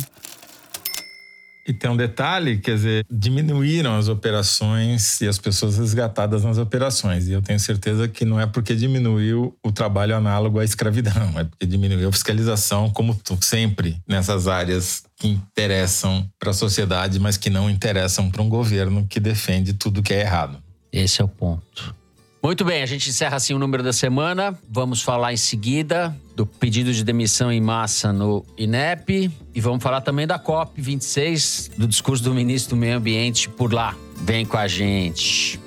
E 1.69 1.73
tem 1.75 1.91
um 1.91 1.97
detalhe, 1.97 2.57
quer 2.57 2.77
dizer, 2.77 3.07
diminuíram 3.11 3.95
as 3.95 4.09
operações 4.09 5.21
e 5.21 5.29
as 5.29 5.39
pessoas 5.39 5.77
resgatadas 5.77 6.43
nas 6.43 6.57
operações. 6.57 7.29
E 7.29 7.33
eu 7.33 7.43
tenho 7.43 7.61
certeza 7.61 8.09
que 8.09 8.25
não 8.25 8.41
é 8.41 8.47
porque 8.47 8.75
diminuiu 8.75 9.55
o 9.63 9.71
trabalho 9.71 10.17
análogo 10.17 10.59
à 10.59 10.65
escravidão, 10.65 11.39
é 11.39 11.45
porque 11.45 11.67
diminuiu 11.67 12.09
a 12.09 12.13
fiscalização, 12.13 12.89
como 12.89 13.15
sempre 13.43 14.01
nessas 14.09 14.49
áreas 14.49 15.03
que 15.15 15.29
interessam 15.29 16.27
para 16.39 16.53
a 16.53 16.55
sociedade, 16.55 17.21
mas 17.21 17.37
que 17.37 17.51
não 17.51 17.69
interessam 17.69 18.31
para 18.31 18.41
um 18.41 18.49
governo 18.49 19.07
que 19.07 19.21
defende 19.21 19.75
tudo 19.75 20.03
que 20.03 20.15
é 20.15 20.21
errado. 20.21 20.63
Esse 20.91 21.21
é 21.21 21.25
o 21.25 21.29
ponto. 21.29 21.95
Muito 22.43 22.65
bem, 22.65 22.83
a 22.83 22.87
gente 22.87 23.11
encerra 23.11 23.37
assim 23.37 23.53
o 23.53 23.59
número 23.59 23.83
da 23.83 23.93
semana. 23.93 24.57
Vamos 24.71 25.03
falar 25.03 25.33
em 25.33 25.37
seguida 25.37 26.17
do 26.37 26.47
pedido 26.47 26.93
de 26.93 27.03
demissão 27.03 27.51
em 27.51 27.61
massa 27.61 28.13
no 28.13 28.45
INEP 28.57 29.31
e 29.55 29.61
vamos 29.61 29.83
falar 29.83 30.01
também 30.03 30.27
da 30.27 30.39
COP 30.39 30.81
26, 30.81 31.73
do 31.77 31.89
discurso 31.89 32.23
do 32.23 32.33
ministro 32.33 32.77
do 32.77 32.81
Meio 32.81 32.97
Ambiente 32.97 33.49
por 33.49 33.73
lá. 33.73 33.95
Vem 34.23 34.47
com 34.47 34.57
a 34.57 34.69
gente. 34.69 35.61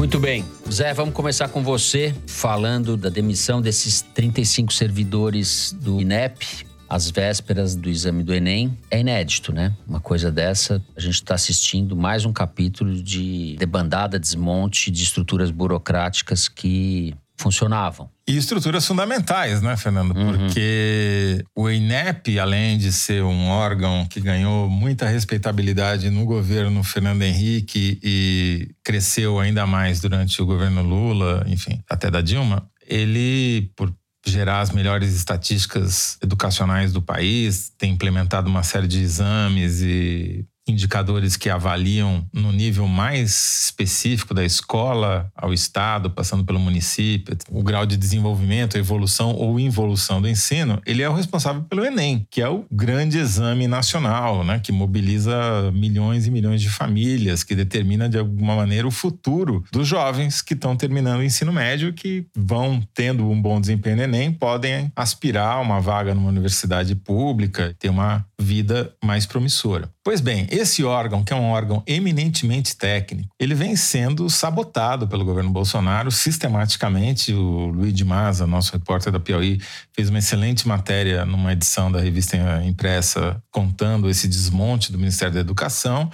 Muito 0.00 0.18
bem. 0.18 0.46
Zé, 0.72 0.94
vamos 0.94 1.12
começar 1.12 1.48
com 1.48 1.62
você 1.62 2.14
falando 2.26 2.96
da 2.96 3.10
demissão 3.10 3.60
desses 3.60 4.00
35 4.00 4.72
servidores 4.72 5.76
do 5.78 6.00
INEP 6.00 6.64
às 6.88 7.10
vésperas 7.10 7.76
do 7.76 7.86
exame 7.90 8.22
do 8.22 8.32
Enem. 8.32 8.74
É 8.90 8.98
inédito, 8.98 9.52
né? 9.52 9.76
Uma 9.86 10.00
coisa 10.00 10.32
dessa. 10.32 10.82
A 10.96 11.00
gente 11.00 11.16
está 11.16 11.34
assistindo 11.34 11.94
mais 11.94 12.24
um 12.24 12.32
capítulo 12.32 12.94
de 12.94 13.56
debandada, 13.58 14.18
desmonte 14.18 14.90
de 14.90 15.02
estruturas 15.02 15.50
burocráticas 15.50 16.48
que 16.48 17.14
funcionavam. 17.40 18.10
E 18.28 18.36
estruturas 18.36 18.86
fundamentais, 18.86 19.60
né, 19.62 19.76
Fernando? 19.76 20.14
Porque 20.14 21.44
o 21.56 21.68
INEP, 21.68 22.38
além 22.38 22.78
de 22.78 22.92
ser 22.92 23.22
um 23.22 23.48
órgão 23.48 24.06
que 24.06 24.20
ganhou 24.20 24.68
muita 24.68 25.08
respeitabilidade 25.08 26.10
no 26.10 26.24
governo 26.24 26.82
Fernando 26.84 27.22
Henrique 27.22 27.98
e 28.02 28.68
cresceu 28.84 29.40
ainda 29.40 29.66
mais 29.66 30.00
durante 30.00 30.40
o 30.40 30.46
governo 30.46 30.82
Lula, 30.82 31.44
enfim, 31.46 31.82
até 31.88 32.10
da 32.10 32.20
Dilma, 32.20 32.68
ele, 32.86 33.70
por 33.74 33.92
gerar 34.26 34.60
as 34.60 34.70
melhores 34.70 35.14
estatísticas 35.14 36.18
educacionais 36.22 36.92
do 36.92 37.00
país, 37.00 37.72
tem 37.78 37.92
implementado 37.92 38.50
uma 38.50 38.62
série 38.62 38.86
de 38.86 39.00
exames 39.00 39.80
e 39.80 40.44
indicadores 40.70 41.36
que 41.36 41.50
avaliam 41.50 42.26
no 42.32 42.52
nível 42.52 42.86
mais 42.86 43.64
específico 43.64 44.34
da 44.34 44.44
escola 44.44 45.30
ao 45.34 45.52
estado, 45.52 46.10
passando 46.10 46.44
pelo 46.44 46.58
município, 46.58 47.36
o 47.50 47.62
grau 47.62 47.86
de 47.86 47.96
desenvolvimento, 47.96 48.76
evolução 48.76 49.34
ou 49.34 49.58
involução 49.58 50.20
do 50.20 50.28
ensino, 50.28 50.80
ele 50.86 51.02
é 51.02 51.08
o 51.08 51.14
responsável 51.14 51.62
pelo 51.62 51.84
Enem, 51.84 52.26
que 52.30 52.40
é 52.40 52.48
o 52.48 52.64
grande 52.70 53.18
exame 53.18 53.66
nacional, 53.66 54.44
né, 54.44 54.60
que 54.60 54.72
mobiliza 54.72 55.70
milhões 55.72 56.26
e 56.26 56.30
milhões 56.30 56.60
de 56.60 56.70
famílias, 56.70 57.42
que 57.42 57.54
determina 57.54 58.08
de 58.08 58.18
alguma 58.18 58.56
maneira 58.56 58.86
o 58.86 58.90
futuro 58.90 59.64
dos 59.72 59.86
jovens 59.86 60.42
que 60.42 60.54
estão 60.54 60.76
terminando 60.76 61.20
o 61.20 61.24
ensino 61.24 61.52
médio, 61.52 61.92
que 61.92 62.26
vão 62.36 62.82
tendo 62.94 63.28
um 63.28 63.40
bom 63.40 63.60
desempenho 63.60 63.96
no 63.96 64.02
Enem, 64.02 64.32
podem 64.32 64.90
aspirar 64.94 65.56
a 65.56 65.60
uma 65.60 65.80
vaga 65.80 66.14
numa 66.14 66.28
universidade 66.28 66.94
pública, 66.94 67.74
ter 67.78 67.88
uma 67.88 68.24
vida 68.40 68.92
mais 69.04 69.26
promissora. 69.26 69.90
Pois 70.02 70.22
bem, 70.22 70.46
esse 70.50 70.82
órgão, 70.82 71.22
que 71.22 71.30
é 71.30 71.36
um 71.36 71.50
órgão 71.50 71.82
eminentemente 71.86 72.74
técnico, 72.74 73.28
ele 73.38 73.54
vem 73.54 73.76
sendo 73.76 74.30
sabotado 74.30 75.06
pelo 75.06 75.26
governo 75.26 75.50
Bolsonaro 75.50 76.10
sistematicamente. 76.10 77.34
O 77.34 77.66
Luiz 77.66 77.92
de 77.92 78.02
Maza, 78.02 78.46
nosso 78.46 78.72
repórter 78.72 79.12
da 79.12 79.20
Piauí, 79.20 79.60
fez 79.92 80.08
uma 80.08 80.18
excelente 80.18 80.66
matéria 80.66 81.26
numa 81.26 81.52
edição 81.52 81.92
da 81.92 82.00
revista 82.00 82.34
impressa 82.64 83.42
contando 83.50 84.08
esse 84.08 84.26
desmonte 84.26 84.90
do 84.90 84.96
Ministério 84.96 85.34
da 85.34 85.40
Educação. 85.40 86.10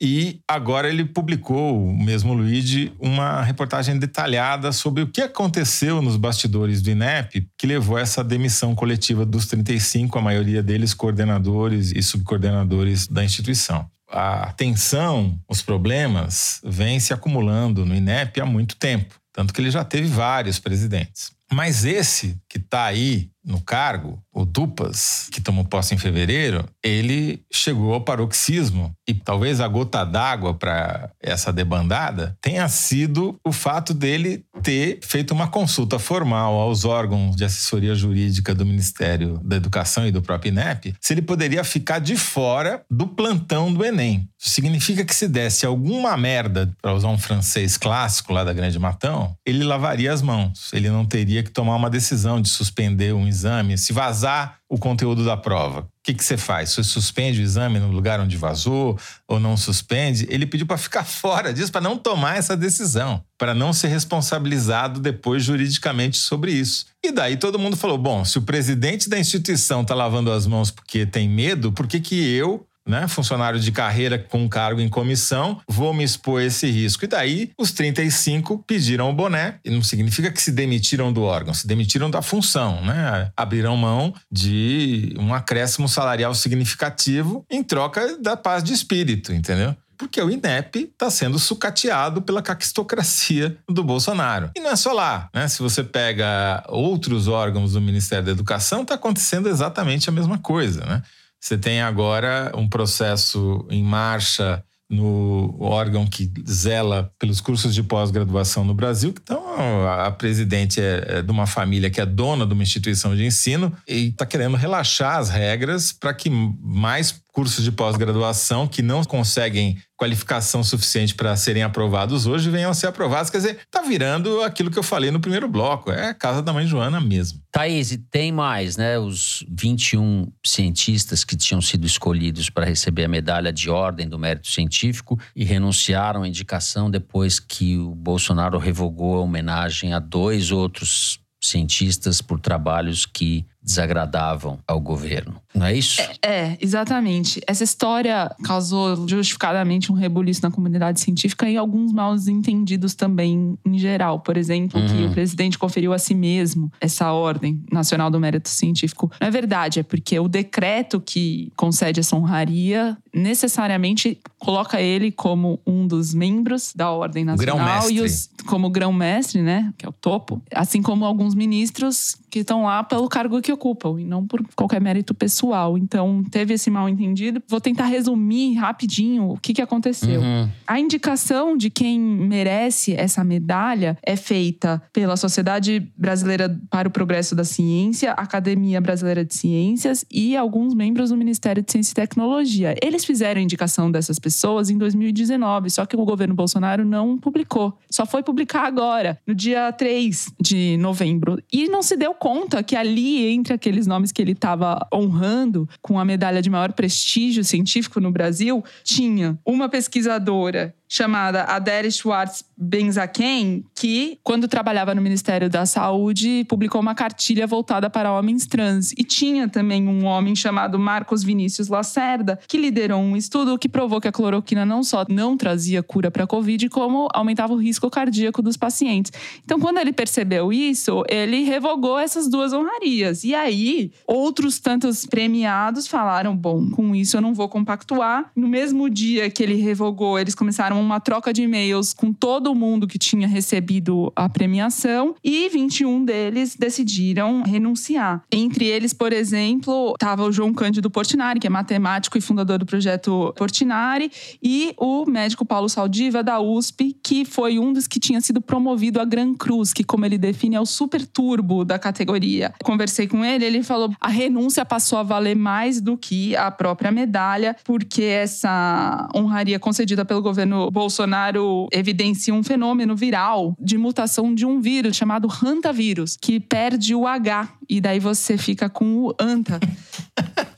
E 0.00 0.40
agora 0.48 0.88
ele 0.88 1.04
publicou, 1.04 1.88
o 1.88 1.96
mesmo 1.96 2.34
Luigi, 2.34 2.92
uma 2.98 3.42
reportagem 3.42 3.98
detalhada 3.98 4.72
sobre 4.72 5.02
o 5.02 5.06
que 5.06 5.20
aconteceu 5.20 6.02
nos 6.02 6.16
bastidores 6.16 6.82
do 6.82 6.90
INEP 6.90 7.48
que 7.58 7.66
levou 7.66 7.96
a 7.96 8.00
essa 8.00 8.22
demissão 8.22 8.74
coletiva 8.74 9.24
dos 9.24 9.46
35, 9.46 10.18
a 10.18 10.22
maioria 10.22 10.62
deles 10.62 10.94
coordenadores 10.94 11.92
e 11.92 12.02
subcoordenadores 12.02 13.06
da 13.06 13.24
instituição. 13.24 13.88
A 14.08 14.52
tensão, 14.52 15.38
os 15.48 15.60
problemas 15.60 16.60
vêm 16.62 17.00
se 17.00 17.12
acumulando 17.12 17.84
no 17.84 17.94
INEP 17.94 18.40
há 18.40 18.46
muito 18.46 18.76
tempo, 18.76 19.14
tanto 19.32 19.52
que 19.52 19.60
ele 19.60 19.70
já 19.70 19.84
teve 19.84 20.06
vários 20.06 20.58
presidentes. 20.58 21.33
Mas 21.52 21.84
esse 21.84 22.36
que 22.48 22.58
está 22.58 22.84
aí 22.84 23.30
no 23.44 23.60
cargo, 23.60 24.22
o 24.32 24.46
Tupas, 24.46 25.28
que 25.30 25.40
tomou 25.40 25.64
posse 25.64 25.94
em 25.94 25.98
fevereiro, 25.98 26.64
ele 26.82 27.44
chegou 27.52 27.92
ao 27.92 28.00
paroxismo. 28.00 28.92
E 29.06 29.12
talvez 29.12 29.60
a 29.60 29.68
gota 29.68 30.04
d'água 30.04 30.54
para 30.54 31.10
essa 31.20 31.52
debandada 31.52 32.36
tenha 32.40 32.66
sido 32.68 33.38
o 33.44 33.52
fato 33.52 33.92
dele 33.92 34.44
ter 34.64 34.98
feito 35.02 35.32
uma 35.32 35.46
consulta 35.46 35.98
formal 35.98 36.54
aos 36.54 36.86
órgãos 36.86 37.36
de 37.36 37.44
assessoria 37.44 37.94
jurídica 37.94 38.54
do 38.54 38.64
Ministério 38.64 39.38
da 39.44 39.56
Educação 39.56 40.08
e 40.08 40.10
do 40.10 40.22
próprio 40.22 40.48
INEP, 40.48 40.94
se 40.98 41.12
ele 41.12 41.20
poderia 41.20 41.62
ficar 41.62 41.98
de 41.98 42.16
fora 42.16 42.82
do 42.90 43.06
plantão 43.06 43.72
do 43.72 43.84
Enem. 43.84 44.26
Isso 44.40 44.50
significa 44.50 45.04
que 45.04 45.14
se 45.14 45.28
desse 45.28 45.66
alguma 45.66 46.16
merda, 46.16 46.72
para 46.80 46.94
usar 46.94 47.08
um 47.08 47.18
francês 47.18 47.76
clássico 47.76 48.32
lá 48.32 48.42
da 48.42 48.54
Grande 48.54 48.78
Matão, 48.78 49.36
ele 49.44 49.62
lavaria 49.62 50.10
as 50.10 50.22
mãos. 50.22 50.72
Ele 50.72 50.88
não 50.88 51.04
teria 51.04 51.42
que 51.42 51.50
tomar 51.50 51.76
uma 51.76 51.90
decisão 51.90 52.40
de 52.40 52.48
suspender 52.48 53.12
um 53.12 53.28
exame, 53.28 53.76
se 53.76 53.92
vazar 53.92 54.56
o 54.68 54.78
conteúdo 54.78 55.24
da 55.24 55.36
prova. 55.36 55.86
O 56.04 56.06
que, 56.06 56.12
que 56.12 56.22
você 56.22 56.36
faz? 56.36 56.68
Você 56.68 56.84
suspende 56.84 57.40
o 57.40 57.42
exame 57.42 57.78
no 57.78 57.90
lugar 57.90 58.20
onde 58.20 58.36
vazou 58.36 58.98
ou 59.26 59.40
não 59.40 59.56
suspende? 59.56 60.26
Ele 60.28 60.44
pediu 60.44 60.66
para 60.66 60.76
ficar 60.76 61.02
fora 61.08 61.50
disso, 61.50 61.72
para 61.72 61.80
não 61.80 61.96
tomar 61.96 62.36
essa 62.36 62.54
decisão, 62.54 63.24
para 63.38 63.54
não 63.54 63.72
ser 63.72 63.88
responsabilizado 63.88 65.00
depois 65.00 65.42
juridicamente 65.42 66.18
sobre 66.18 66.52
isso. 66.52 66.84
E 67.02 67.10
daí 67.10 67.38
todo 67.38 67.58
mundo 67.58 67.74
falou: 67.74 67.96
bom, 67.96 68.22
se 68.22 68.36
o 68.36 68.42
presidente 68.42 69.08
da 69.08 69.18
instituição 69.18 69.80
está 69.80 69.94
lavando 69.94 70.30
as 70.30 70.46
mãos 70.46 70.70
porque 70.70 71.06
tem 71.06 71.26
medo, 71.26 71.72
por 71.72 71.86
que, 71.86 71.98
que 71.98 72.22
eu 72.34 72.66
né, 72.86 73.08
funcionário 73.08 73.58
de 73.58 73.72
carreira 73.72 74.18
com 74.18 74.48
cargo 74.48 74.80
em 74.80 74.88
comissão, 74.88 75.60
vou 75.68 75.92
me 75.94 76.04
expor 76.04 76.42
esse 76.42 76.70
risco. 76.70 77.04
E 77.04 77.08
daí 77.08 77.50
os 77.58 77.72
35 77.72 78.62
pediram 78.66 79.10
o 79.10 79.12
boné, 79.12 79.58
e 79.64 79.70
não 79.70 79.82
significa 79.82 80.30
que 80.30 80.42
se 80.42 80.52
demitiram 80.52 81.12
do 81.12 81.22
órgão, 81.22 81.54
se 81.54 81.66
demitiram 81.66 82.10
da 82.10 82.22
função, 82.22 82.82
né? 82.84 83.30
Abriram 83.36 83.76
mão 83.76 84.14
de 84.30 85.14
um 85.18 85.32
acréscimo 85.32 85.88
salarial 85.88 86.34
significativo 86.34 87.44
em 87.50 87.62
troca 87.62 88.16
da 88.18 88.36
paz 88.36 88.62
de 88.62 88.72
espírito, 88.72 89.32
entendeu? 89.32 89.74
porque 89.96 90.20
o 90.20 90.30
INEP 90.30 90.90
está 90.92 91.10
sendo 91.10 91.38
sucateado 91.38 92.20
pela 92.22 92.42
caquistocracia 92.42 93.56
do 93.68 93.82
Bolsonaro. 93.82 94.50
E 94.56 94.60
não 94.60 94.70
é 94.70 94.76
só 94.76 94.92
lá, 94.92 95.28
né? 95.32 95.48
Se 95.48 95.62
você 95.62 95.82
pega 95.82 96.64
outros 96.68 97.28
órgãos 97.28 97.72
do 97.72 97.80
Ministério 97.80 98.24
da 98.24 98.32
Educação, 98.32 98.82
está 98.82 98.94
acontecendo 98.94 99.48
exatamente 99.48 100.08
a 100.08 100.12
mesma 100.12 100.38
coisa, 100.38 100.84
né? 100.84 101.02
Você 101.44 101.58
tem 101.58 101.82
agora 101.82 102.50
um 102.54 102.66
processo 102.66 103.66
em 103.68 103.82
marcha 103.82 104.64
no 104.88 105.54
órgão 105.60 106.06
que 106.06 106.32
zela 106.48 107.12
pelos 107.18 107.38
cursos 107.38 107.74
de 107.74 107.82
pós-graduação 107.82 108.64
no 108.64 108.72
Brasil, 108.72 109.12
então 109.22 109.86
a 109.86 110.10
presidente 110.10 110.80
é, 110.80 111.18
é 111.18 111.22
de 111.22 111.30
uma 111.30 111.46
família 111.46 111.90
que 111.90 112.00
é 112.00 112.06
dona 112.06 112.46
de 112.46 112.54
uma 112.54 112.62
instituição 112.62 113.14
de 113.14 113.26
ensino 113.26 113.76
e 113.86 114.08
está 114.08 114.24
querendo 114.24 114.56
relaxar 114.56 115.18
as 115.18 115.28
regras 115.28 115.92
para 115.92 116.14
que 116.14 116.30
mais 116.30 117.20
cursos 117.34 117.64
de 117.64 117.72
pós-graduação 117.72 118.68
que 118.68 118.80
não 118.80 119.02
conseguem 119.02 119.76
qualificação 119.96 120.62
suficiente 120.62 121.14
para 121.14 121.34
serem 121.34 121.64
aprovados 121.64 122.26
hoje 122.26 122.48
venham 122.48 122.70
a 122.70 122.74
ser 122.74 122.86
aprovados. 122.86 123.28
Quer 123.28 123.38
dizer, 123.38 123.58
tá 123.70 123.82
virando 123.82 124.40
aquilo 124.42 124.70
que 124.70 124.78
eu 124.78 124.82
falei 124.84 125.10
no 125.10 125.18
primeiro 125.18 125.48
bloco. 125.48 125.90
É 125.90 126.10
a 126.10 126.14
casa 126.14 126.40
da 126.40 126.52
mãe 126.52 126.64
Joana 126.64 127.00
mesmo. 127.00 127.40
Thaís, 127.50 127.90
e 127.90 127.98
tem 127.98 128.30
mais, 128.30 128.76
né? 128.76 128.98
Os 128.98 129.44
21 129.50 130.30
cientistas 130.46 131.24
que 131.24 131.36
tinham 131.36 131.60
sido 131.60 131.84
escolhidos 131.84 132.48
para 132.48 132.64
receber 132.64 133.04
a 133.04 133.08
medalha 133.08 133.52
de 133.52 133.68
ordem 133.68 134.08
do 134.08 134.18
mérito 134.18 134.48
científico 134.48 135.18
e 135.34 135.44
renunciaram 135.44 136.22
à 136.22 136.28
indicação 136.28 136.88
depois 136.88 137.40
que 137.40 137.76
o 137.76 137.94
Bolsonaro 137.96 138.58
revogou 138.58 139.16
a 139.16 139.20
homenagem 139.20 139.92
a 139.92 139.98
dois 139.98 140.52
outros 140.52 141.18
cientistas 141.42 142.22
por 142.22 142.40
trabalhos 142.40 143.04
que 143.04 143.44
desagradavam 143.64 144.58
ao 144.68 144.78
governo. 144.78 145.36
Não 145.54 145.66
é 145.66 145.74
isso? 145.74 146.02
É, 146.02 146.16
é, 146.22 146.58
exatamente. 146.60 147.40
Essa 147.46 147.64
história 147.64 148.30
causou 148.44 149.08
justificadamente 149.08 149.90
um 149.90 149.94
rebuliço 149.94 150.42
na 150.42 150.50
comunidade 150.50 151.00
científica 151.00 151.48
e 151.48 151.56
alguns 151.56 151.92
maus 151.92 152.28
entendidos 152.28 152.94
também 152.94 153.56
em 153.64 153.78
geral. 153.78 154.20
Por 154.20 154.36
exemplo, 154.36 154.80
uhum. 154.80 154.86
que 154.86 155.04
o 155.04 155.10
presidente 155.12 155.58
conferiu 155.58 155.92
a 155.92 155.98
si 155.98 156.14
mesmo 156.14 156.70
essa 156.80 157.12
ordem 157.12 157.62
nacional 157.72 158.10
do 158.10 158.20
mérito 158.20 158.48
científico. 158.48 159.10
Não 159.20 159.28
é 159.28 159.30
verdade, 159.30 159.80
é 159.80 159.82
porque 159.82 160.18
o 160.18 160.28
decreto 160.28 161.00
que 161.00 161.52
concede 161.56 162.00
essa 162.00 162.16
honraria 162.16 162.98
necessariamente 163.14 164.18
coloca 164.38 164.80
ele 164.80 165.12
como 165.12 165.60
um 165.64 165.86
dos 165.86 166.12
membros 166.12 166.72
da 166.74 166.90
ordem 166.90 167.24
nacional 167.24 167.90
e 167.90 168.00
os 168.00 168.28
como 168.46 168.68
grão-mestre, 168.68 169.40
né, 169.40 169.72
que 169.78 169.86
é 169.86 169.88
o 169.88 169.92
topo, 169.92 170.42
assim 170.52 170.82
como 170.82 171.04
alguns 171.04 171.34
ministros 171.34 172.16
que 172.28 172.40
estão 172.40 172.64
lá 172.64 172.82
pelo 172.82 173.08
cargo 173.08 173.40
que 173.40 173.52
ocupam 173.54 174.00
e 174.00 174.04
não 174.04 174.26
por 174.26 174.44
qualquer 174.54 174.80
mérito 174.80 175.14
pessoal. 175.14 175.78
Então, 175.78 176.22
teve 176.30 176.54
esse 176.54 176.70
mal 176.70 176.88
entendido. 176.88 177.42
Vou 177.48 177.60
tentar 177.60 177.86
resumir 177.86 178.54
rapidinho 178.54 179.30
o 179.30 179.38
que, 179.38 179.54
que 179.54 179.62
aconteceu. 179.62 180.20
Uhum. 180.20 180.48
A 180.66 180.78
indicação 180.78 181.56
de 181.56 181.70
quem 181.70 181.98
merece 181.98 182.92
essa 182.94 183.24
medalha 183.24 183.96
é 184.02 184.16
feita 184.16 184.82
pela 184.92 185.16
Sociedade 185.16 185.90
Brasileira 185.96 186.60
para 186.70 186.88
o 186.88 186.90
Progresso 186.90 187.34
da 187.34 187.44
Ciência, 187.44 188.12
Academia 188.12 188.80
Brasileira 188.80 189.24
de 189.24 189.34
Ciências 189.34 190.04
e 190.10 190.36
alguns 190.36 190.74
membros 190.74 191.10
do 191.10 191.16
Ministério 191.16 191.62
de 191.62 191.70
Ciência 191.70 191.92
e 191.92 191.94
Tecnologia. 191.94 192.74
Eles 192.82 193.04
fizeram 193.04 193.40
a 193.40 193.44
indicação 193.44 193.90
dessas 193.90 194.18
pessoas 194.18 194.70
em 194.70 194.78
2019, 194.78 195.70
só 195.70 195.86
que 195.86 195.96
o 195.96 196.04
governo 196.04 196.34
Bolsonaro 196.34 196.84
não 196.84 197.18
publicou. 197.18 197.78
Só 197.90 198.04
foi 198.04 198.22
publicar 198.22 198.66
agora, 198.66 199.18
no 199.26 199.34
dia 199.34 199.72
3 199.72 200.32
de 200.40 200.76
novembro. 200.78 201.38
E 201.52 201.68
não 201.68 201.82
se 201.82 201.96
deu 201.96 202.14
conta 202.14 202.62
que 202.62 202.76
ali, 202.76 203.34
entre 203.44 203.52
aqueles 203.52 203.86
nomes 203.86 204.10
que 204.10 204.22
ele 204.22 204.32
estava 204.32 204.88
honrando 204.92 205.68
com 205.82 206.00
a 206.00 206.04
medalha 206.04 206.40
de 206.40 206.48
maior 206.48 206.72
prestígio 206.72 207.44
científico 207.44 208.00
no 208.00 208.10
Brasil, 208.10 208.64
tinha 208.82 209.38
uma 209.44 209.68
pesquisadora 209.68 210.74
chamada 210.94 211.42
Adele 211.42 211.90
Schwartz 211.90 212.44
Benzaken, 212.56 213.64
que, 213.74 214.16
quando 214.22 214.46
trabalhava 214.46 214.94
no 214.94 215.02
Ministério 215.02 215.50
da 215.50 215.66
Saúde, 215.66 216.46
publicou 216.48 216.80
uma 216.80 216.94
cartilha 216.94 217.48
voltada 217.48 217.90
para 217.90 218.12
homens 218.12 218.46
trans. 218.46 218.92
E 218.92 219.02
tinha 219.02 219.48
também 219.48 219.88
um 219.88 220.04
homem 220.04 220.36
chamado 220.36 220.78
Marcos 220.78 221.24
Vinícius 221.24 221.66
Lacerda, 221.66 222.38
que 222.46 222.56
liderou 222.56 223.00
um 223.00 223.16
estudo 223.16 223.58
que 223.58 223.68
provou 223.68 224.00
que 224.00 224.06
a 224.06 224.12
cloroquina 224.12 224.64
não 224.64 224.84
só 224.84 225.04
não 225.08 225.36
trazia 225.36 225.82
cura 225.82 226.12
para 226.12 226.22
a 226.22 226.26
Covid, 226.28 226.68
como 226.68 227.08
aumentava 227.12 227.52
o 227.52 227.56
risco 227.56 227.90
cardíaco 227.90 228.40
dos 228.40 228.56
pacientes. 228.56 229.10
Então, 229.44 229.58
quando 229.58 229.78
ele 229.78 229.92
percebeu 229.92 230.52
isso, 230.52 231.02
ele 231.08 231.42
revogou 231.42 231.98
essas 231.98 232.30
duas 232.30 232.52
honrarias. 232.52 233.24
E 233.24 233.34
aí, 233.34 233.90
outros 234.06 234.60
tantos 234.60 235.06
premiados 235.06 235.88
falaram: 235.88 236.36
bom, 236.36 236.70
com 236.70 236.94
isso 236.94 237.16
eu 237.16 237.20
não 237.20 237.34
vou 237.34 237.48
compactuar. 237.48 238.30
No 238.36 238.46
mesmo 238.46 238.88
dia 238.88 239.28
que 239.28 239.42
ele 239.42 239.56
revogou, 239.56 240.20
eles 240.20 240.36
começaram 240.36 240.83
uma 240.84 241.00
troca 241.00 241.32
de 241.32 241.42
e-mails 241.42 241.92
com 241.92 242.12
todo 242.12 242.54
mundo 242.54 242.86
que 242.86 242.98
tinha 242.98 243.26
recebido 243.26 244.12
a 244.14 244.28
premiação 244.28 245.14
e 245.22 245.48
21 245.48 246.04
deles 246.04 246.56
decidiram 246.56 247.42
renunciar. 247.42 248.22
Entre 248.30 248.66
eles, 248.66 248.92
por 248.92 249.12
exemplo, 249.12 249.92
estava 249.94 250.24
o 250.24 250.32
João 250.32 250.52
Cândido 250.52 250.90
Portinari, 250.90 251.40
que 251.40 251.46
é 251.46 251.50
matemático 251.50 252.18
e 252.18 252.20
fundador 252.20 252.58
do 252.58 252.66
projeto 252.66 253.32
Portinari, 253.36 254.10
e 254.42 254.74
o 254.78 255.04
médico 255.06 255.44
Paulo 255.44 255.68
Saldiva, 255.68 256.22
da 256.22 256.40
USP, 256.40 256.96
que 257.02 257.24
foi 257.24 257.58
um 257.58 257.72
dos 257.72 257.86
que 257.86 257.98
tinha 257.98 258.20
sido 258.20 258.40
promovido 258.40 259.00
a 259.00 259.04
Gran 259.04 259.34
Cruz, 259.34 259.72
que, 259.72 259.84
como 259.84 260.04
ele 260.04 260.18
define, 260.18 260.56
é 260.56 260.60
o 260.60 260.66
super 260.66 261.06
turbo 261.06 261.64
da 261.64 261.78
categoria. 261.78 262.52
Conversei 262.62 263.06
com 263.06 263.24
ele, 263.24 263.44
ele 263.44 263.62
falou 263.62 263.94
a 264.00 264.08
renúncia 264.08 264.64
passou 264.64 264.98
a 264.98 265.02
valer 265.02 265.36
mais 265.36 265.80
do 265.80 265.96
que 265.96 266.36
a 266.36 266.50
própria 266.50 266.90
medalha, 266.90 267.56
porque 267.64 268.02
essa 268.02 269.08
honraria 269.14 269.58
concedida 269.58 270.04
pelo 270.04 270.22
governo 270.22 270.63
Bolsonaro 270.70 271.68
evidencia 271.72 272.34
um 272.34 272.42
fenômeno 272.42 272.94
viral 272.96 273.56
de 273.58 273.76
mutação 273.76 274.34
de 274.34 274.46
um 274.46 274.60
vírus 274.60 274.96
chamado 274.96 275.28
hantavírus, 275.44 276.16
que 276.20 276.40
perde 276.40 276.94
o 276.94 277.06
H 277.06 277.48
e 277.68 277.80
daí 277.80 277.98
você 277.98 278.36
fica 278.36 278.68
com 278.68 278.96
o 278.96 279.14
anta. 279.18 279.60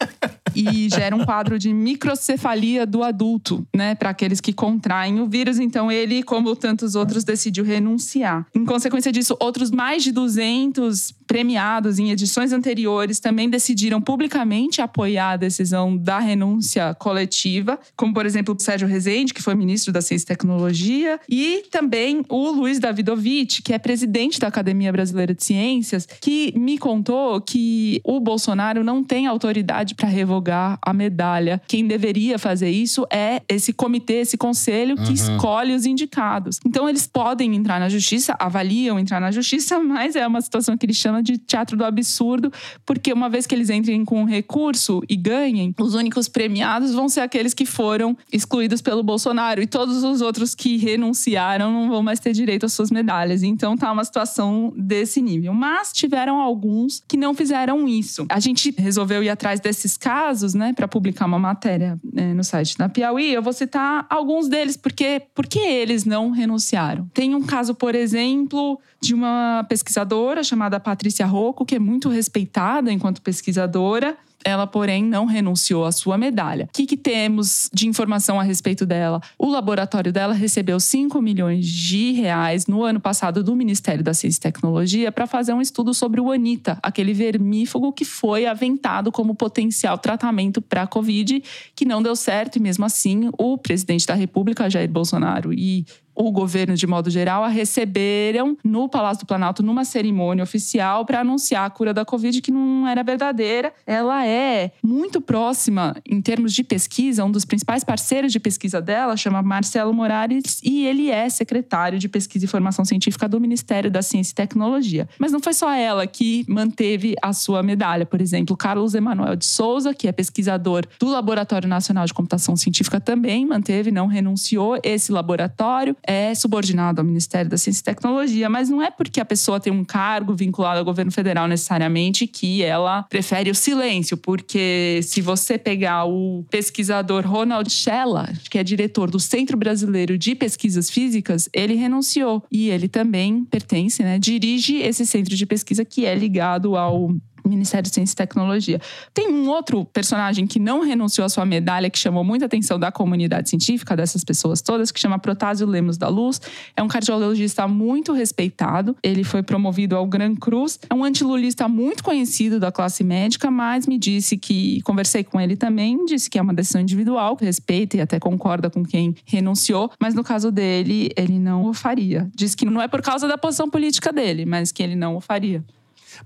e 0.56 0.88
gera 0.88 1.14
um 1.14 1.24
quadro 1.24 1.58
de 1.58 1.72
microcefalia 1.72 2.86
do 2.86 3.02
adulto, 3.02 3.66
né, 3.74 3.94
para 3.94 4.10
aqueles 4.10 4.40
que 4.40 4.52
contraem 4.52 5.20
o 5.20 5.26
vírus. 5.26 5.58
Então 5.58 5.92
ele, 5.92 6.22
como 6.22 6.56
tantos 6.56 6.94
outros, 6.94 7.24
decidiu 7.24 7.64
renunciar. 7.64 8.46
Em 8.54 8.64
consequência 8.64 9.12
disso, 9.12 9.36
outros 9.38 9.70
mais 9.70 10.02
de 10.02 10.12
200 10.12 11.14
premiados 11.26 11.98
em 11.98 12.10
edições 12.10 12.52
anteriores 12.52 13.18
também 13.18 13.50
decidiram 13.50 14.00
publicamente 14.00 14.80
apoiar 14.80 15.32
a 15.32 15.36
decisão 15.36 15.96
da 15.96 16.18
renúncia 16.18 16.94
coletiva, 16.94 17.78
como 17.96 18.14
por 18.14 18.24
exemplo 18.24 18.54
o 18.56 18.62
Sérgio 18.62 18.86
Rezende, 18.86 19.34
que 19.34 19.42
foi 19.42 19.54
ministro 19.54 19.92
da 19.92 20.00
Ciência 20.00 20.24
e 20.24 20.28
Tecnologia, 20.28 21.20
e 21.28 21.64
também 21.70 22.22
o 22.28 22.50
Luiz 22.50 22.78
Davidovich, 22.78 23.60
que 23.60 23.72
é 23.72 23.78
presidente 23.78 24.38
da 24.38 24.46
Academia 24.46 24.92
Brasileira 24.92 25.34
de 25.34 25.44
Ciências, 25.44 26.06
que 26.20 26.54
me 26.56 26.78
contou 26.78 27.40
que 27.40 28.00
o 28.04 28.20
Bolsonaro 28.20 28.84
não 28.84 29.02
tem 29.02 29.26
autoridade 29.26 29.94
para 29.94 30.08
revogar 30.08 30.45
revogar 30.46 30.78
a 30.80 30.92
medalha. 30.92 31.60
Quem 31.66 31.86
deveria 31.86 32.38
fazer 32.38 32.70
isso 32.70 33.06
é 33.10 33.42
esse 33.48 33.72
comitê, 33.72 34.14
esse 34.14 34.36
conselho 34.36 34.96
que 34.96 35.08
uhum. 35.08 35.12
escolhe 35.12 35.74
os 35.74 35.84
indicados. 35.84 36.60
Então 36.64 36.88
eles 36.88 37.06
podem 37.06 37.54
entrar 37.56 37.80
na 37.80 37.88
justiça, 37.88 38.36
avaliam 38.38 38.98
entrar 38.98 39.20
na 39.20 39.30
justiça, 39.30 39.78
mas 39.82 40.14
é 40.14 40.26
uma 40.26 40.40
situação 40.40 40.76
que 40.76 40.86
ele 40.86 40.94
chama 40.94 41.22
de 41.22 41.38
teatro 41.38 41.76
do 41.76 41.84
absurdo, 41.84 42.52
porque 42.84 43.12
uma 43.12 43.28
vez 43.28 43.46
que 43.46 43.54
eles 43.54 43.70
entrem 43.70 44.04
com 44.04 44.22
um 44.22 44.24
recurso 44.24 45.02
e 45.08 45.16
ganhem, 45.16 45.74
os 45.80 45.94
únicos 45.94 46.28
premiados 46.28 46.94
vão 46.94 47.08
ser 47.08 47.20
aqueles 47.20 47.52
que 47.52 47.66
foram 47.66 48.16
excluídos 48.32 48.80
pelo 48.80 49.02
Bolsonaro 49.02 49.60
e 49.60 49.66
todos 49.66 50.04
os 50.04 50.20
outros 50.20 50.54
que 50.54 50.76
renunciaram 50.76 51.72
não 51.72 51.88
vão 51.88 52.02
mais 52.02 52.20
ter 52.20 52.32
direito 52.32 52.66
às 52.66 52.72
suas 52.72 52.90
medalhas. 52.90 53.42
Então 53.42 53.76
tá 53.76 53.90
uma 53.90 54.04
situação 54.04 54.72
desse 54.76 55.20
nível. 55.20 55.52
Mas 55.52 55.92
tiveram 55.92 56.38
alguns 56.40 57.02
que 57.08 57.16
não 57.16 57.34
fizeram 57.34 57.88
isso. 57.88 58.26
A 58.28 58.38
gente 58.38 58.74
resolveu 58.76 59.22
ir 59.22 59.28
atrás 59.28 59.60
desses 59.60 59.96
casos, 59.96 60.35
né, 60.54 60.72
para 60.72 60.88
publicar 60.88 61.26
uma 61.26 61.38
matéria 61.38 61.98
né, 62.12 62.34
no 62.34 62.44
site 62.44 62.76
da 62.76 62.88
Piauí. 62.88 63.32
Eu 63.32 63.42
vou 63.42 63.52
citar 63.52 64.06
alguns 64.10 64.48
deles, 64.48 64.76
porque 64.76 65.22
porque 65.34 65.58
eles 65.58 66.04
não 66.04 66.30
renunciaram. 66.30 67.08
Tem 67.12 67.34
um 67.34 67.42
caso, 67.42 67.74
por 67.74 67.94
exemplo, 67.94 68.80
de 69.00 69.14
uma 69.14 69.64
pesquisadora 69.68 70.42
chamada 70.42 70.80
Patrícia 70.80 71.26
Rocco, 71.26 71.64
que 71.64 71.76
é 71.76 71.78
muito 71.78 72.08
respeitada 72.08 72.92
enquanto 72.92 73.22
pesquisadora, 73.22 74.16
ela, 74.44 74.66
porém, 74.66 75.02
não 75.02 75.24
renunciou 75.24 75.84
à 75.84 75.92
sua 75.92 76.16
medalha. 76.16 76.68
O 76.70 76.72
que, 76.72 76.86
que, 76.86 76.96
temos 76.96 77.70
de 77.72 77.88
informação 77.88 78.38
a 78.38 78.42
respeito 78.42 78.86
dela? 78.86 79.20
O 79.38 79.48
laboratório 79.48 80.12
dela 80.12 80.34
recebeu 80.34 80.78
5 80.78 81.20
milhões 81.20 81.66
de 81.66 82.12
reais 82.12 82.66
no 82.66 82.82
ano 82.82 83.00
passado 83.00 83.42
do 83.42 83.54
Ministério 83.56 84.02
da 84.02 84.14
Ciência 84.14 84.38
e 84.38 84.42
Tecnologia 84.42 85.12
para 85.12 85.26
fazer 85.26 85.52
um 85.52 85.60
estudo 85.60 85.92
sobre 85.94 86.20
o 86.20 86.30
Anita, 86.30 86.78
aquele 86.82 87.12
vermífugo 87.12 87.92
que 87.92 88.04
foi 88.04 88.46
aventado 88.46 89.10
como 89.10 89.34
potencial 89.34 89.98
tratamento 89.98 90.60
para 90.62 90.82
a 90.82 90.86
Covid, 90.86 91.42
que 91.74 91.84
não 91.84 92.02
deu 92.02 92.16
certo, 92.16 92.56
e 92.56 92.60
mesmo 92.60 92.84
assim 92.84 93.30
o 93.38 93.58
presidente 93.58 94.06
da 94.06 94.14
República, 94.14 94.70
Jair 94.70 94.90
Bolsonaro, 94.90 95.52
e 95.52 95.84
o 96.16 96.32
governo, 96.32 96.74
de 96.74 96.86
modo 96.86 97.10
geral, 97.10 97.44
a 97.44 97.48
receberam 97.48 98.56
no 98.64 98.88
Palácio 98.88 99.24
do 99.24 99.26
Planalto 99.26 99.62
numa 99.62 99.84
cerimônia 99.84 100.42
oficial 100.42 101.04
para 101.04 101.20
anunciar 101.20 101.66
a 101.66 101.70
cura 101.70 101.92
da 101.92 102.04
Covid, 102.04 102.40
que 102.40 102.50
não 102.50 102.88
era 102.88 103.02
verdadeira. 103.02 103.72
Ela 103.86 104.26
é 104.26 104.72
muito 104.82 105.20
próxima, 105.20 105.94
em 106.08 106.20
termos 106.20 106.52
de 106.52 106.64
pesquisa, 106.64 107.24
um 107.24 107.30
dos 107.30 107.44
principais 107.44 107.84
parceiros 107.84 108.32
de 108.32 108.40
pesquisa 108.40 108.80
dela 108.80 109.16
chama 109.16 109.42
Marcelo 109.42 109.92
Moraes 109.92 110.60
e 110.64 110.86
ele 110.86 111.10
é 111.10 111.28
secretário 111.28 111.98
de 111.98 112.08
Pesquisa 112.08 112.46
e 112.46 112.48
Formação 112.48 112.84
Científica 112.84 113.28
do 113.28 113.40
Ministério 113.40 113.90
da 113.90 114.00
Ciência 114.00 114.32
e 114.32 114.34
Tecnologia. 114.34 115.08
Mas 115.18 115.32
não 115.32 115.40
foi 115.40 115.52
só 115.52 115.72
ela 115.72 116.06
que 116.06 116.44
manteve 116.48 117.14
a 117.20 117.32
sua 117.32 117.62
medalha. 117.62 118.06
Por 118.06 118.20
exemplo, 118.20 118.56
Carlos 118.56 118.94
Emanuel 118.94 119.36
de 119.36 119.44
Souza, 119.44 119.92
que 119.92 120.08
é 120.08 120.12
pesquisador 120.12 120.86
do 120.98 121.08
Laboratório 121.08 121.68
Nacional 121.68 122.06
de 122.06 122.14
Computação 122.14 122.56
Científica, 122.56 123.00
também 123.00 123.44
manteve, 123.44 123.90
não 123.90 124.06
renunciou 124.06 124.78
esse 124.82 125.12
laboratório 125.12 125.96
é 126.06 126.34
subordinado 126.34 127.00
ao 127.00 127.06
Ministério 127.06 127.50
da 127.50 127.56
Ciência 127.56 127.80
e 127.80 127.84
Tecnologia, 127.84 128.48
mas 128.48 128.68
não 128.68 128.80
é 128.82 128.90
porque 128.90 129.20
a 129.20 129.24
pessoa 129.24 129.60
tem 129.60 129.72
um 129.72 129.84
cargo 129.84 130.34
vinculado 130.34 130.78
ao 130.78 130.84
governo 130.84 131.10
federal 131.10 131.48
necessariamente 131.48 132.26
que 132.26 132.62
ela 132.62 133.02
prefere 133.04 133.50
o 133.50 133.54
silêncio, 133.54 134.16
porque 134.16 135.00
se 135.02 135.20
você 135.20 135.58
pegar 135.58 136.04
o 136.04 136.44
pesquisador 136.50 137.26
Ronald 137.26 137.70
Schella, 137.70 138.32
que 138.50 138.58
é 138.58 138.64
diretor 138.64 139.10
do 139.10 139.18
Centro 139.18 139.56
Brasileiro 139.56 140.16
de 140.16 140.34
Pesquisas 140.34 140.90
Físicas, 140.90 141.48
ele 141.52 141.74
renunciou. 141.74 142.42
E 142.50 142.70
ele 142.70 142.88
também 142.88 143.44
pertence, 143.44 144.02
né, 144.02 144.18
dirige 144.18 144.76
esse 144.76 145.04
centro 145.04 145.34
de 145.34 145.46
pesquisa 145.46 145.84
que 145.84 146.04
é 146.04 146.14
ligado 146.14 146.76
ao 146.76 147.10
Ministério 147.48 147.88
de 147.88 147.94
Ciência 147.94 148.14
e 148.14 148.16
Tecnologia. 148.16 148.80
Tem 149.12 149.32
um 149.32 149.48
outro 149.48 149.84
personagem 149.84 150.46
que 150.46 150.58
não 150.58 150.80
renunciou 150.82 151.24
à 151.24 151.28
sua 151.28 151.44
medalha, 151.44 151.90
que 151.90 151.98
chamou 151.98 152.24
muita 152.24 152.46
atenção 152.46 152.78
da 152.78 152.90
comunidade 152.92 153.48
científica, 153.48 153.96
dessas 153.96 154.24
pessoas 154.24 154.60
todas, 154.60 154.90
que 154.90 155.00
chama 155.00 155.18
Protásio 155.18 155.66
Lemos 155.66 155.96
da 155.96 156.08
Luz. 156.08 156.40
É 156.76 156.82
um 156.82 156.88
cardiologista 156.88 157.66
muito 157.66 158.12
respeitado. 158.12 158.96
Ele 159.02 159.24
foi 159.24 159.42
promovido 159.42 159.96
ao 159.96 160.06
Gran 160.06 160.34
Cruz. 160.34 160.78
É 160.88 160.94
um 160.94 161.04
antilulista 161.04 161.68
muito 161.68 162.02
conhecido 162.02 162.58
da 162.58 162.70
classe 162.72 163.02
médica, 163.04 163.50
mas 163.50 163.86
me 163.86 163.98
disse 163.98 164.36
que, 164.36 164.80
conversei 164.82 165.24
com 165.24 165.40
ele 165.40 165.56
também, 165.56 166.04
disse 166.04 166.28
que 166.30 166.38
é 166.38 166.42
uma 166.42 166.54
decisão 166.54 166.80
individual, 166.80 167.36
que 167.36 167.44
respeita 167.44 167.96
e 167.96 168.00
até 168.00 168.18
concorda 168.18 168.70
com 168.70 168.84
quem 168.84 169.14
renunciou, 169.24 169.90
mas 170.00 170.14
no 170.14 170.24
caso 170.24 170.50
dele, 170.50 171.10
ele 171.16 171.38
não 171.38 171.66
o 171.66 171.74
faria. 171.74 172.28
Diz 172.34 172.54
que 172.54 172.64
não 172.64 172.80
é 172.80 172.88
por 172.88 173.02
causa 173.02 173.28
da 173.28 173.38
posição 173.38 173.68
política 173.68 174.12
dele, 174.12 174.44
mas 174.44 174.72
que 174.72 174.82
ele 174.82 174.96
não 174.96 175.16
o 175.16 175.20
faria. 175.20 175.64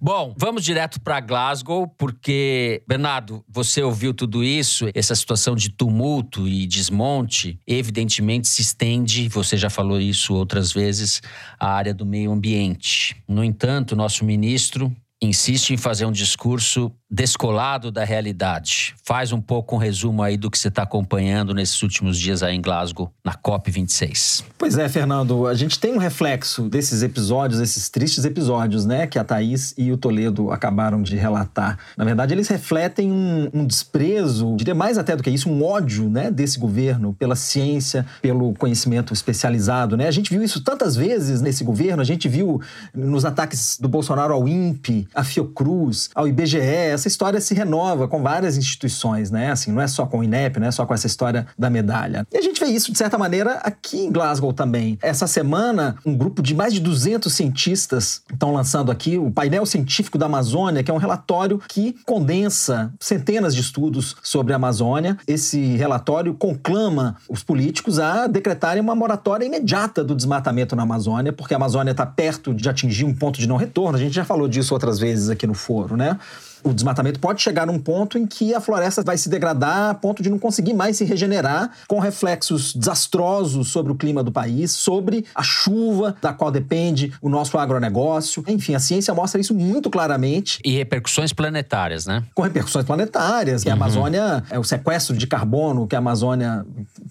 Bom, 0.01 0.35
vamos 0.37 0.63
direto 0.63 1.01
para 1.01 1.21
Glasgow, 1.21 1.89
porque, 1.89 2.83
Bernardo, 2.87 3.43
você 3.49 3.83
ouviu 3.83 4.13
tudo 4.13 4.45
isso, 4.45 4.89
essa 4.95 5.15
situação 5.15 5.55
de 5.55 5.71
tumulto 5.71 6.47
e 6.47 6.67
desmonte, 6.67 7.59
evidentemente 7.67 8.49
se 8.49 8.61
estende, 8.61 9.29
você 9.29 9.57
já 9.57 9.71
falou 9.71 10.01
isso 10.01 10.35
outras 10.35 10.73
vezes, 10.73 11.23
à 11.59 11.73
área 11.73 11.95
do 11.95 12.05
meio 12.05 12.31
ambiente. 12.31 13.17
No 13.27 13.43
entanto, 13.43 13.97
nosso 13.97 14.25
ministro 14.25 14.95
insiste 15.23 15.71
em 15.71 15.77
fazer 15.77 16.07
um 16.07 16.13
discurso 16.13 16.93
descolado 17.11 17.91
da 17.91 18.05
realidade. 18.05 18.95
Faz 19.05 19.33
um 19.33 19.41
pouco 19.41 19.75
um 19.75 19.79
resumo 19.79 20.23
aí 20.23 20.37
do 20.37 20.51
que 20.51 20.59
você 20.59 20.69
está 20.69 20.85
acompanhando 20.85 21.53
nesses 21.53 21.83
últimos 21.83 22.19
dias 22.19 22.43
aí 22.43 22.55
em 22.55 22.63
Glasgow, 22.63 23.11
na 23.25 23.35
COP26. 23.35 24.45
Pois 24.57 24.79
é, 24.79 24.89
Fernando, 24.89 25.47
a 25.47 25.55
gente 25.55 25.79
tem 25.79 25.93
um 25.93 25.99
reflexo 25.99 26.69
desses 26.69 27.03
episódios, 27.03 27.61
esses 27.61 27.89
tristes 27.89 28.25
episódios, 28.25 28.87
né, 28.87 29.07
que 29.07 29.19
a 29.19 29.25
Thaís 29.25 29.75
e 29.77 29.91
o 29.91 29.97
Toledo 29.97 30.53
acabaram 30.53 31.03
de 31.03 31.17
relatar. 31.17 31.79
Na 31.97 32.05
verdade, 32.05 32.33
eles 32.33 32.47
refletem 32.47 33.11
um, 33.11 33.51
um 33.53 33.67
desprezo, 33.67 34.55
diria 34.57 34.75
mais 34.75 34.97
até 34.97 35.17
do 35.17 35.23
que 35.23 35.31
isso, 35.31 35.51
um 35.51 35.65
ódio, 35.65 36.09
né, 36.09 36.31
desse 36.31 36.59
governo 36.59 37.13
pela 37.15 37.35
ciência, 37.35 38.07
pelo 38.23 38.55
conhecimento 38.55 39.13
especializado, 39.13 39.97
né? 39.97 40.07
A 40.07 40.13
gente 40.13 40.31
viu 40.31 40.43
isso 40.43 40.63
tantas 40.63 40.95
vezes 40.95 41.41
nesse 41.41 41.65
governo, 41.65 42.01
a 42.03 42.05
gente 42.05 42.29
viu 42.29 42.61
nos 42.95 43.25
ataques 43.25 43.79
do 43.81 43.89
Bolsonaro 43.89 44.33
ao 44.33 44.47
INPE, 44.47 45.09
à 45.15 45.25
Fiocruz, 45.25 46.11
ao 46.15 46.29
IBGE, 46.29 47.00
essa 47.01 47.09
história 47.09 47.41
se 47.41 47.55
renova 47.55 48.07
com 48.07 48.23
várias 48.23 48.59
instituições, 48.59 49.31
né? 49.31 49.51
Assim, 49.51 49.73
não 49.73 49.81
é 49.81 49.87
só 49.87 50.05
com 50.05 50.19
o 50.19 50.25
INEP, 50.25 50.61
não 50.61 50.67
é 50.67 50.71
só 50.71 50.85
com 50.85 50.93
essa 50.93 51.07
história 51.07 51.47
da 51.59 51.71
medalha. 51.71 52.27
E 52.31 52.37
a 52.37 52.43
gente 52.43 52.61
vê 52.61 52.67
isso, 52.67 52.93
de 52.93 52.99
certa 52.99 53.17
maneira, 53.17 53.55
aqui 53.63 53.99
em 54.05 54.13
Glasgow 54.13 54.53
também. 54.53 54.99
Essa 55.01 55.27
semana, 55.27 55.97
um 56.05 56.15
grupo 56.15 56.43
de 56.43 56.55
mais 56.55 56.75
de 56.75 56.81
200 56.81 57.33
cientistas 57.33 58.23
estão 58.31 58.53
lançando 58.53 58.93
aqui 58.93 59.17
o 59.17 59.31
painel 59.31 59.65
científico 59.65 60.19
da 60.19 60.27
Amazônia, 60.27 60.83
que 60.83 60.91
é 60.91 60.95
um 60.95 60.99
relatório 60.99 61.61
que 61.69 61.97
condensa 62.05 62.93
centenas 63.01 63.55
de 63.55 63.63
estudos 63.63 64.17
sobre 64.23 64.53
a 64.53 64.57
Amazônia. 64.57 65.17
Esse 65.27 65.77
relatório 65.77 66.35
conclama 66.35 67.17
os 67.29 67.43
políticos 67.43 67.99
a 67.99 68.27
decretarem 68.27 68.83
uma 68.83 68.95
moratória 68.95 69.47
imediata 69.47 70.05
do 70.05 70.15
desmatamento 70.15 70.77
na 70.77 70.83
Amazônia, 70.83 71.33
porque 71.33 71.55
a 71.55 71.57
Amazônia 71.57 71.93
está 71.93 72.05
perto 72.05 72.53
de 72.53 72.69
atingir 72.69 73.05
um 73.05 73.15
ponto 73.15 73.41
de 73.41 73.49
não 73.49 73.57
retorno. 73.57 73.97
A 73.97 74.01
gente 74.01 74.15
já 74.15 74.25
falou 74.25 74.47
disso 74.47 74.75
outras 74.75 74.99
vezes 74.99 75.31
aqui 75.31 75.47
no 75.47 75.55
foro, 75.55 75.97
né? 75.97 76.19
O 76.63 76.73
desmatamento 76.73 77.19
pode 77.19 77.43
chegar 77.43 77.67
num 77.67 77.79
ponto 77.79 78.19
em 78.19 78.27
que 78.27 78.55
a 78.55 78.61
floresta 78.61 79.03
vai 79.03 79.17
se 79.17 79.29
degradar 79.29 79.91
a 79.91 79.95
ponto 79.95 80.23
de 80.23 80.31
não 80.31 80.39
conseguir 80.39 80.75
mais 80.75 80.97
se 80.97 81.05
regenerar, 81.05 81.71
com 81.89 81.99
reflexos 81.99 82.75
desastrosos 82.75 83.69
sobre 83.69 83.93
o 83.93 83.95
clima 83.95 84.23
do 84.23 84.31
país, 84.31 84.73
sobre 84.73 85.25
a 85.35 85.43
chuva 85.43 86.17
da 86.21 86.33
qual 86.33 86.51
depende 86.51 87.13
o 87.21 87.29
nosso 87.29 87.59
agronegócio. 87.59 88.45
Enfim, 88.47 88.75
a 88.75 88.81
ciência 88.81 89.15
mostra 89.15 89.41
isso 89.41 89.55
muito 89.55 89.91
claramente. 89.91 90.61
E 90.65 90.77
repercussões 90.77 91.33
planetárias, 91.33 92.07
né? 92.07 92.23
Com 92.35 92.43
repercussões 92.43 92.85
planetárias. 92.85 93.65
Uhum. 93.65 93.71
a 93.71 93.75
Amazônia, 93.75 94.45
é 94.51 94.59
o 94.59 94.65
sequestro 94.65 95.17
de 95.17 95.27
carbono 95.27 95.87
que 95.87 95.95
a 95.95 95.99
Amazônia 95.99 96.65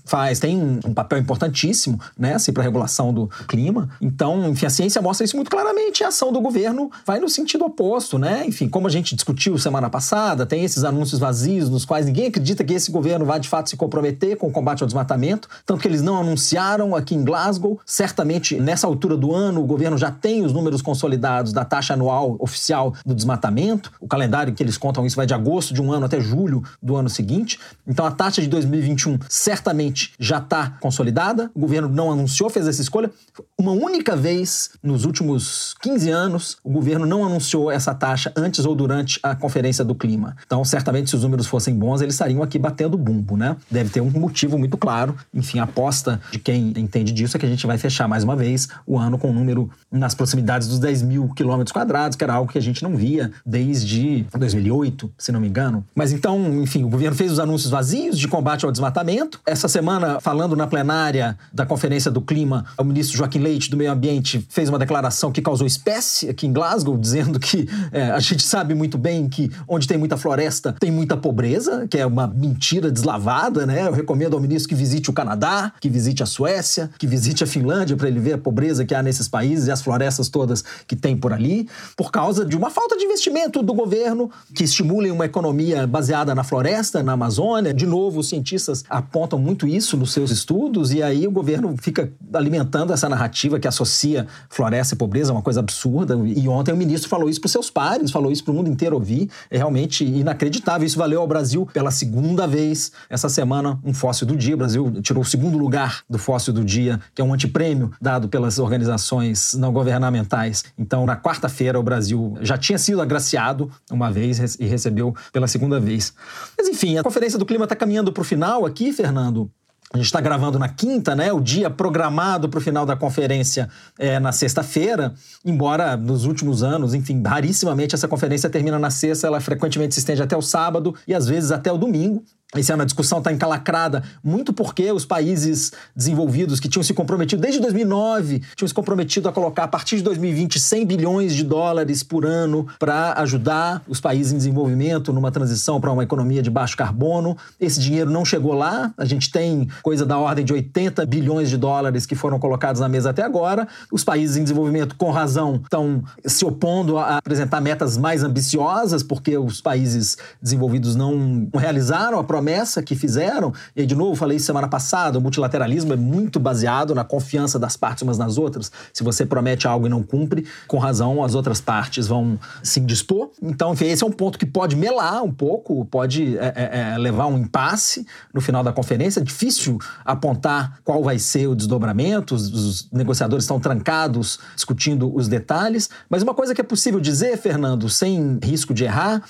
faz, 0.05 0.39
tem 0.39 0.57
um, 0.57 0.79
um 0.85 0.93
papel 0.93 1.19
importantíssimo, 1.19 1.99
né, 2.17 2.35
assim, 2.35 2.51
para 2.51 2.63
a 2.63 2.65
regulação 2.65 3.13
do 3.13 3.27
clima. 3.47 3.89
Então, 4.01 4.49
enfim, 4.49 4.65
a 4.65 4.69
ciência 4.69 5.01
mostra 5.01 5.25
isso 5.25 5.35
muito 5.35 5.49
claramente. 5.49 6.03
A 6.03 6.09
ação 6.09 6.31
do 6.31 6.41
governo 6.41 6.91
vai 7.05 7.19
no 7.19 7.29
sentido 7.29 7.65
oposto, 7.65 8.17
né? 8.17 8.43
Enfim, 8.45 8.67
como 8.67 8.87
a 8.87 8.89
gente 8.89 9.15
discutiu 9.15 9.38
discutiu 9.39 9.57
semana 9.57 9.89
passada, 9.89 10.45
tem 10.45 10.63
esses 10.63 10.83
anúncios 10.83 11.19
vazios 11.19 11.69
nos 11.69 11.85
quais 11.85 12.05
ninguém 12.05 12.27
acredita 12.27 12.63
que 12.63 12.73
esse 12.73 12.91
governo 12.91 13.25
vai 13.25 13.39
de 13.39 13.47
fato 13.47 13.69
se 13.69 13.77
comprometer 13.77 14.37
com 14.37 14.47
o 14.47 14.51
combate 14.51 14.81
ao 14.83 14.87
desmatamento, 14.87 15.47
tanto 15.65 15.81
que 15.81 15.87
eles 15.87 16.01
não 16.01 16.19
anunciaram 16.19 16.95
aqui 16.95 17.15
em 17.15 17.23
Glasgow. 17.23 17.79
Certamente, 17.85 18.59
nessa 18.59 18.85
altura 18.85 19.15
do 19.15 19.33
ano, 19.33 19.61
o 19.61 19.65
governo 19.65 19.97
já 19.97 20.11
tem 20.11 20.45
os 20.45 20.51
números 20.53 20.81
consolidados 20.81 21.53
da 21.53 21.63
taxa 21.63 21.93
anual 21.93 22.35
oficial 22.39 22.93
do 23.05 23.15
desmatamento. 23.15 23.91
O 23.99 24.07
calendário 24.07 24.53
que 24.53 24.61
eles 24.61 24.77
contam 24.77 25.05
isso 25.05 25.15
vai 25.15 25.25
de 25.25 25.33
agosto 25.33 25.73
de 25.73 25.81
um 25.81 25.91
ano 25.91 26.05
até 26.05 26.19
julho 26.19 26.63
do 26.81 26.95
ano 26.95 27.09
seguinte. 27.09 27.59
Então, 27.87 28.05
a 28.05 28.11
taxa 28.11 28.41
de 28.41 28.47
2021 28.47 29.19
certamente 29.27 29.89
2020 29.89 30.13
já 30.19 30.37
está 30.37 30.77
consolidada. 30.79 31.51
O 31.53 31.59
governo 31.59 31.89
não 31.89 32.11
anunciou, 32.11 32.49
fez 32.49 32.67
essa 32.67 32.81
escolha. 32.81 33.11
Uma 33.57 33.71
única 33.71 34.15
vez 34.15 34.71
nos 34.81 35.05
últimos 35.05 35.75
15 35.81 36.09
anos, 36.09 36.57
o 36.63 36.69
governo 36.69 37.05
não 37.05 37.25
anunciou 37.25 37.71
essa 37.71 37.93
taxa 37.93 38.31
antes 38.35 38.65
ou 38.65 38.75
durante 38.75 39.19
a 39.21 39.28
Conferência 39.35 39.83
do 39.83 39.95
Clima. 39.95 40.35
Então, 40.45 40.63
certamente, 40.63 41.09
se 41.09 41.15
os 41.15 41.23
números 41.23 41.47
fossem 41.47 41.73
bons, 41.73 42.01
eles 42.01 42.15
estariam 42.15 42.41
aqui 42.41 42.57
batendo 42.57 42.97
bumbo, 42.97 43.37
né? 43.37 43.55
Deve 43.69 43.89
ter 43.89 44.01
um 44.01 44.09
motivo 44.09 44.57
muito 44.57 44.77
claro. 44.77 45.15
Enfim, 45.33 45.59
a 45.59 45.63
aposta 45.63 46.19
de 46.31 46.39
quem 46.39 46.73
entende 46.77 47.11
disso 47.11 47.37
é 47.37 47.39
que 47.39 47.45
a 47.45 47.49
gente 47.49 47.65
vai 47.65 47.77
fechar 47.77 48.07
mais 48.07 48.23
uma 48.23 48.35
vez 48.35 48.67
o 48.85 48.97
ano 48.97 49.17
com 49.17 49.29
um 49.29 49.33
número 49.33 49.69
nas 49.91 50.13
proximidades 50.13 50.67
dos 50.67 50.79
10 50.79 51.01
mil 51.03 51.29
quilômetros 51.29 51.71
quadrados, 51.71 52.15
que 52.15 52.23
era 52.23 52.33
algo 52.33 52.51
que 52.51 52.57
a 52.57 52.61
gente 52.61 52.83
não 52.83 52.95
via 52.95 53.31
desde 53.45 54.25
2008, 54.37 55.11
se 55.17 55.31
não 55.31 55.39
me 55.39 55.47
engano. 55.47 55.85
Mas 55.95 56.11
então, 56.11 56.61
enfim, 56.61 56.83
o 56.83 56.89
governo 56.89 57.15
fez 57.15 57.31
os 57.31 57.39
anúncios 57.39 57.71
vazios 57.71 58.17
de 58.17 58.27
combate 58.27 58.65
ao 58.65 58.71
desmatamento. 58.71 59.39
Essa 59.45 59.67
semana, 59.67 60.19
falando 60.19 60.55
na 60.55 60.67
plenária 60.67 61.37
da 61.53 61.65
Conferência 61.65 62.11
do 62.11 62.21
Clima, 62.21 62.65
o 62.77 62.83
ministro 62.83 63.17
Joaquim 63.17 63.39
Leite, 63.39 63.69
do 63.69 63.77
Meio 63.77 63.91
Ambiente, 63.91 64.45
fez 64.49 64.69
uma 64.69 64.79
declaração 64.79 65.31
que 65.31 65.41
causou 65.41 65.65
espécie 65.65 66.29
aqui 66.29 66.47
em 66.47 66.53
Glasgow, 66.53 66.97
dizendo 66.97 67.39
que 67.39 67.67
é, 67.91 68.11
a 68.11 68.19
gente 68.19 68.43
sabe 68.43 68.73
muito 68.73 68.97
bem 68.97 69.18
que 69.27 69.51
onde 69.67 69.87
tem 69.87 69.97
muita 69.97 70.17
floresta 70.17 70.75
tem 70.79 70.91
muita 70.91 71.17
pobreza, 71.17 71.87
que 71.87 71.97
é 71.97 72.05
uma 72.05 72.27
mentira 72.27 72.91
deslavada, 72.91 73.65
né? 73.65 73.87
Eu 73.87 73.91
recomendo 73.91 74.35
ao 74.35 74.39
ministro 74.39 74.69
que 74.69 74.75
visite 74.75 75.09
o 75.09 75.13
Canadá, 75.13 75.71
que 75.79 75.89
visite 75.89 76.23
a 76.23 76.25
Suécia, 76.25 76.89
que 76.97 77.07
visite 77.07 77.43
a 77.43 77.47
Finlândia 77.47 77.97
para 77.97 78.07
ele 78.07 78.19
ver 78.19 78.33
a 78.33 78.37
pobreza 78.37 78.85
que 78.85 78.93
há 78.93 79.01
nesses 79.01 79.27
países 79.27 79.67
e 79.67 79.71
as 79.71 79.81
florestas 79.81 80.29
todas 80.29 80.63
que 80.87 80.95
tem 80.95 81.17
por 81.17 81.33
ali, 81.33 81.67
por 81.97 82.11
causa 82.11 82.45
de 82.45 82.55
uma 82.55 82.69
falta 82.69 82.97
de 82.97 83.03
investimento 83.03 83.61
do 83.61 83.73
governo 83.73 84.29
que 84.55 84.63
estimulem 84.63 85.11
uma 85.11 85.25
economia 85.25 85.85
baseada 85.87 86.35
na 86.35 86.43
floresta, 86.43 87.01
na 87.03 87.13
Amazônia. 87.13 87.73
De 87.73 87.85
novo, 87.85 88.19
os 88.19 88.29
cientistas 88.29 88.83
apontam 88.89 89.39
muito 89.39 89.67
isso 89.67 89.97
nos 89.97 90.11
seus 90.11 90.31
estudos 90.31 90.91
e 90.93 91.01
aí 91.01 91.27
o 91.27 91.31
governo 91.31 91.75
fica 91.81 92.11
alimentando 92.33 92.93
essa 92.93 93.09
narrativa 93.09 93.59
que 93.59 93.67
associa 93.67 94.27
floresta 94.49 94.95
e 94.95 94.97
pobreza, 94.97 95.31
uma 95.31 95.41
coisa 95.41 95.59
absurda. 95.59 96.15
E 96.23 96.47
ontem 96.47 96.73
o 96.73 96.77
ministro 96.77 97.09
falou 97.09 97.29
isso 97.29 97.39
para 97.39 97.47
os 97.47 97.51
seus 97.51 97.69
pares, 97.69 98.11
falou 98.11 98.31
isso 98.31 98.43
para 98.43 98.51
o 98.51 98.55
mundo 98.55 98.69
inteiro 98.69 98.95
ouvir. 99.09 99.29
É 99.49 99.57
realmente 99.57 100.05
inacreditável. 100.05 100.85
Isso 100.85 100.97
valeu 100.97 101.21
ao 101.21 101.27
Brasil 101.27 101.67
pela 101.73 101.91
segunda 101.91 102.45
vez 102.45 102.91
essa 103.09 103.27
semana 103.27 103.79
um 103.83 103.93
fóssil 103.93 104.27
do 104.27 104.37
dia. 104.37 104.53
O 104.53 104.57
Brasil 104.57 105.01
tirou 105.01 105.23
o 105.23 105.25
segundo 105.25 105.57
lugar 105.57 106.03
do 106.09 106.19
fóssil 106.19 106.53
do 106.53 106.63
dia, 106.63 106.99
que 107.13 107.21
é 107.21 107.25
um 107.25 107.33
antiprêmio 107.33 107.91
dado 108.01 108.29
pelas 108.29 108.59
organizações 108.59 109.53
não 109.55 109.73
governamentais. 109.73 110.63
Então, 110.77 111.05
na 111.05 111.15
quarta-feira, 111.15 111.79
o 111.79 111.83
Brasil 111.83 112.37
já 112.41 112.57
tinha 112.57 112.77
sido 112.77 113.01
agraciado 113.01 113.71
uma 113.91 114.11
vez 114.11 114.55
e 114.59 114.65
recebeu 114.65 115.15
pela 115.33 115.47
segunda 115.47 115.79
vez. 115.79 116.13
Mas 116.57 116.67
enfim, 116.67 116.97
a 116.97 117.03
Conferência 117.03 117.39
do 117.39 117.45
Clima 117.45 117.63
está 117.63 117.75
caminhando 117.75 118.11
para 118.11 118.21
o 118.21 118.25
final 118.25 118.65
aqui, 118.65 118.93
Fernando. 118.93 119.49
A 119.91 119.97
gente 119.97 120.05
está 120.05 120.21
gravando 120.21 120.59
na 120.59 120.69
quinta, 120.69 121.15
né? 121.15 121.33
O 121.33 121.39
dia 121.39 121.67
programado 121.67 122.47
para 122.47 122.59
o 122.59 122.61
final 122.61 122.85
da 122.85 122.95
conferência 122.95 123.67
é 123.97 124.19
na 124.19 124.31
sexta-feira, 124.31 125.15
embora 125.43 125.97
nos 125.97 126.25
últimos 126.25 126.61
anos, 126.61 126.93
enfim, 126.93 127.23
rarissimamente 127.25 127.95
essa 127.95 128.07
conferência 128.07 128.49
termina 128.51 128.77
na 128.77 128.91
sexta, 128.91 129.25
ela 129.25 129.41
frequentemente 129.41 129.95
se 129.95 129.99
estende 129.99 130.21
até 130.21 130.37
o 130.37 130.43
sábado 130.43 130.93
e 131.07 131.13
às 131.13 131.27
vezes 131.27 131.51
até 131.51 131.71
o 131.71 131.77
domingo. 131.77 132.23
Esse 132.55 132.73
ano 132.73 132.81
a 132.81 132.85
discussão 132.85 133.19
está 133.19 133.31
encalacrada 133.31 134.01
muito 134.23 134.51
porque 134.51 134.91
os 134.91 135.05
países 135.05 135.71
desenvolvidos 135.95 136.59
que 136.59 136.67
tinham 136.67 136.81
se 136.81 136.95
comprometido 136.95 137.39
desde 137.39 137.59
2009 137.61 138.41
tinham 138.55 138.67
se 138.67 138.73
comprometido 138.73 139.29
a 139.29 139.31
colocar 139.31 139.65
a 139.65 139.67
partir 139.67 139.97
de 139.97 140.01
2020 140.01 140.59
100 140.59 140.83
bilhões 140.83 141.35
de 141.35 141.43
dólares 141.43 142.01
por 142.01 142.25
ano 142.25 142.65
para 142.79 143.13
ajudar 143.21 143.83
os 143.87 144.01
países 144.01 144.33
em 144.33 144.37
desenvolvimento 144.37 145.13
numa 145.13 145.31
transição 145.31 145.79
para 145.79 145.91
uma 145.91 146.01
economia 146.01 146.41
de 146.41 146.49
baixo 146.49 146.75
carbono. 146.75 147.37
Esse 147.61 147.79
dinheiro 147.79 148.09
não 148.09 148.25
chegou 148.25 148.53
lá. 148.53 148.91
A 148.97 149.05
gente 149.05 149.31
tem 149.31 149.69
coisa 149.83 150.03
da 150.03 150.17
ordem 150.17 150.43
de 150.43 150.51
80 150.51 151.05
bilhões 151.05 151.51
de 151.51 151.57
dólares 151.57 152.07
que 152.07 152.15
foram 152.15 152.39
colocados 152.39 152.81
na 152.81 152.89
mesa 152.89 153.11
até 153.11 153.21
agora. 153.21 153.67
Os 153.91 154.03
países 154.03 154.37
em 154.37 154.41
desenvolvimento, 154.41 154.95
com 154.95 155.11
razão, 155.11 155.61
estão 155.63 156.03
se 156.25 156.43
opondo 156.43 156.97
a 156.97 157.17
apresentar 157.17 157.61
metas 157.61 157.95
mais 157.95 158.23
ambiciosas 158.23 159.03
porque 159.03 159.37
os 159.37 159.61
países 159.61 160.17
desenvolvidos 160.41 160.95
não 160.95 161.47
realizaram 161.53 162.17
a 162.17 162.23
promessa 162.39 162.81
que 162.81 162.95
fizeram, 162.95 163.53
e 163.75 163.85
de 163.85 163.93
novo, 163.93 164.15
falei 164.15 164.39
semana 164.39 164.67
passada, 164.67 165.19
o 165.19 165.21
multilateralismo 165.21 165.91
é 165.91 165.97
muito 165.97 166.39
baseado 166.39 166.95
na 166.95 167.03
confiança 167.03 167.59
das 167.59 167.75
partes 167.75 168.01
umas 168.03 168.17
nas 168.17 168.37
outras. 168.37 168.71
Se 168.93 169.03
você 169.03 169.25
promete 169.25 169.67
algo 169.67 169.85
e 169.85 169.89
não 169.89 170.01
cumpre, 170.01 170.45
com 170.65 170.77
razão, 170.77 171.21
as 171.21 171.35
outras 171.35 171.59
partes 171.59 172.07
vão 172.07 172.39
se 172.63 172.79
indispor. 172.79 173.29
Então, 173.41 173.73
enfim, 173.73 173.87
esse 173.87 174.05
é 174.05 174.07
um 174.07 174.11
ponto 174.11 174.39
que 174.39 174.45
pode 174.45 174.77
melar 174.77 175.21
um 175.21 175.31
pouco, 175.31 175.83
pode 175.85 176.37
é, 176.37 176.53
é, 176.55 176.93
é 176.93 176.97
levar 176.97 177.27
um 177.27 177.37
impasse 177.37 178.07
no 178.33 178.39
final 178.39 178.63
da 178.63 178.71
conferência. 178.71 179.19
É 179.19 179.23
difícil 179.23 179.77
apontar 180.05 180.79
qual 180.85 181.03
vai 181.03 181.19
ser 181.19 181.47
o 181.47 181.55
desdobramento, 181.55 182.35
os, 182.35 182.53
os 182.53 182.91
negociadores 182.91 183.43
estão 183.43 183.59
trancados 183.59 184.39
discutindo 184.55 185.13
os 185.13 185.27
detalhes, 185.27 185.89
mas 186.09 186.23
uma 186.23 186.33
coisa 186.33 186.55
que 186.55 186.61
é 186.61 186.63
possível 186.63 187.01
dizer, 187.01 187.37
Fernando, 187.37 187.89
sem 187.89 188.39
risco 188.41 188.73
de 188.73 188.85
errar, 188.85 189.21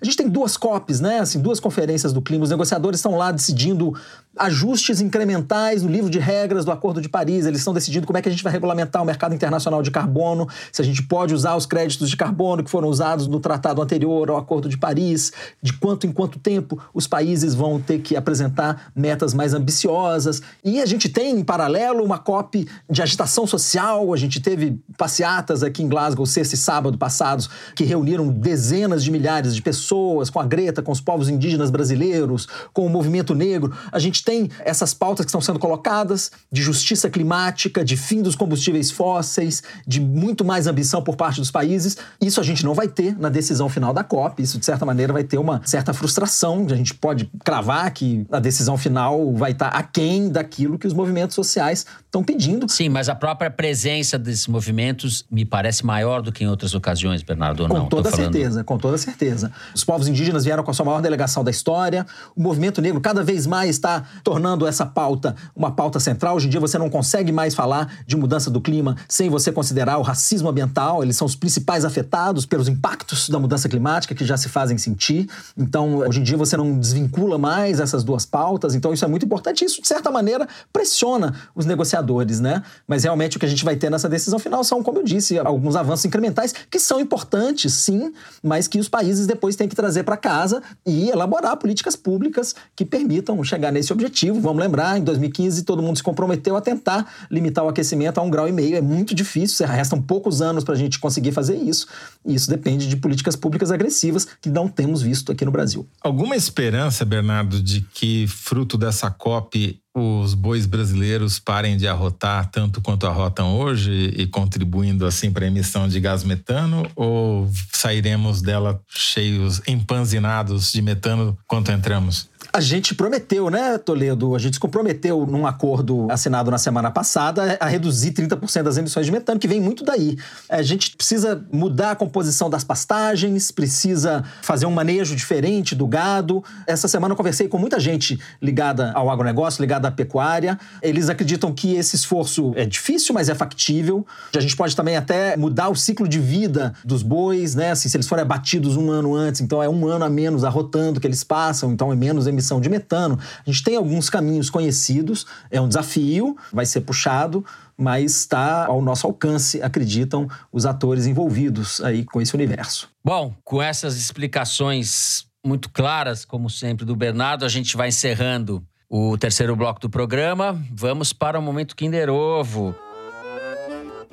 a 0.00 0.04
gente 0.04 0.16
tem 0.16 0.28
duas 0.28 0.56
COPs, 0.56 1.00
né? 1.00 1.20
Assim, 1.20 1.40
duas 1.40 1.58
conferências 1.60 2.12
do 2.12 2.20
clima. 2.20 2.44
Os 2.44 2.50
negociadores 2.50 2.98
estão 2.98 3.16
lá 3.16 3.32
decidindo 3.32 3.94
ajustes 4.38 5.00
incrementais 5.00 5.82
no 5.82 5.90
livro 5.90 6.10
de 6.10 6.18
regras 6.18 6.64
do 6.64 6.70
Acordo 6.70 7.00
de 7.00 7.08
Paris. 7.08 7.46
Eles 7.46 7.60
estão 7.60 7.72
decidindo 7.72 8.06
como 8.06 8.18
é 8.18 8.22
que 8.22 8.28
a 8.28 8.32
gente 8.32 8.42
vai 8.42 8.52
regulamentar 8.52 9.02
o 9.02 9.04
mercado 9.04 9.34
internacional 9.34 9.82
de 9.82 9.90
carbono, 9.90 10.48
se 10.70 10.82
a 10.82 10.84
gente 10.84 11.02
pode 11.02 11.34
usar 11.34 11.56
os 11.56 11.66
créditos 11.66 12.10
de 12.10 12.16
carbono 12.16 12.62
que 12.62 12.70
foram 12.70 12.88
usados 12.88 13.26
no 13.26 13.40
tratado 13.40 13.80
anterior 13.80 14.30
ao 14.30 14.36
Acordo 14.36 14.68
de 14.68 14.76
Paris, 14.76 15.32
de 15.62 15.72
quanto 15.72 16.06
em 16.06 16.12
quanto 16.12 16.38
tempo 16.38 16.78
os 16.92 17.06
países 17.06 17.54
vão 17.54 17.80
ter 17.80 18.00
que 18.00 18.16
apresentar 18.16 18.90
metas 18.94 19.32
mais 19.32 19.54
ambiciosas. 19.54 20.42
E 20.64 20.80
a 20.80 20.86
gente 20.86 21.08
tem, 21.08 21.38
em 21.38 21.44
paralelo, 21.44 22.04
uma 22.04 22.18
COP 22.18 22.68
de 22.90 23.02
agitação 23.02 23.46
social. 23.46 24.12
A 24.12 24.16
gente 24.16 24.40
teve 24.40 24.78
passeatas 24.96 25.62
aqui 25.62 25.82
em 25.82 25.88
Glasgow, 25.88 26.26
sexta 26.26 26.54
e 26.54 26.58
sábado 26.58 26.98
passados, 26.98 27.48
que 27.74 27.84
reuniram 27.84 28.28
dezenas 28.28 29.02
de 29.02 29.10
milhares 29.10 29.54
de 29.54 29.62
pessoas 29.62 30.30
com 30.30 30.40
a 30.40 30.44
Greta, 30.44 30.82
com 30.82 30.92
os 30.92 31.00
povos 31.00 31.28
indígenas 31.28 31.70
brasileiros, 31.70 32.46
com 32.72 32.84
o 32.84 32.90
movimento 32.90 33.34
negro. 33.34 33.72
A 33.90 33.98
gente 33.98 34.24
tem 34.26 34.50
essas 34.64 34.92
pautas 34.92 35.24
que 35.24 35.30
estão 35.30 35.40
sendo 35.40 35.60
colocadas 35.60 36.32
de 36.50 36.60
justiça 36.60 37.08
climática, 37.08 37.84
de 37.84 37.96
fim 37.96 38.20
dos 38.20 38.34
combustíveis 38.34 38.90
fósseis, 38.90 39.62
de 39.86 40.00
muito 40.00 40.44
mais 40.44 40.66
ambição 40.66 41.00
por 41.00 41.14
parte 41.14 41.38
dos 41.38 41.50
países. 41.50 41.96
Isso 42.20 42.40
a 42.40 42.42
gente 42.42 42.64
não 42.64 42.74
vai 42.74 42.88
ter 42.88 43.16
na 43.16 43.28
decisão 43.28 43.68
final 43.68 43.94
da 43.94 44.02
COP. 44.02 44.42
Isso, 44.42 44.58
de 44.58 44.66
certa 44.66 44.84
maneira, 44.84 45.12
vai 45.12 45.22
ter 45.22 45.38
uma 45.38 45.62
certa 45.64 45.94
frustração. 45.94 46.66
A 46.68 46.74
gente 46.74 46.92
pode 46.92 47.30
cravar 47.44 47.88
que 47.92 48.26
a 48.32 48.40
decisão 48.40 48.76
final 48.76 49.32
vai 49.32 49.52
estar 49.52 49.68
aquém 49.68 50.28
daquilo 50.28 50.76
que 50.76 50.88
os 50.88 50.92
movimentos 50.92 51.36
sociais 51.36 51.86
estão 52.04 52.24
pedindo. 52.24 52.68
Sim, 52.68 52.88
mas 52.88 53.08
a 53.08 53.14
própria 53.14 53.50
presença 53.50 54.18
desses 54.18 54.48
movimentos 54.48 55.24
me 55.30 55.44
parece 55.44 55.86
maior 55.86 56.20
do 56.20 56.32
que 56.32 56.42
em 56.42 56.48
outras 56.48 56.74
ocasiões, 56.74 57.22
Bernardo, 57.22 57.62
ou 57.62 57.68
com 57.68 57.74
não? 57.74 57.82
Com 57.84 57.90
toda 57.90 58.10
certeza, 58.10 58.64
com 58.64 58.76
toda 58.76 58.98
certeza. 58.98 59.52
Os 59.72 59.84
povos 59.84 60.08
indígenas 60.08 60.44
vieram 60.44 60.64
com 60.64 60.70
a 60.72 60.74
sua 60.74 60.84
maior 60.84 61.00
delegação 61.00 61.44
da 61.44 61.50
história. 61.52 62.04
O 62.34 62.42
movimento 62.42 62.82
negro 62.82 63.00
cada 63.00 63.22
vez 63.22 63.46
mais 63.46 63.76
está 63.76 64.04
tornando 64.22 64.66
essa 64.66 64.84
pauta 64.84 65.34
uma 65.54 65.70
pauta 65.70 66.00
central. 66.00 66.36
Hoje 66.36 66.46
em 66.46 66.50
dia 66.50 66.60
você 66.60 66.78
não 66.78 66.90
consegue 66.90 67.32
mais 67.32 67.54
falar 67.54 68.02
de 68.06 68.16
mudança 68.16 68.50
do 68.50 68.60
clima 68.60 68.96
sem 69.08 69.28
você 69.28 69.52
considerar 69.52 69.98
o 69.98 70.02
racismo 70.02 70.48
ambiental. 70.48 71.02
Eles 71.02 71.16
são 71.16 71.26
os 71.26 71.34
principais 71.34 71.84
afetados 71.84 72.46
pelos 72.46 72.68
impactos 72.68 73.28
da 73.28 73.38
mudança 73.38 73.68
climática 73.68 74.14
que 74.14 74.24
já 74.24 74.36
se 74.36 74.48
fazem 74.48 74.78
sentir. 74.78 75.28
Então, 75.56 75.98
hoje 75.98 76.20
em 76.20 76.22
dia 76.22 76.36
você 76.36 76.56
não 76.56 76.78
desvincula 76.78 77.38
mais 77.38 77.80
essas 77.80 78.02
duas 78.04 78.26
pautas. 78.26 78.74
Então, 78.74 78.92
isso 78.92 79.04
é 79.04 79.08
muito 79.08 79.24
importante. 79.24 79.64
Isso, 79.64 79.80
de 79.80 79.88
certa 79.88 80.10
maneira, 80.10 80.48
pressiona 80.72 81.34
os 81.54 81.66
negociadores, 81.66 82.40
né? 82.40 82.62
Mas 82.86 83.04
realmente 83.04 83.36
o 83.36 83.40
que 83.40 83.46
a 83.46 83.48
gente 83.48 83.64
vai 83.64 83.76
ter 83.76 83.90
nessa 83.90 84.08
decisão 84.08 84.38
final 84.38 84.62
são, 84.64 84.82
como 84.82 84.98
eu 84.98 85.04
disse, 85.04 85.38
alguns 85.38 85.76
avanços 85.76 86.04
incrementais 86.04 86.54
que 86.70 86.78
são 86.78 87.00
importantes, 87.00 87.72
sim, 87.72 88.12
mas 88.42 88.68
que 88.68 88.78
os 88.78 88.88
países 88.88 89.26
depois 89.26 89.56
têm 89.56 89.68
que 89.68 89.76
trazer 89.76 90.02
para 90.02 90.16
casa 90.16 90.62
e 90.84 91.10
elaborar 91.10 91.56
políticas 91.56 91.96
públicas 91.96 92.54
que 92.74 92.84
permitam 92.84 93.42
chegar 93.44 93.72
nesse 93.72 93.92
objetivo 93.92 94.05
objetivo. 94.06 94.40
Vamos 94.40 94.62
lembrar, 94.62 94.98
em 94.98 95.04
2015 95.04 95.62
todo 95.64 95.82
mundo 95.82 95.96
se 95.96 96.02
comprometeu 96.02 96.56
a 96.56 96.60
tentar 96.60 97.06
limitar 97.30 97.64
o 97.64 97.68
aquecimento 97.68 98.18
a 98.18 98.22
um 98.22 98.30
grau 98.30 98.48
e 98.48 98.52
meio. 98.52 98.76
É 98.76 98.80
muito 98.80 99.14
difícil, 99.14 99.66
restam 99.66 100.00
poucos 100.00 100.40
anos 100.40 100.64
para 100.64 100.74
a 100.74 100.76
gente 100.76 100.98
conseguir 100.98 101.32
fazer 101.32 101.56
isso. 101.56 101.86
E 102.24 102.34
isso 102.34 102.48
depende 102.48 102.88
de 102.88 102.96
políticas 102.96 103.36
públicas 103.36 103.70
agressivas 103.70 104.26
que 104.40 104.48
não 104.48 104.68
temos 104.68 105.02
visto 105.02 105.32
aqui 105.32 105.44
no 105.44 105.50
Brasil. 105.50 105.86
Alguma 106.00 106.36
esperança, 106.36 107.04
Bernardo, 107.04 107.60
de 107.60 107.80
que 107.92 108.26
fruto 108.26 108.78
dessa 108.78 109.10
COP 109.10 109.80
os 109.98 110.34
bois 110.34 110.66
brasileiros 110.66 111.38
parem 111.38 111.78
de 111.78 111.88
arrotar 111.88 112.50
tanto 112.50 112.82
quanto 112.82 113.06
arrotam 113.06 113.58
hoje 113.58 114.12
e 114.14 114.26
contribuindo 114.26 115.06
assim 115.06 115.32
para 115.32 115.46
a 115.46 115.48
emissão 115.48 115.88
de 115.88 115.98
gás 115.98 116.22
metano 116.22 116.86
ou 116.94 117.50
sairemos 117.72 118.42
dela 118.42 118.78
cheios, 118.88 119.62
empanzinados 119.66 120.70
de 120.70 120.82
metano 120.82 121.38
quanto 121.46 121.72
entramos? 121.72 122.28
A 122.52 122.60
gente 122.60 122.94
prometeu, 122.94 123.50
né, 123.50 123.76
Toledo? 123.76 124.34
A 124.34 124.38
gente 124.38 124.54
se 124.54 124.60
comprometeu 124.60 125.26
num 125.26 125.46
acordo 125.46 126.10
assinado 126.10 126.50
na 126.50 126.56
semana 126.56 126.90
passada 126.90 127.56
a 127.60 127.66
reduzir 127.66 128.12
30% 128.12 128.62
das 128.62 128.78
emissões 128.78 129.04
de 129.04 129.12
metano, 129.12 129.38
que 129.38 129.48
vem 129.48 129.60
muito 129.60 129.84
daí. 129.84 130.16
A 130.48 130.62
gente 130.62 130.96
precisa 130.96 131.44
mudar 131.52 131.90
a 131.90 131.96
composição 131.96 132.48
das 132.48 132.64
pastagens, 132.64 133.50
precisa 133.50 134.24
fazer 134.40 134.64
um 134.64 134.70
manejo 134.70 135.14
diferente 135.14 135.74
do 135.74 135.86
gado. 135.86 136.42
Essa 136.66 136.88
semana 136.88 137.12
eu 137.12 137.16
conversei 137.16 137.46
com 137.46 137.58
muita 137.58 137.78
gente 137.78 138.18
ligada 138.40 138.90
ao 138.92 139.10
agronegócio, 139.10 139.60
ligada 139.60 139.85
à 139.86 139.90
pecuária. 139.90 140.58
Eles 140.82 141.08
acreditam 141.08 141.52
que 141.52 141.74
esse 141.74 141.96
esforço 141.96 142.52
é 142.56 142.64
difícil, 142.64 143.14
mas 143.14 143.28
é 143.28 143.34
factível. 143.34 144.06
A 144.34 144.40
gente 144.40 144.56
pode 144.56 144.74
também 144.74 144.96
até 144.96 145.36
mudar 145.36 145.68
o 145.68 145.76
ciclo 145.76 146.08
de 146.08 146.18
vida 146.18 146.74
dos 146.84 147.02
bois, 147.02 147.54
né? 147.54 147.70
Assim, 147.70 147.88
se 147.88 147.96
eles 147.96 148.06
forem 148.06 148.22
abatidos 148.22 148.76
um 148.76 148.90
ano 148.90 149.14
antes, 149.14 149.40
então 149.40 149.62
é 149.62 149.68
um 149.68 149.86
ano 149.86 150.04
a 150.04 150.10
menos 150.10 150.44
arrotando 150.44 151.00
que 151.00 151.06
eles 151.06 151.24
passam, 151.24 151.72
então 151.72 151.92
é 151.92 151.96
menos 151.96 152.26
emissão 152.26 152.60
de 152.60 152.68
metano. 152.68 153.18
A 153.46 153.50
gente 153.50 153.62
tem 153.62 153.76
alguns 153.76 154.10
caminhos 154.10 154.50
conhecidos, 154.50 155.26
é 155.50 155.60
um 155.60 155.68
desafio, 155.68 156.36
vai 156.52 156.66
ser 156.66 156.82
puxado, 156.82 157.44
mas 157.76 158.16
está 158.16 158.66
ao 158.66 158.80
nosso 158.80 159.06
alcance, 159.06 159.60
acreditam 159.62 160.28
os 160.50 160.64
atores 160.64 161.06
envolvidos 161.06 161.80
aí 161.82 162.04
com 162.04 162.20
esse 162.20 162.34
universo. 162.34 162.88
Bom, 163.04 163.34
com 163.44 163.60
essas 163.60 163.96
explicações 163.96 165.26
muito 165.44 165.70
claras, 165.70 166.24
como 166.24 166.50
sempre, 166.50 166.84
do 166.84 166.96
Bernardo, 166.96 167.44
a 167.44 167.48
gente 167.48 167.76
vai 167.76 167.88
encerrando 167.88 168.66
o 168.88 169.16
terceiro 169.18 169.54
bloco 169.56 169.80
do 169.80 169.90
programa. 169.90 170.60
Vamos 170.72 171.12
para 171.12 171.38
o 171.38 171.42
momento 171.42 171.76
Kinder 171.76 172.10
Ovo. 172.10 172.74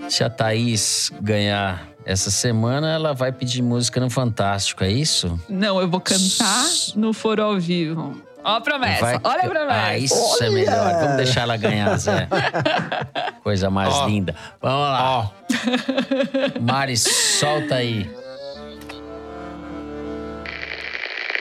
Se 0.10 0.24
a 0.24 0.30
Thaís 0.30 1.12
ganhar 1.22 1.88
essa 2.06 2.30
semana, 2.30 2.92
ela 2.94 3.14
vai 3.14 3.32
pedir 3.32 3.62
música 3.62 4.00
no 4.00 4.10
Fantástico, 4.10 4.84
é 4.84 4.92
isso? 4.92 5.40
Não, 5.48 5.80
eu 5.80 5.90
vou 5.90 6.02
cantar 6.02 6.66
no 6.96 7.14
Foro 7.14 7.42
ao 7.42 7.60
Vivo. 7.60 8.22
Ó 8.44 8.58
a 8.58 8.62
promessa, 8.62 9.02
vai... 9.02 9.20
olha 9.24 9.44
a 9.44 9.50
promessa. 9.50 9.82
Ah, 9.86 9.98
isso 9.98 10.16
é 10.16 10.18
olha. 10.18 10.46
é 10.46 10.50
melhor. 10.50 10.94
Vamos 11.00 11.16
deixar 11.16 11.42
ela 11.42 11.56
ganhar, 11.56 11.98
Zé. 11.98 12.28
Coisa 13.42 13.70
mais 13.70 13.96
oh. 13.96 14.06
linda. 14.08 14.36
Vamos 14.62 14.80
lá. 14.82 15.32
Oh. 15.32 16.60
Mari, 16.62 16.98
solta 16.98 17.76
aí. 17.76 18.10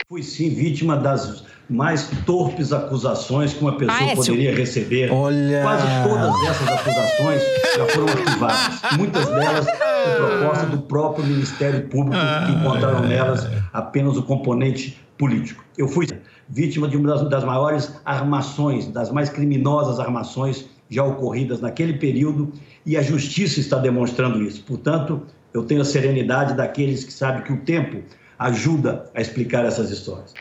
Fui 0.07 0.23
sim 0.23 0.49
vítima 0.53 0.95
das 0.95 1.43
mais 1.69 2.09
torpes 2.25 2.73
acusações 2.73 3.53
que 3.53 3.61
uma 3.61 3.77
pessoa 3.77 3.97
ah, 3.97 4.11
é 4.11 4.15
poderia 4.15 4.55
receber. 4.55 5.11
Olha. 5.11 5.61
Quase 5.61 5.87
todas 6.07 6.43
essas 6.49 6.67
acusações 6.67 7.41
já 7.77 7.85
foram 7.87 8.07
arquivadas. 8.07 8.81
Muitas 8.97 9.27
delas 9.27 9.65
por 9.65 10.27
proposta 10.27 10.65
do 10.65 10.77
próprio 10.79 11.25
Ministério 11.25 11.87
Público, 11.87 12.17
que 12.45 12.51
encontraram 12.51 13.01
nelas 13.01 13.47
apenas 13.71 14.17
o 14.17 14.23
componente 14.23 14.99
político. 15.17 15.63
Eu 15.77 15.87
fui 15.87 16.07
vítima 16.49 16.87
de 16.87 16.97
uma 16.97 17.09
das, 17.09 17.29
das 17.29 17.43
maiores 17.43 17.93
armações, 18.03 18.87
das 18.87 19.11
mais 19.11 19.29
criminosas 19.29 19.99
armações 19.99 20.65
já 20.89 21.03
ocorridas 21.03 21.61
naquele 21.61 21.93
período, 21.93 22.51
e 22.85 22.97
a 22.97 23.01
justiça 23.01 23.59
está 23.59 23.77
demonstrando 23.79 24.43
isso. 24.43 24.63
Portanto, 24.63 25.23
eu 25.53 25.63
tenho 25.63 25.81
a 25.81 25.85
serenidade 25.85 26.53
daqueles 26.53 27.03
que 27.03 27.13
sabem 27.13 27.41
que 27.43 27.53
o 27.53 27.57
tempo 27.61 28.03
ajuda 28.37 29.05
a 29.15 29.21
explicar 29.21 29.65
essas 29.65 29.89
histórias. 29.89 30.33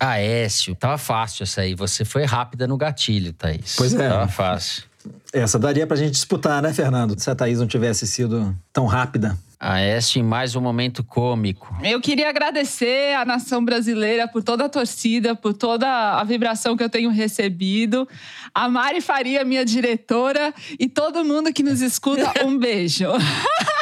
Aécio, 0.00 0.74
tava 0.74 0.98
fácil 0.98 1.42
essa 1.42 1.62
aí. 1.62 1.74
Você 1.74 2.04
foi 2.04 2.24
rápida 2.24 2.66
no 2.66 2.76
gatilho, 2.76 3.32
Thaís. 3.32 3.74
Pois 3.76 3.94
é. 3.94 4.08
Tava 4.08 4.28
fácil. 4.28 4.84
Essa 5.32 5.58
daria 5.58 5.86
pra 5.86 5.96
gente 5.96 6.12
disputar, 6.12 6.62
né, 6.62 6.72
Fernando? 6.72 7.18
Se 7.18 7.30
a 7.30 7.34
Thaís 7.34 7.58
não 7.58 7.66
tivesse 7.66 8.06
sido 8.06 8.54
tão 8.72 8.86
rápida. 8.86 9.38
Aécio 9.60 10.20
em 10.20 10.22
mais 10.22 10.54
um 10.54 10.60
momento 10.60 11.02
cômico. 11.02 11.76
Eu 11.82 12.00
queria 12.00 12.28
agradecer 12.28 13.14
à 13.16 13.24
nação 13.24 13.64
brasileira 13.64 14.28
por 14.28 14.40
toda 14.40 14.66
a 14.66 14.68
torcida, 14.68 15.34
por 15.34 15.52
toda 15.52 15.88
a 15.88 16.22
vibração 16.22 16.76
que 16.76 16.84
eu 16.84 16.88
tenho 16.88 17.10
recebido. 17.10 18.08
A 18.54 18.68
Mari 18.68 19.00
Faria, 19.00 19.44
minha 19.44 19.64
diretora, 19.64 20.54
e 20.78 20.88
todo 20.88 21.24
mundo 21.24 21.52
que 21.52 21.64
nos 21.64 21.80
escuta, 21.80 22.32
um 22.44 22.56
beijo. 22.56 23.06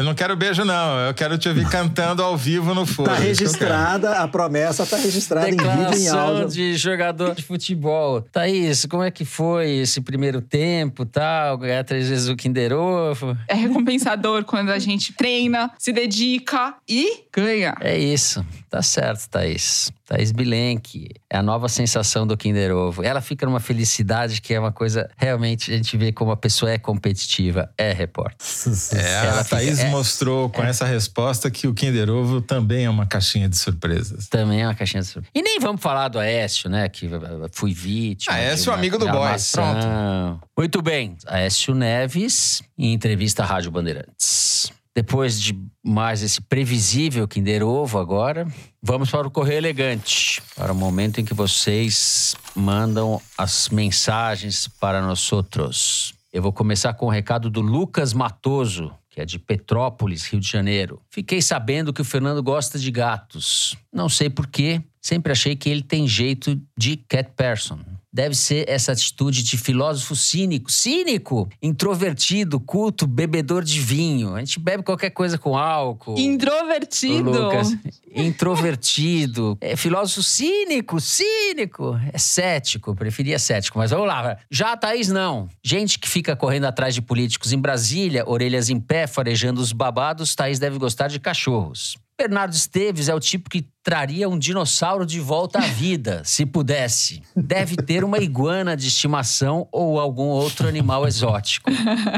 Eu 0.00 0.04
não 0.04 0.14
quero 0.14 0.34
beijo, 0.34 0.64
não. 0.64 0.98
Eu 1.00 1.12
quero 1.12 1.36
te 1.36 1.46
ouvir 1.46 1.68
cantando 1.68 2.22
ao 2.22 2.34
vivo 2.34 2.74
no 2.74 2.86
foro. 2.86 3.10
Tá 3.10 3.16
registrada, 3.16 4.12
a 4.12 4.26
promessa 4.26 4.86
tá 4.86 4.96
registrada 4.96 5.50
Declaração 5.50 5.82
em 5.82 5.90
vídeo 5.90 6.04
em 6.04 6.08
áudio. 6.08 6.48
de 6.48 6.74
jogador 6.74 7.34
de 7.34 7.42
futebol. 7.42 8.22
Thaís, 8.22 8.86
como 8.86 9.02
é 9.02 9.10
que 9.10 9.26
foi 9.26 9.68
esse 9.72 10.00
primeiro 10.00 10.40
tempo, 10.40 11.04
tal? 11.04 11.58
Ganhar 11.58 11.84
três 11.84 12.08
vezes 12.08 12.28
o 12.30 12.34
Kinder 12.34 12.72
Ovo? 12.72 13.36
É 13.46 13.52
recompensador 13.52 14.42
quando 14.44 14.70
a 14.70 14.78
gente 14.78 15.12
treina, 15.12 15.70
se 15.78 15.92
dedica 15.92 16.76
e 16.88 17.24
ganha. 17.30 17.74
É 17.78 17.98
isso. 17.98 18.42
Tá 18.70 18.82
certo, 18.82 19.28
Thaís. 19.28 19.90
Thaís 20.06 20.30
Bilenque. 20.30 21.08
É 21.28 21.38
a 21.38 21.42
nova 21.42 21.68
sensação 21.68 22.24
do 22.24 22.36
Kinder 22.36 22.70
Ovo. 22.72 23.02
Ela 23.02 23.20
fica 23.20 23.44
numa 23.44 23.58
felicidade 23.58 24.40
que 24.40 24.54
é 24.54 24.60
uma 24.60 24.70
coisa. 24.70 25.10
Realmente, 25.16 25.72
a 25.72 25.76
gente 25.76 25.96
vê 25.96 26.12
como 26.12 26.30
a 26.30 26.36
pessoa 26.36 26.70
é 26.70 26.78
competitiva. 26.78 27.68
É 27.76 27.92
repórter. 27.92 28.46
É, 28.94 29.26
Ela 29.26 29.40
a 29.40 29.44
Thaís 29.44 29.78
fica, 29.78 29.88
é, 29.88 29.90
mostrou 29.90 30.48
com 30.50 30.62
é. 30.62 30.68
essa 30.68 30.84
resposta 30.84 31.50
que 31.50 31.66
o 31.66 31.74
Kinder 31.74 32.08
Ovo 32.10 32.40
também 32.40 32.84
é 32.84 32.90
uma 32.90 33.06
caixinha 33.06 33.48
de 33.48 33.58
surpresas. 33.58 34.28
Também 34.28 34.62
é 34.62 34.66
uma 34.68 34.74
caixinha 34.74 35.02
de 35.02 35.08
surpresas. 35.08 35.32
E 35.34 35.42
nem 35.42 35.58
vamos 35.58 35.82
falar 35.82 36.06
do 36.06 36.20
Aécio, 36.20 36.70
né? 36.70 36.88
Que 36.88 37.10
fui 37.50 37.74
vítima. 37.74 38.36
Aécio, 38.36 38.72
amigo 38.72 38.98
do 38.98 39.08
Boys. 39.08 39.50
Pronto. 39.50 40.40
Muito 40.56 40.80
bem. 40.80 41.16
Aécio 41.26 41.74
Neves, 41.74 42.62
em 42.78 42.92
entrevista 42.92 43.42
à 43.42 43.46
Rádio 43.46 43.72
Bandeirantes. 43.72 44.72
Depois 45.00 45.40
de 45.40 45.58
mais 45.82 46.22
esse 46.22 46.42
previsível 46.42 47.26
Kinder 47.26 47.66
Ovo 47.66 47.98
agora, 47.98 48.46
vamos 48.82 49.10
para 49.10 49.26
o 49.26 49.30
Correio 49.30 49.56
Elegante, 49.56 50.42
para 50.54 50.74
o 50.74 50.76
momento 50.76 51.18
em 51.18 51.24
que 51.24 51.32
vocês 51.32 52.36
mandam 52.54 53.18
as 53.38 53.70
mensagens 53.70 54.68
para 54.68 55.00
nós 55.00 55.32
outros. 55.32 56.12
Eu 56.30 56.42
vou 56.42 56.52
começar 56.52 56.92
com 56.92 57.06
o 57.06 57.08
recado 57.08 57.48
do 57.48 57.62
Lucas 57.62 58.12
Matoso, 58.12 58.92
que 59.08 59.22
é 59.22 59.24
de 59.24 59.38
Petrópolis, 59.38 60.26
Rio 60.26 60.38
de 60.38 60.46
Janeiro. 60.46 61.00
Fiquei 61.08 61.40
sabendo 61.40 61.94
que 61.94 62.02
o 62.02 62.04
Fernando 62.04 62.42
gosta 62.42 62.78
de 62.78 62.90
gatos. 62.90 63.74
Não 63.90 64.06
sei 64.06 64.28
porquê, 64.28 64.82
sempre 65.00 65.32
achei 65.32 65.56
que 65.56 65.70
ele 65.70 65.82
tem 65.82 66.06
jeito 66.06 66.60
de 66.76 66.98
cat 66.98 67.30
person 67.34 67.78
deve 68.12 68.34
ser 68.34 68.68
essa 68.68 68.92
atitude 68.92 69.42
de 69.42 69.56
filósofo 69.56 70.16
cínico, 70.16 70.70
cínico, 70.70 71.48
introvertido, 71.62 72.58
culto, 72.58 73.06
bebedor 73.06 73.62
de 73.62 73.80
vinho. 73.80 74.34
A 74.34 74.40
gente 74.40 74.58
bebe 74.58 74.82
qualquer 74.82 75.10
coisa 75.10 75.38
com 75.38 75.56
álcool. 75.56 76.18
Introvertido. 76.18 77.30
Lucas. 77.30 77.76
Introvertido. 78.14 79.56
É 79.60 79.76
filósofo 79.76 80.22
cínico, 80.22 81.00
cínico. 81.00 81.98
É 82.12 82.18
cético, 82.18 82.94
preferia 82.94 83.38
cético, 83.38 83.78
mas 83.78 83.90
vamos 83.90 84.06
lá. 84.06 84.38
Já 84.50 84.72
a 84.72 84.76
Thaís 84.76 85.08
não. 85.08 85.48
Gente 85.62 85.98
que 85.98 86.08
fica 86.08 86.34
correndo 86.34 86.64
atrás 86.64 86.94
de 86.94 87.02
políticos 87.02 87.52
em 87.52 87.58
Brasília, 87.58 88.24
orelhas 88.26 88.68
em 88.68 88.80
pé, 88.80 89.06
farejando 89.06 89.60
os 89.60 89.72
babados, 89.72 90.34
Thaís 90.34 90.58
deve 90.58 90.78
gostar 90.78 91.08
de 91.08 91.20
cachorros. 91.20 91.96
Bernardo 92.20 92.52
Esteves 92.52 93.08
é 93.08 93.14
o 93.14 93.18
tipo 93.18 93.48
que 93.48 93.66
traria 93.82 94.28
um 94.28 94.38
dinossauro 94.38 95.06
de 95.06 95.18
volta 95.18 95.58
à 95.58 95.62
vida, 95.62 96.20
se 96.26 96.44
pudesse. 96.44 97.22
Deve 97.34 97.76
ter 97.76 98.04
uma 98.04 98.18
iguana 98.18 98.76
de 98.76 98.88
estimação 98.88 99.66
ou 99.72 99.98
algum 99.98 100.26
outro 100.26 100.68
animal 100.68 101.08
exótico. 101.08 101.70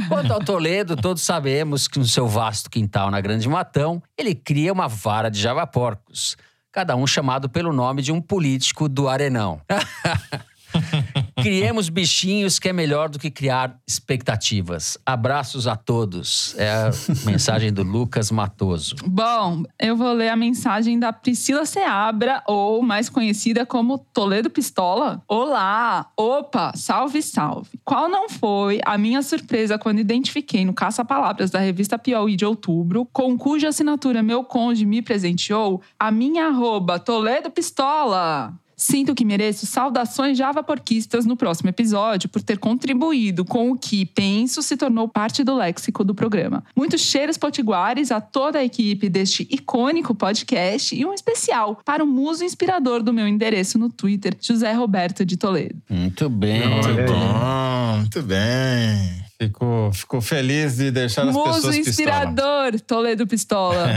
Quanto 0.09 0.33
ao 0.33 0.41
Toledo, 0.41 0.97
todos 0.97 1.23
sabemos 1.23 1.87
que 1.87 2.01
no 2.01 2.05
seu 2.05 2.27
vasto 2.27 2.69
quintal 2.69 3.13
na 3.13 3.21
Grande 3.21 3.49
Matão, 3.49 4.03
ele 4.19 4.35
cria 4.35 4.73
uma 4.73 4.89
vara 4.89 5.31
de 5.31 5.41
javaporcos, 5.41 6.37
cada 6.73 6.97
um 6.97 7.07
chamado 7.07 7.49
pelo 7.49 7.73
nome 7.73 8.03
de 8.03 8.11
um 8.11 8.21
político 8.21 8.89
do 8.89 9.09
Arenão. 9.09 9.61
Criemos 11.43 11.89
bichinhos 11.89 12.59
que 12.59 12.69
é 12.69 12.73
melhor 12.73 13.09
do 13.09 13.19
que 13.19 13.31
criar 13.31 13.77
expectativas. 13.87 14.97
Abraços 15.05 15.67
a 15.67 15.77
todos. 15.77 16.55
É 16.57 16.71
a 16.71 16.91
mensagem 17.27 17.73
do 17.73 17.83
Lucas 17.83 18.31
Matoso. 18.31 18.97
Bom, 19.05 19.65
eu 19.79 19.97
vou 19.97 20.13
ler 20.13 20.29
a 20.29 20.37
mensagem 20.37 20.99
da 20.99 21.13
Priscila 21.13 21.67
Seabra, 21.67 22.43
ou 22.47 22.83
mais 22.83 23.09
conhecida 23.09 23.67
como 23.67 23.99
Toledo 23.99 24.49
Pistola. 24.49 25.23
Olá! 25.27 26.11
Opa! 26.17 26.73
Salve, 26.77 27.23
salve! 27.23 27.81
Qual 27.85 28.09
não 28.09 28.29
foi 28.29 28.81
a 28.85 28.97
minha 28.97 29.23
surpresa 29.23 29.79
quando 29.79 29.99
identifiquei 29.99 30.65
no 30.65 30.73
Caça-Palavras 30.73 31.51
da 31.51 31.59
revista 31.59 31.99
Piauí 31.99 32.37
de 32.37 32.45
outubro, 32.45 33.09
com 33.13 33.37
cuja 33.37 33.69
assinatura 33.69 34.23
meu 34.23 34.45
conde 34.45 34.87
me 34.87 35.03
presenteou, 35.03 35.83
a 35.99 36.11
minha 36.11 36.47
arroba 36.47 36.99
Toledo 36.99 37.51
Pistola? 37.51 38.55
Sinto 38.83 39.15
que 39.15 39.25
mereço 39.25 39.65
saudações 39.65 40.37
javaporquistas 40.37 41.25
no 41.25 41.37
próximo 41.37 41.71
episódio 41.71 42.29
por 42.29 42.43
ter 42.43 42.59
contribuído 42.59 43.45
com 43.45 43.71
o 43.71 43.79
que, 43.79 44.05
penso, 44.05 44.61
se 44.61 44.77
tornou 44.77 45.09
parte 45.09 45.45
do 45.45 45.55
léxico 45.55 46.03
do 46.03 46.13
programa. 46.13 46.65
Muitos 46.75 47.01
cheiros 47.01 47.39
potiguares 47.39 48.11
a 48.11 48.21
toda 48.21 48.59
a 48.59 48.65
equipe 48.65 49.09
deste 49.09 49.47
icônico 49.49 50.17
podcast 50.17 50.97
e 50.97 51.07
um 51.07 51.15
especial 51.15 51.81
para 51.85 52.03
o 52.03 52.07
muso 52.09 52.45
inspirador 52.45 53.05
do 53.05 53.13
meu 53.13 53.29
endereço 53.29 53.79
no 53.79 53.89
Twitter, 53.89 54.37
José 54.41 54.73
Roberto 54.73 55.25
de 55.25 55.37
Toledo. 55.37 55.81
Muito 55.89 56.29
bem. 56.29 56.69
Muito 56.69 57.13
bom, 57.13 57.99
muito 57.99 58.23
bem. 58.23 59.22
Ficou, 59.43 59.93
ficou 59.93 60.21
feliz 60.21 60.77
de 60.77 60.93
deixar 60.93 61.27
as 61.27 61.35
Muso 61.35 61.55
pessoas 61.55 61.77
inspirador, 61.77 62.81
Toledo 62.87 63.27
Pistola. 63.27 63.89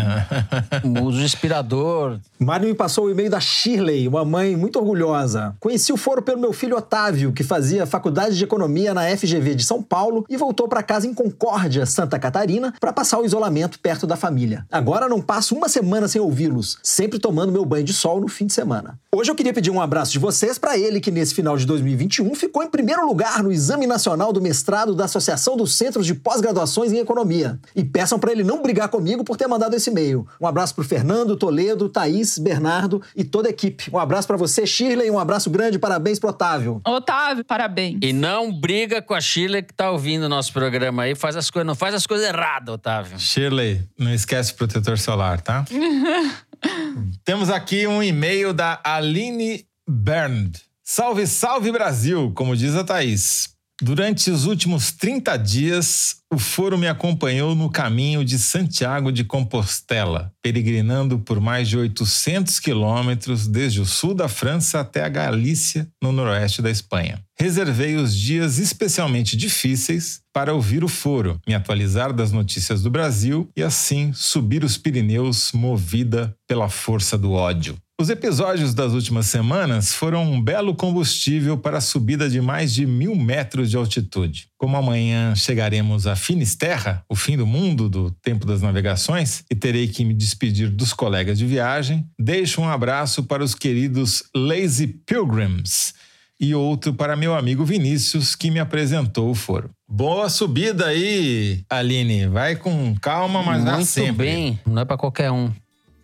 Muso 0.83 1.21
inspirador. 1.21 2.19
Mário 2.39 2.67
me 2.67 2.73
passou 2.73 3.05
o 3.05 3.11
e-mail 3.11 3.29
da 3.29 3.39
Shirley, 3.39 4.07
uma 4.07 4.25
mãe 4.25 4.55
muito 4.55 4.79
orgulhosa. 4.79 5.55
Conheci 5.59 5.93
o 5.93 5.97
foro 5.97 6.23
pelo 6.23 6.39
meu 6.41 6.51
filho 6.51 6.75
Otávio, 6.75 7.31
que 7.31 7.43
fazia 7.43 7.85
faculdade 7.85 8.35
de 8.35 8.43
economia 8.43 8.91
na 8.91 9.03
FGV 9.15 9.53
de 9.53 9.63
São 9.63 9.83
Paulo 9.83 10.25
e 10.27 10.35
voltou 10.35 10.67
para 10.67 10.81
casa 10.81 11.05
em 11.05 11.13
Concórdia, 11.13 11.85
Santa 11.85 12.17
Catarina, 12.17 12.73
para 12.79 12.91
passar 12.91 13.19
o 13.19 13.25
isolamento 13.25 13.79
perto 13.79 14.07
da 14.07 14.15
família. 14.15 14.65
Agora 14.71 15.07
não 15.07 15.21
passo 15.21 15.55
uma 15.55 15.69
semana 15.69 16.07
sem 16.07 16.19
ouvi-los, 16.19 16.79
sempre 16.81 17.19
tomando 17.19 17.51
meu 17.51 17.65
banho 17.65 17.83
de 17.83 17.93
sol 17.93 18.19
no 18.19 18.27
fim 18.27 18.47
de 18.47 18.53
semana. 18.53 18.97
Hoje 19.13 19.29
eu 19.29 19.35
queria 19.35 19.53
pedir 19.53 19.69
um 19.69 19.79
abraço 19.79 20.11
de 20.11 20.19
vocês 20.19 20.57
para 20.57 20.75
ele 20.75 20.99
que 20.99 21.11
nesse 21.11 21.35
final 21.35 21.55
de 21.55 21.67
2021 21.67 22.33
ficou 22.33 22.63
em 22.63 22.69
primeiro 22.69 23.05
lugar 23.05 23.43
no 23.43 23.51
Exame 23.51 23.85
Nacional 23.85 24.33
do 24.33 24.41
Mestrado 24.41 24.95
da 24.95 25.05
Associação 25.05 25.34
dos 25.57 25.75
Centros 25.75 26.05
de 26.05 26.13
Pós-Graduações 26.13 26.91
em 26.91 26.97
Economia. 26.97 27.59
E 27.75 27.83
peçam 27.83 28.19
para 28.19 28.31
ele 28.31 28.43
não 28.43 28.61
brigar 28.61 28.89
comigo 28.89 29.23
por 29.23 29.37
ter 29.37 29.47
mandado 29.47 29.75
esse 29.75 29.89
e-mail. 29.89 30.27
Um 30.39 30.47
abraço 30.47 30.75
pro 30.75 30.83
Fernando, 30.83 31.35
Toledo, 31.35 31.89
Thaís, 31.89 32.37
Bernardo 32.37 33.01
e 33.15 33.23
toda 33.23 33.49
a 33.49 33.51
equipe. 33.51 33.89
Um 33.91 33.97
abraço 33.99 34.27
para 34.27 34.37
você, 34.37 34.65
Shirley, 34.65 35.09
um 35.09 35.19
abraço 35.19 35.49
grande, 35.49 35.79
parabéns 35.79 36.19
pro 36.19 36.29
Otávio. 36.29 36.81
Otávio, 36.85 37.43
parabéns. 37.43 37.99
E 38.01 38.13
não 38.13 38.51
briga 38.51 39.01
com 39.01 39.13
a 39.13 39.21
Sheila 39.21 39.61
que 39.61 39.73
tá 39.73 39.91
ouvindo 39.91 40.23
o 40.23 40.29
nosso 40.29 40.53
programa 40.53 41.03
aí. 41.03 41.15
Faz 41.15 41.35
as 41.35 41.49
coisas, 41.49 41.67
não 41.67 41.75
faz 41.75 41.93
as 41.93 42.05
coisas 42.07 42.27
erradas, 42.27 42.73
Otávio. 42.73 43.19
Shirley, 43.19 43.81
não 43.97 44.13
esquece 44.13 44.53
o 44.53 44.55
protetor 44.55 44.97
solar, 44.97 45.41
tá? 45.41 45.65
Temos 47.23 47.49
aqui 47.49 47.85
um 47.87 48.01
e-mail 48.01 48.53
da 48.53 48.79
Aline 48.83 49.65
Bernd. 49.87 50.57
Salve, 50.83 51.25
salve 51.25 51.71
Brasil, 51.71 52.31
como 52.35 52.55
diz 52.55 52.75
a 52.75 52.83
Thaís. 52.83 53.54
Durante 53.81 54.31
os 54.31 54.45
últimos 54.45 54.93
30 54.93 55.35
dias, 55.35 56.15
o 56.33 56.39
foro 56.39 56.77
me 56.77 56.87
acompanhou 56.87 57.53
no 57.53 57.69
caminho 57.69 58.23
de 58.23 58.39
Santiago 58.39 59.11
de 59.11 59.25
Compostela, 59.25 60.31
peregrinando 60.41 61.19
por 61.19 61.41
mais 61.41 61.67
de 61.67 61.77
800 61.77 62.57
quilômetros 62.61 63.47
desde 63.47 63.81
o 63.81 63.85
sul 63.85 64.13
da 64.13 64.29
França 64.29 64.79
até 64.79 65.03
a 65.03 65.09
Galícia, 65.09 65.89
no 66.01 66.13
noroeste 66.13 66.61
da 66.61 66.71
Espanha. 66.71 67.21
Reservei 67.37 67.97
os 67.97 68.15
dias 68.15 68.59
especialmente 68.59 69.35
difíceis 69.35 70.21
para 70.33 70.53
ouvir 70.53 70.81
o 70.81 70.87
foro, 70.87 71.37
me 71.45 71.53
atualizar 71.53 72.13
das 72.13 72.31
notícias 72.31 72.81
do 72.81 72.89
Brasil 72.89 73.49
e 73.57 73.61
assim 73.61 74.13
subir 74.13 74.63
os 74.63 74.77
Pirineus 74.77 75.51
movida 75.51 76.33
pela 76.47 76.69
força 76.69 77.17
do 77.17 77.33
ódio. 77.33 77.75
Os 77.97 78.09
episódios 78.09 78.73
das 78.73 78.91
últimas 78.91 79.25
semanas 79.27 79.93
foram 79.93 80.29
um 80.29 80.41
belo 80.41 80.75
combustível 80.75 81.57
para 81.57 81.77
a 81.77 81.81
subida 81.81 82.29
de 82.29 82.41
mais 82.41 82.73
de 82.73 82.85
mil 82.85 83.15
metros 83.15 83.69
de 83.69 83.77
altitude. 83.77 84.49
Como 84.57 84.75
amanhã 84.75 85.33
chegaremos 85.33 86.05
a 86.05 86.13
Finisterra, 86.13 87.05
o 87.07 87.15
fim 87.15 87.37
do 87.37 87.47
mundo 87.47 87.87
do 87.87 88.11
tempo 88.11 88.45
das 88.45 88.61
navegações, 88.61 89.45
e 89.49 89.55
terei 89.55 89.87
que 89.87 90.03
me 90.03 90.13
despedir 90.13 90.69
dos 90.69 90.91
colegas 90.91 91.37
de 91.37 91.45
viagem, 91.45 92.05
deixo 92.19 92.59
um 92.59 92.67
abraço 92.67 93.23
para 93.23 93.41
os 93.41 93.55
queridos 93.55 94.23
Lazy 94.35 94.87
Pilgrims 94.87 95.93
e 96.37 96.53
outro 96.53 96.93
para 96.93 97.15
meu 97.15 97.33
amigo 97.33 97.63
Vinícius, 97.63 98.35
que 98.35 98.51
me 98.51 98.59
apresentou 98.59 99.29
o 99.29 99.35
foro. 99.35 99.69
Boa 99.87 100.27
subida 100.27 100.87
aí, 100.87 101.63
Aline. 101.69 102.27
Vai 102.27 102.57
com 102.57 102.93
calma, 103.01 103.41
mas 103.41 103.63
Muito 103.63 103.85
sempre. 103.85 104.25
bem, 104.25 104.59
não 104.65 104.81
é 104.81 104.85
pra 104.85 104.97
qualquer 104.97 105.31
um. 105.31 105.49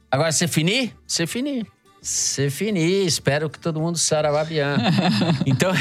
Agora, 0.10 0.32
você 0.32 0.48
finir? 0.48 0.96
Você 1.06 1.28
finir. 1.28 1.68
Você 2.02 2.50
finir. 2.50 3.06
Espero 3.06 3.48
que 3.50 3.60
todo 3.60 3.80
mundo 3.80 3.98
saravá 3.98 4.44
bien. 4.44 4.66
Então, 5.46 5.72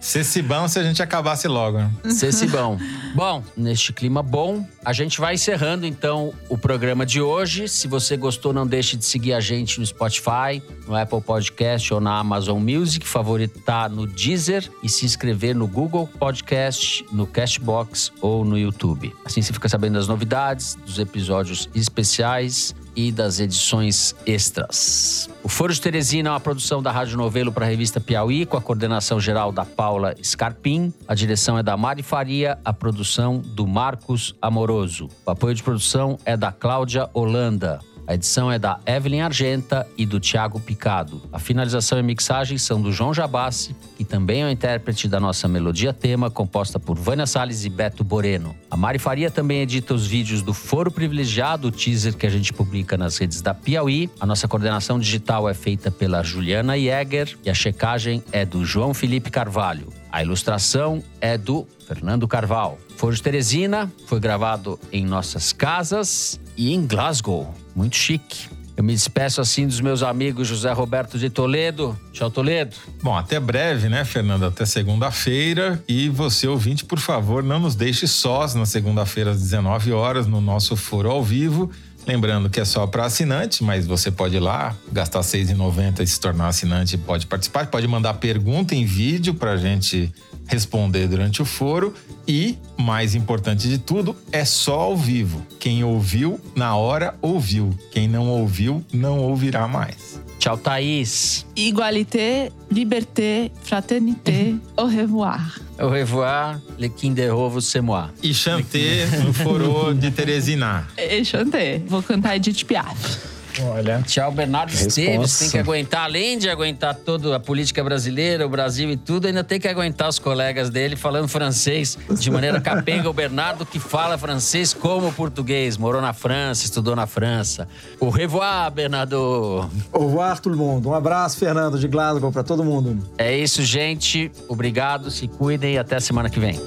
Se 0.00 0.24
se 0.24 0.42
bom 0.42 0.66
se 0.66 0.80
a 0.80 0.82
gente 0.82 1.00
acabasse 1.00 1.46
logo. 1.46 1.78
né? 1.78 1.90
Ceci 2.10 2.48
bom. 2.48 2.76
Bom, 3.14 3.44
neste 3.56 3.92
clima 3.92 4.20
bom, 4.20 4.66
a 4.84 4.92
gente 4.92 5.20
vai 5.20 5.34
encerrando 5.34 5.86
então 5.86 6.34
o 6.48 6.58
programa 6.58 7.06
de 7.06 7.20
hoje. 7.20 7.68
Se 7.68 7.86
você 7.86 8.16
gostou, 8.16 8.52
não 8.52 8.66
deixe 8.66 8.96
de 8.96 9.04
seguir 9.04 9.32
a 9.32 9.38
gente 9.38 9.78
no 9.78 9.86
Spotify, 9.86 10.60
no 10.88 10.96
Apple 10.96 11.20
Podcast 11.20 11.94
ou 11.94 12.00
na 12.00 12.18
Amazon 12.18 12.60
Music, 12.60 13.06
favoritar 13.06 13.88
no 13.88 14.04
Deezer 14.04 14.68
e 14.82 14.88
se 14.88 15.04
inscrever 15.04 15.54
no 15.54 15.68
Google 15.68 16.08
Podcast, 16.18 17.04
no 17.12 17.24
Cashbox 17.24 18.10
ou 18.20 18.44
no 18.44 18.58
YouTube. 18.58 19.14
Assim 19.24 19.40
você 19.40 19.52
fica 19.52 19.68
sabendo 19.68 19.94
das 19.94 20.08
novidades, 20.08 20.74
dos 20.84 20.98
episódios 20.98 21.68
especiais 21.76 22.74
e 22.94 23.12
das 23.12 23.40
edições 23.40 24.14
extras. 24.26 25.28
O 25.42 25.48
Foro 25.48 25.72
de 25.72 25.80
Teresina 25.80 26.28
é 26.28 26.32
uma 26.32 26.40
produção 26.40 26.82
da 26.82 26.90
Rádio 26.90 27.16
Novelo 27.16 27.52
para 27.52 27.66
a 27.66 27.68
revista 27.68 28.00
Piauí, 28.00 28.46
com 28.46 28.56
a 28.56 28.60
coordenação 28.60 29.20
geral 29.20 29.52
da 29.52 29.64
Paula 29.64 30.14
Scarpim. 30.22 30.92
A 31.06 31.14
direção 31.14 31.58
é 31.58 31.62
da 31.62 31.76
Mari 31.76 32.02
Faria, 32.02 32.58
a 32.64 32.72
produção 32.72 33.38
do 33.38 33.66
Marcos 33.66 34.34
Amoroso. 34.40 35.08
O 35.26 35.30
apoio 35.30 35.54
de 35.54 35.62
produção 35.62 36.18
é 36.24 36.36
da 36.36 36.52
Cláudia 36.52 37.08
Holanda. 37.12 37.80
A 38.06 38.14
edição 38.14 38.50
é 38.50 38.58
da 38.58 38.80
Evelyn 38.84 39.20
Argenta 39.20 39.86
e 39.96 40.04
do 40.04 40.18
Tiago 40.18 40.58
Picado. 40.58 41.22
A 41.32 41.38
finalização 41.38 41.98
e 41.98 42.02
mixagem 42.02 42.58
são 42.58 42.80
do 42.80 42.92
João 42.92 43.14
Jabassi, 43.14 43.76
que 43.96 44.04
também 44.04 44.42
é 44.42 44.46
o 44.46 44.50
intérprete 44.50 45.06
da 45.06 45.20
nossa 45.20 45.46
melodia 45.46 45.92
tema, 45.92 46.30
composta 46.30 46.80
por 46.80 46.98
Vânia 46.98 47.26
Salles 47.26 47.64
e 47.64 47.68
Beto 47.68 48.02
Boreno. 48.02 48.56
A 48.70 48.76
Mari 48.76 48.98
Faria 48.98 49.30
também 49.30 49.60
edita 49.60 49.94
os 49.94 50.06
vídeos 50.06 50.42
do 50.42 50.52
Foro 50.52 50.90
Privilegiado, 50.90 51.68
o 51.68 51.70
teaser 51.70 52.16
que 52.16 52.26
a 52.26 52.30
gente 52.30 52.52
publica 52.52 52.96
nas 52.96 53.16
redes 53.18 53.40
da 53.40 53.54
Piauí. 53.54 54.10
A 54.18 54.26
nossa 54.26 54.48
coordenação 54.48 54.98
digital 54.98 55.48
é 55.48 55.54
feita 55.54 55.90
pela 55.90 56.22
Juliana 56.22 56.76
Jäger 56.76 57.38
e 57.44 57.50
a 57.50 57.54
checagem 57.54 58.22
é 58.32 58.44
do 58.44 58.64
João 58.64 58.92
Felipe 58.92 59.30
Carvalho. 59.30 59.92
A 60.10 60.22
ilustração 60.22 61.02
é 61.20 61.38
do 61.38 61.66
Fernando 61.86 62.28
Carval. 62.28 62.78
Foro 62.96 63.14
de 63.14 63.22
Teresina 63.22 63.92
foi 64.06 64.20
gravado 64.20 64.78
em 64.92 65.04
nossas 65.04 65.52
casas 65.52 66.40
e 66.56 66.72
em 66.72 66.86
Glasgow. 66.86 67.52
Muito 67.74 67.96
chique. 67.96 68.48
Eu 68.76 68.82
me 68.82 68.94
despeço 68.94 69.40
assim 69.40 69.66
dos 69.66 69.80
meus 69.80 70.02
amigos 70.02 70.48
José 70.48 70.72
Roberto 70.72 71.18
de 71.18 71.28
Toledo. 71.28 71.98
Tchau, 72.12 72.30
Toledo. 72.30 72.74
Bom, 73.02 73.14
até 73.14 73.38
breve, 73.38 73.88
né, 73.88 74.04
Fernando? 74.04 74.46
Até 74.46 74.64
segunda-feira. 74.64 75.82
E 75.86 76.08
você, 76.08 76.46
ouvinte, 76.46 76.84
por 76.84 76.98
favor, 76.98 77.42
não 77.42 77.60
nos 77.60 77.74
deixe 77.74 78.06
sós 78.06 78.54
na 78.54 78.64
segunda-feira 78.64 79.32
às 79.32 79.40
19 79.40 79.92
horas 79.92 80.26
no 80.26 80.40
nosso 80.40 80.74
foro 80.74 81.10
ao 81.10 81.22
vivo. 81.22 81.70
Lembrando 82.06 82.50
que 82.50 82.58
é 82.58 82.64
só 82.64 82.86
para 82.86 83.04
assinante, 83.04 83.62
mas 83.62 83.86
você 83.86 84.10
pode 84.10 84.36
ir 84.36 84.40
lá, 84.40 84.74
gastar 84.90 85.20
R$ 85.20 85.26
6,90 85.26 86.00
e 86.00 86.06
se 86.06 86.18
tornar 86.18 86.48
assinante, 86.48 86.98
pode 86.98 87.26
participar, 87.26 87.66
pode 87.66 87.86
mandar 87.86 88.14
pergunta 88.14 88.74
em 88.74 88.84
vídeo 88.84 89.34
para 89.34 89.52
a 89.52 89.56
gente 89.56 90.12
responder 90.46 91.08
durante 91.08 91.42
o 91.42 91.44
foro. 91.44 91.94
E, 92.26 92.56
mais 92.78 93.14
importante 93.14 93.68
de 93.68 93.78
tudo, 93.78 94.16
é 94.30 94.44
só 94.44 94.80
ao 94.80 94.96
vivo. 94.96 95.44
Quem 95.58 95.82
ouviu, 95.82 96.40
na 96.54 96.76
hora, 96.76 97.14
ouviu. 97.20 97.76
Quem 97.90 98.06
não 98.06 98.28
ouviu, 98.28 98.84
não 98.92 99.18
ouvirá 99.18 99.66
mais. 99.66 100.20
Tchau, 100.38 100.56
Thaís. 100.56 101.46
Igualité, 101.54 102.50
liberté, 102.70 103.52
fraternité, 103.62 104.56
au 104.76 104.86
revoir. 104.86 105.60
Au 105.78 105.88
revoir, 105.88 106.60
le 106.78 106.88
Kinder 106.88 107.30
Ovo 107.30 107.60
c'est 107.60 107.80
moi. 107.80 108.10
E 108.22 108.34
chantê 108.34 109.06
no 109.24 109.32
foro 109.32 109.94
de 109.94 110.10
Teresina. 110.10 110.86
E 110.98 111.24
chantei. 111.24 111.82
Vou 111.86 112.02
cantar 112.02 112.36
Edith 112.36 112.64
Piaf. 112.64 113.18
Olha. 113.60 114.02
Tchau, 114.02 114.32
Bernardo 114.32 114.70
Resposta. 114.70 115.00
Esteves. 115.00 115.38
Tem 115.38 115.50
que 115.50 115.58
aguentar, 115.58 116.04
além 116.04 116.38
de 116.38 116.48
aguentar 116.48 116.94
toda 116.94 117.36
a 117.36 117.40
política 117.40 117.82
brasileira, 117.82 118.46
o 118.46 118.48
Brasil 118.48 118.90
e 118.90 118.96
tudo, 118.96 119.26
ainda 119.26 119.44
tem 119.44 119.60
que 119.60 119.68
aguentar 119.68 120.08
os 120.08 120.18
colegas 120.18 120.70
dele 120.70 120.96
falando 120.96 121.28
francês 121.28 121.98
de 122.18 122.30
maneira 122.30 122.60
capenga. 122.60 123.08
O 123.08 123.12
Bernardo 123.12 123.66
que 123.66 123.78
fala 123.78 124.16
francês 124.16 124.72
como 124.72 125.12
português. 125.12 125.76
Morou 125.76 126.00
na 126.00 126.12
França, 126.12 126.64
estudou 126.64 126.96
na 126.96 127.06
França. 127.06 127.68
Au 128.00 128.08
revoir, 128.08 128.70
Bernardo. 128.70 129.68
Au 129.92 130.06
revoir, 130.06 130.40
todo 130.40 130.56
mundo. 130.56 130.88
Um 130.90 130.94
abraço, 130.94 131.38
Fernando, 131.38 131.78
de 131.78 131.88
Glasgow, 131.88 132.32
para 132.32 132.42
todo 132.42 132.64
mundo. 132.64 132.98
É 133.18 133.36
isso, 133.36 133.62
gente. 133.62 134.30
Obrigado, 134.48 135.10
se 135.10 135.28
cuidem 135.28 135.74
e 135.74 135.78
até 135.78 135.96
a 135.96 136.00
semana 136.00 136.28
que 136.30 136.40
vem. 136.40 136.60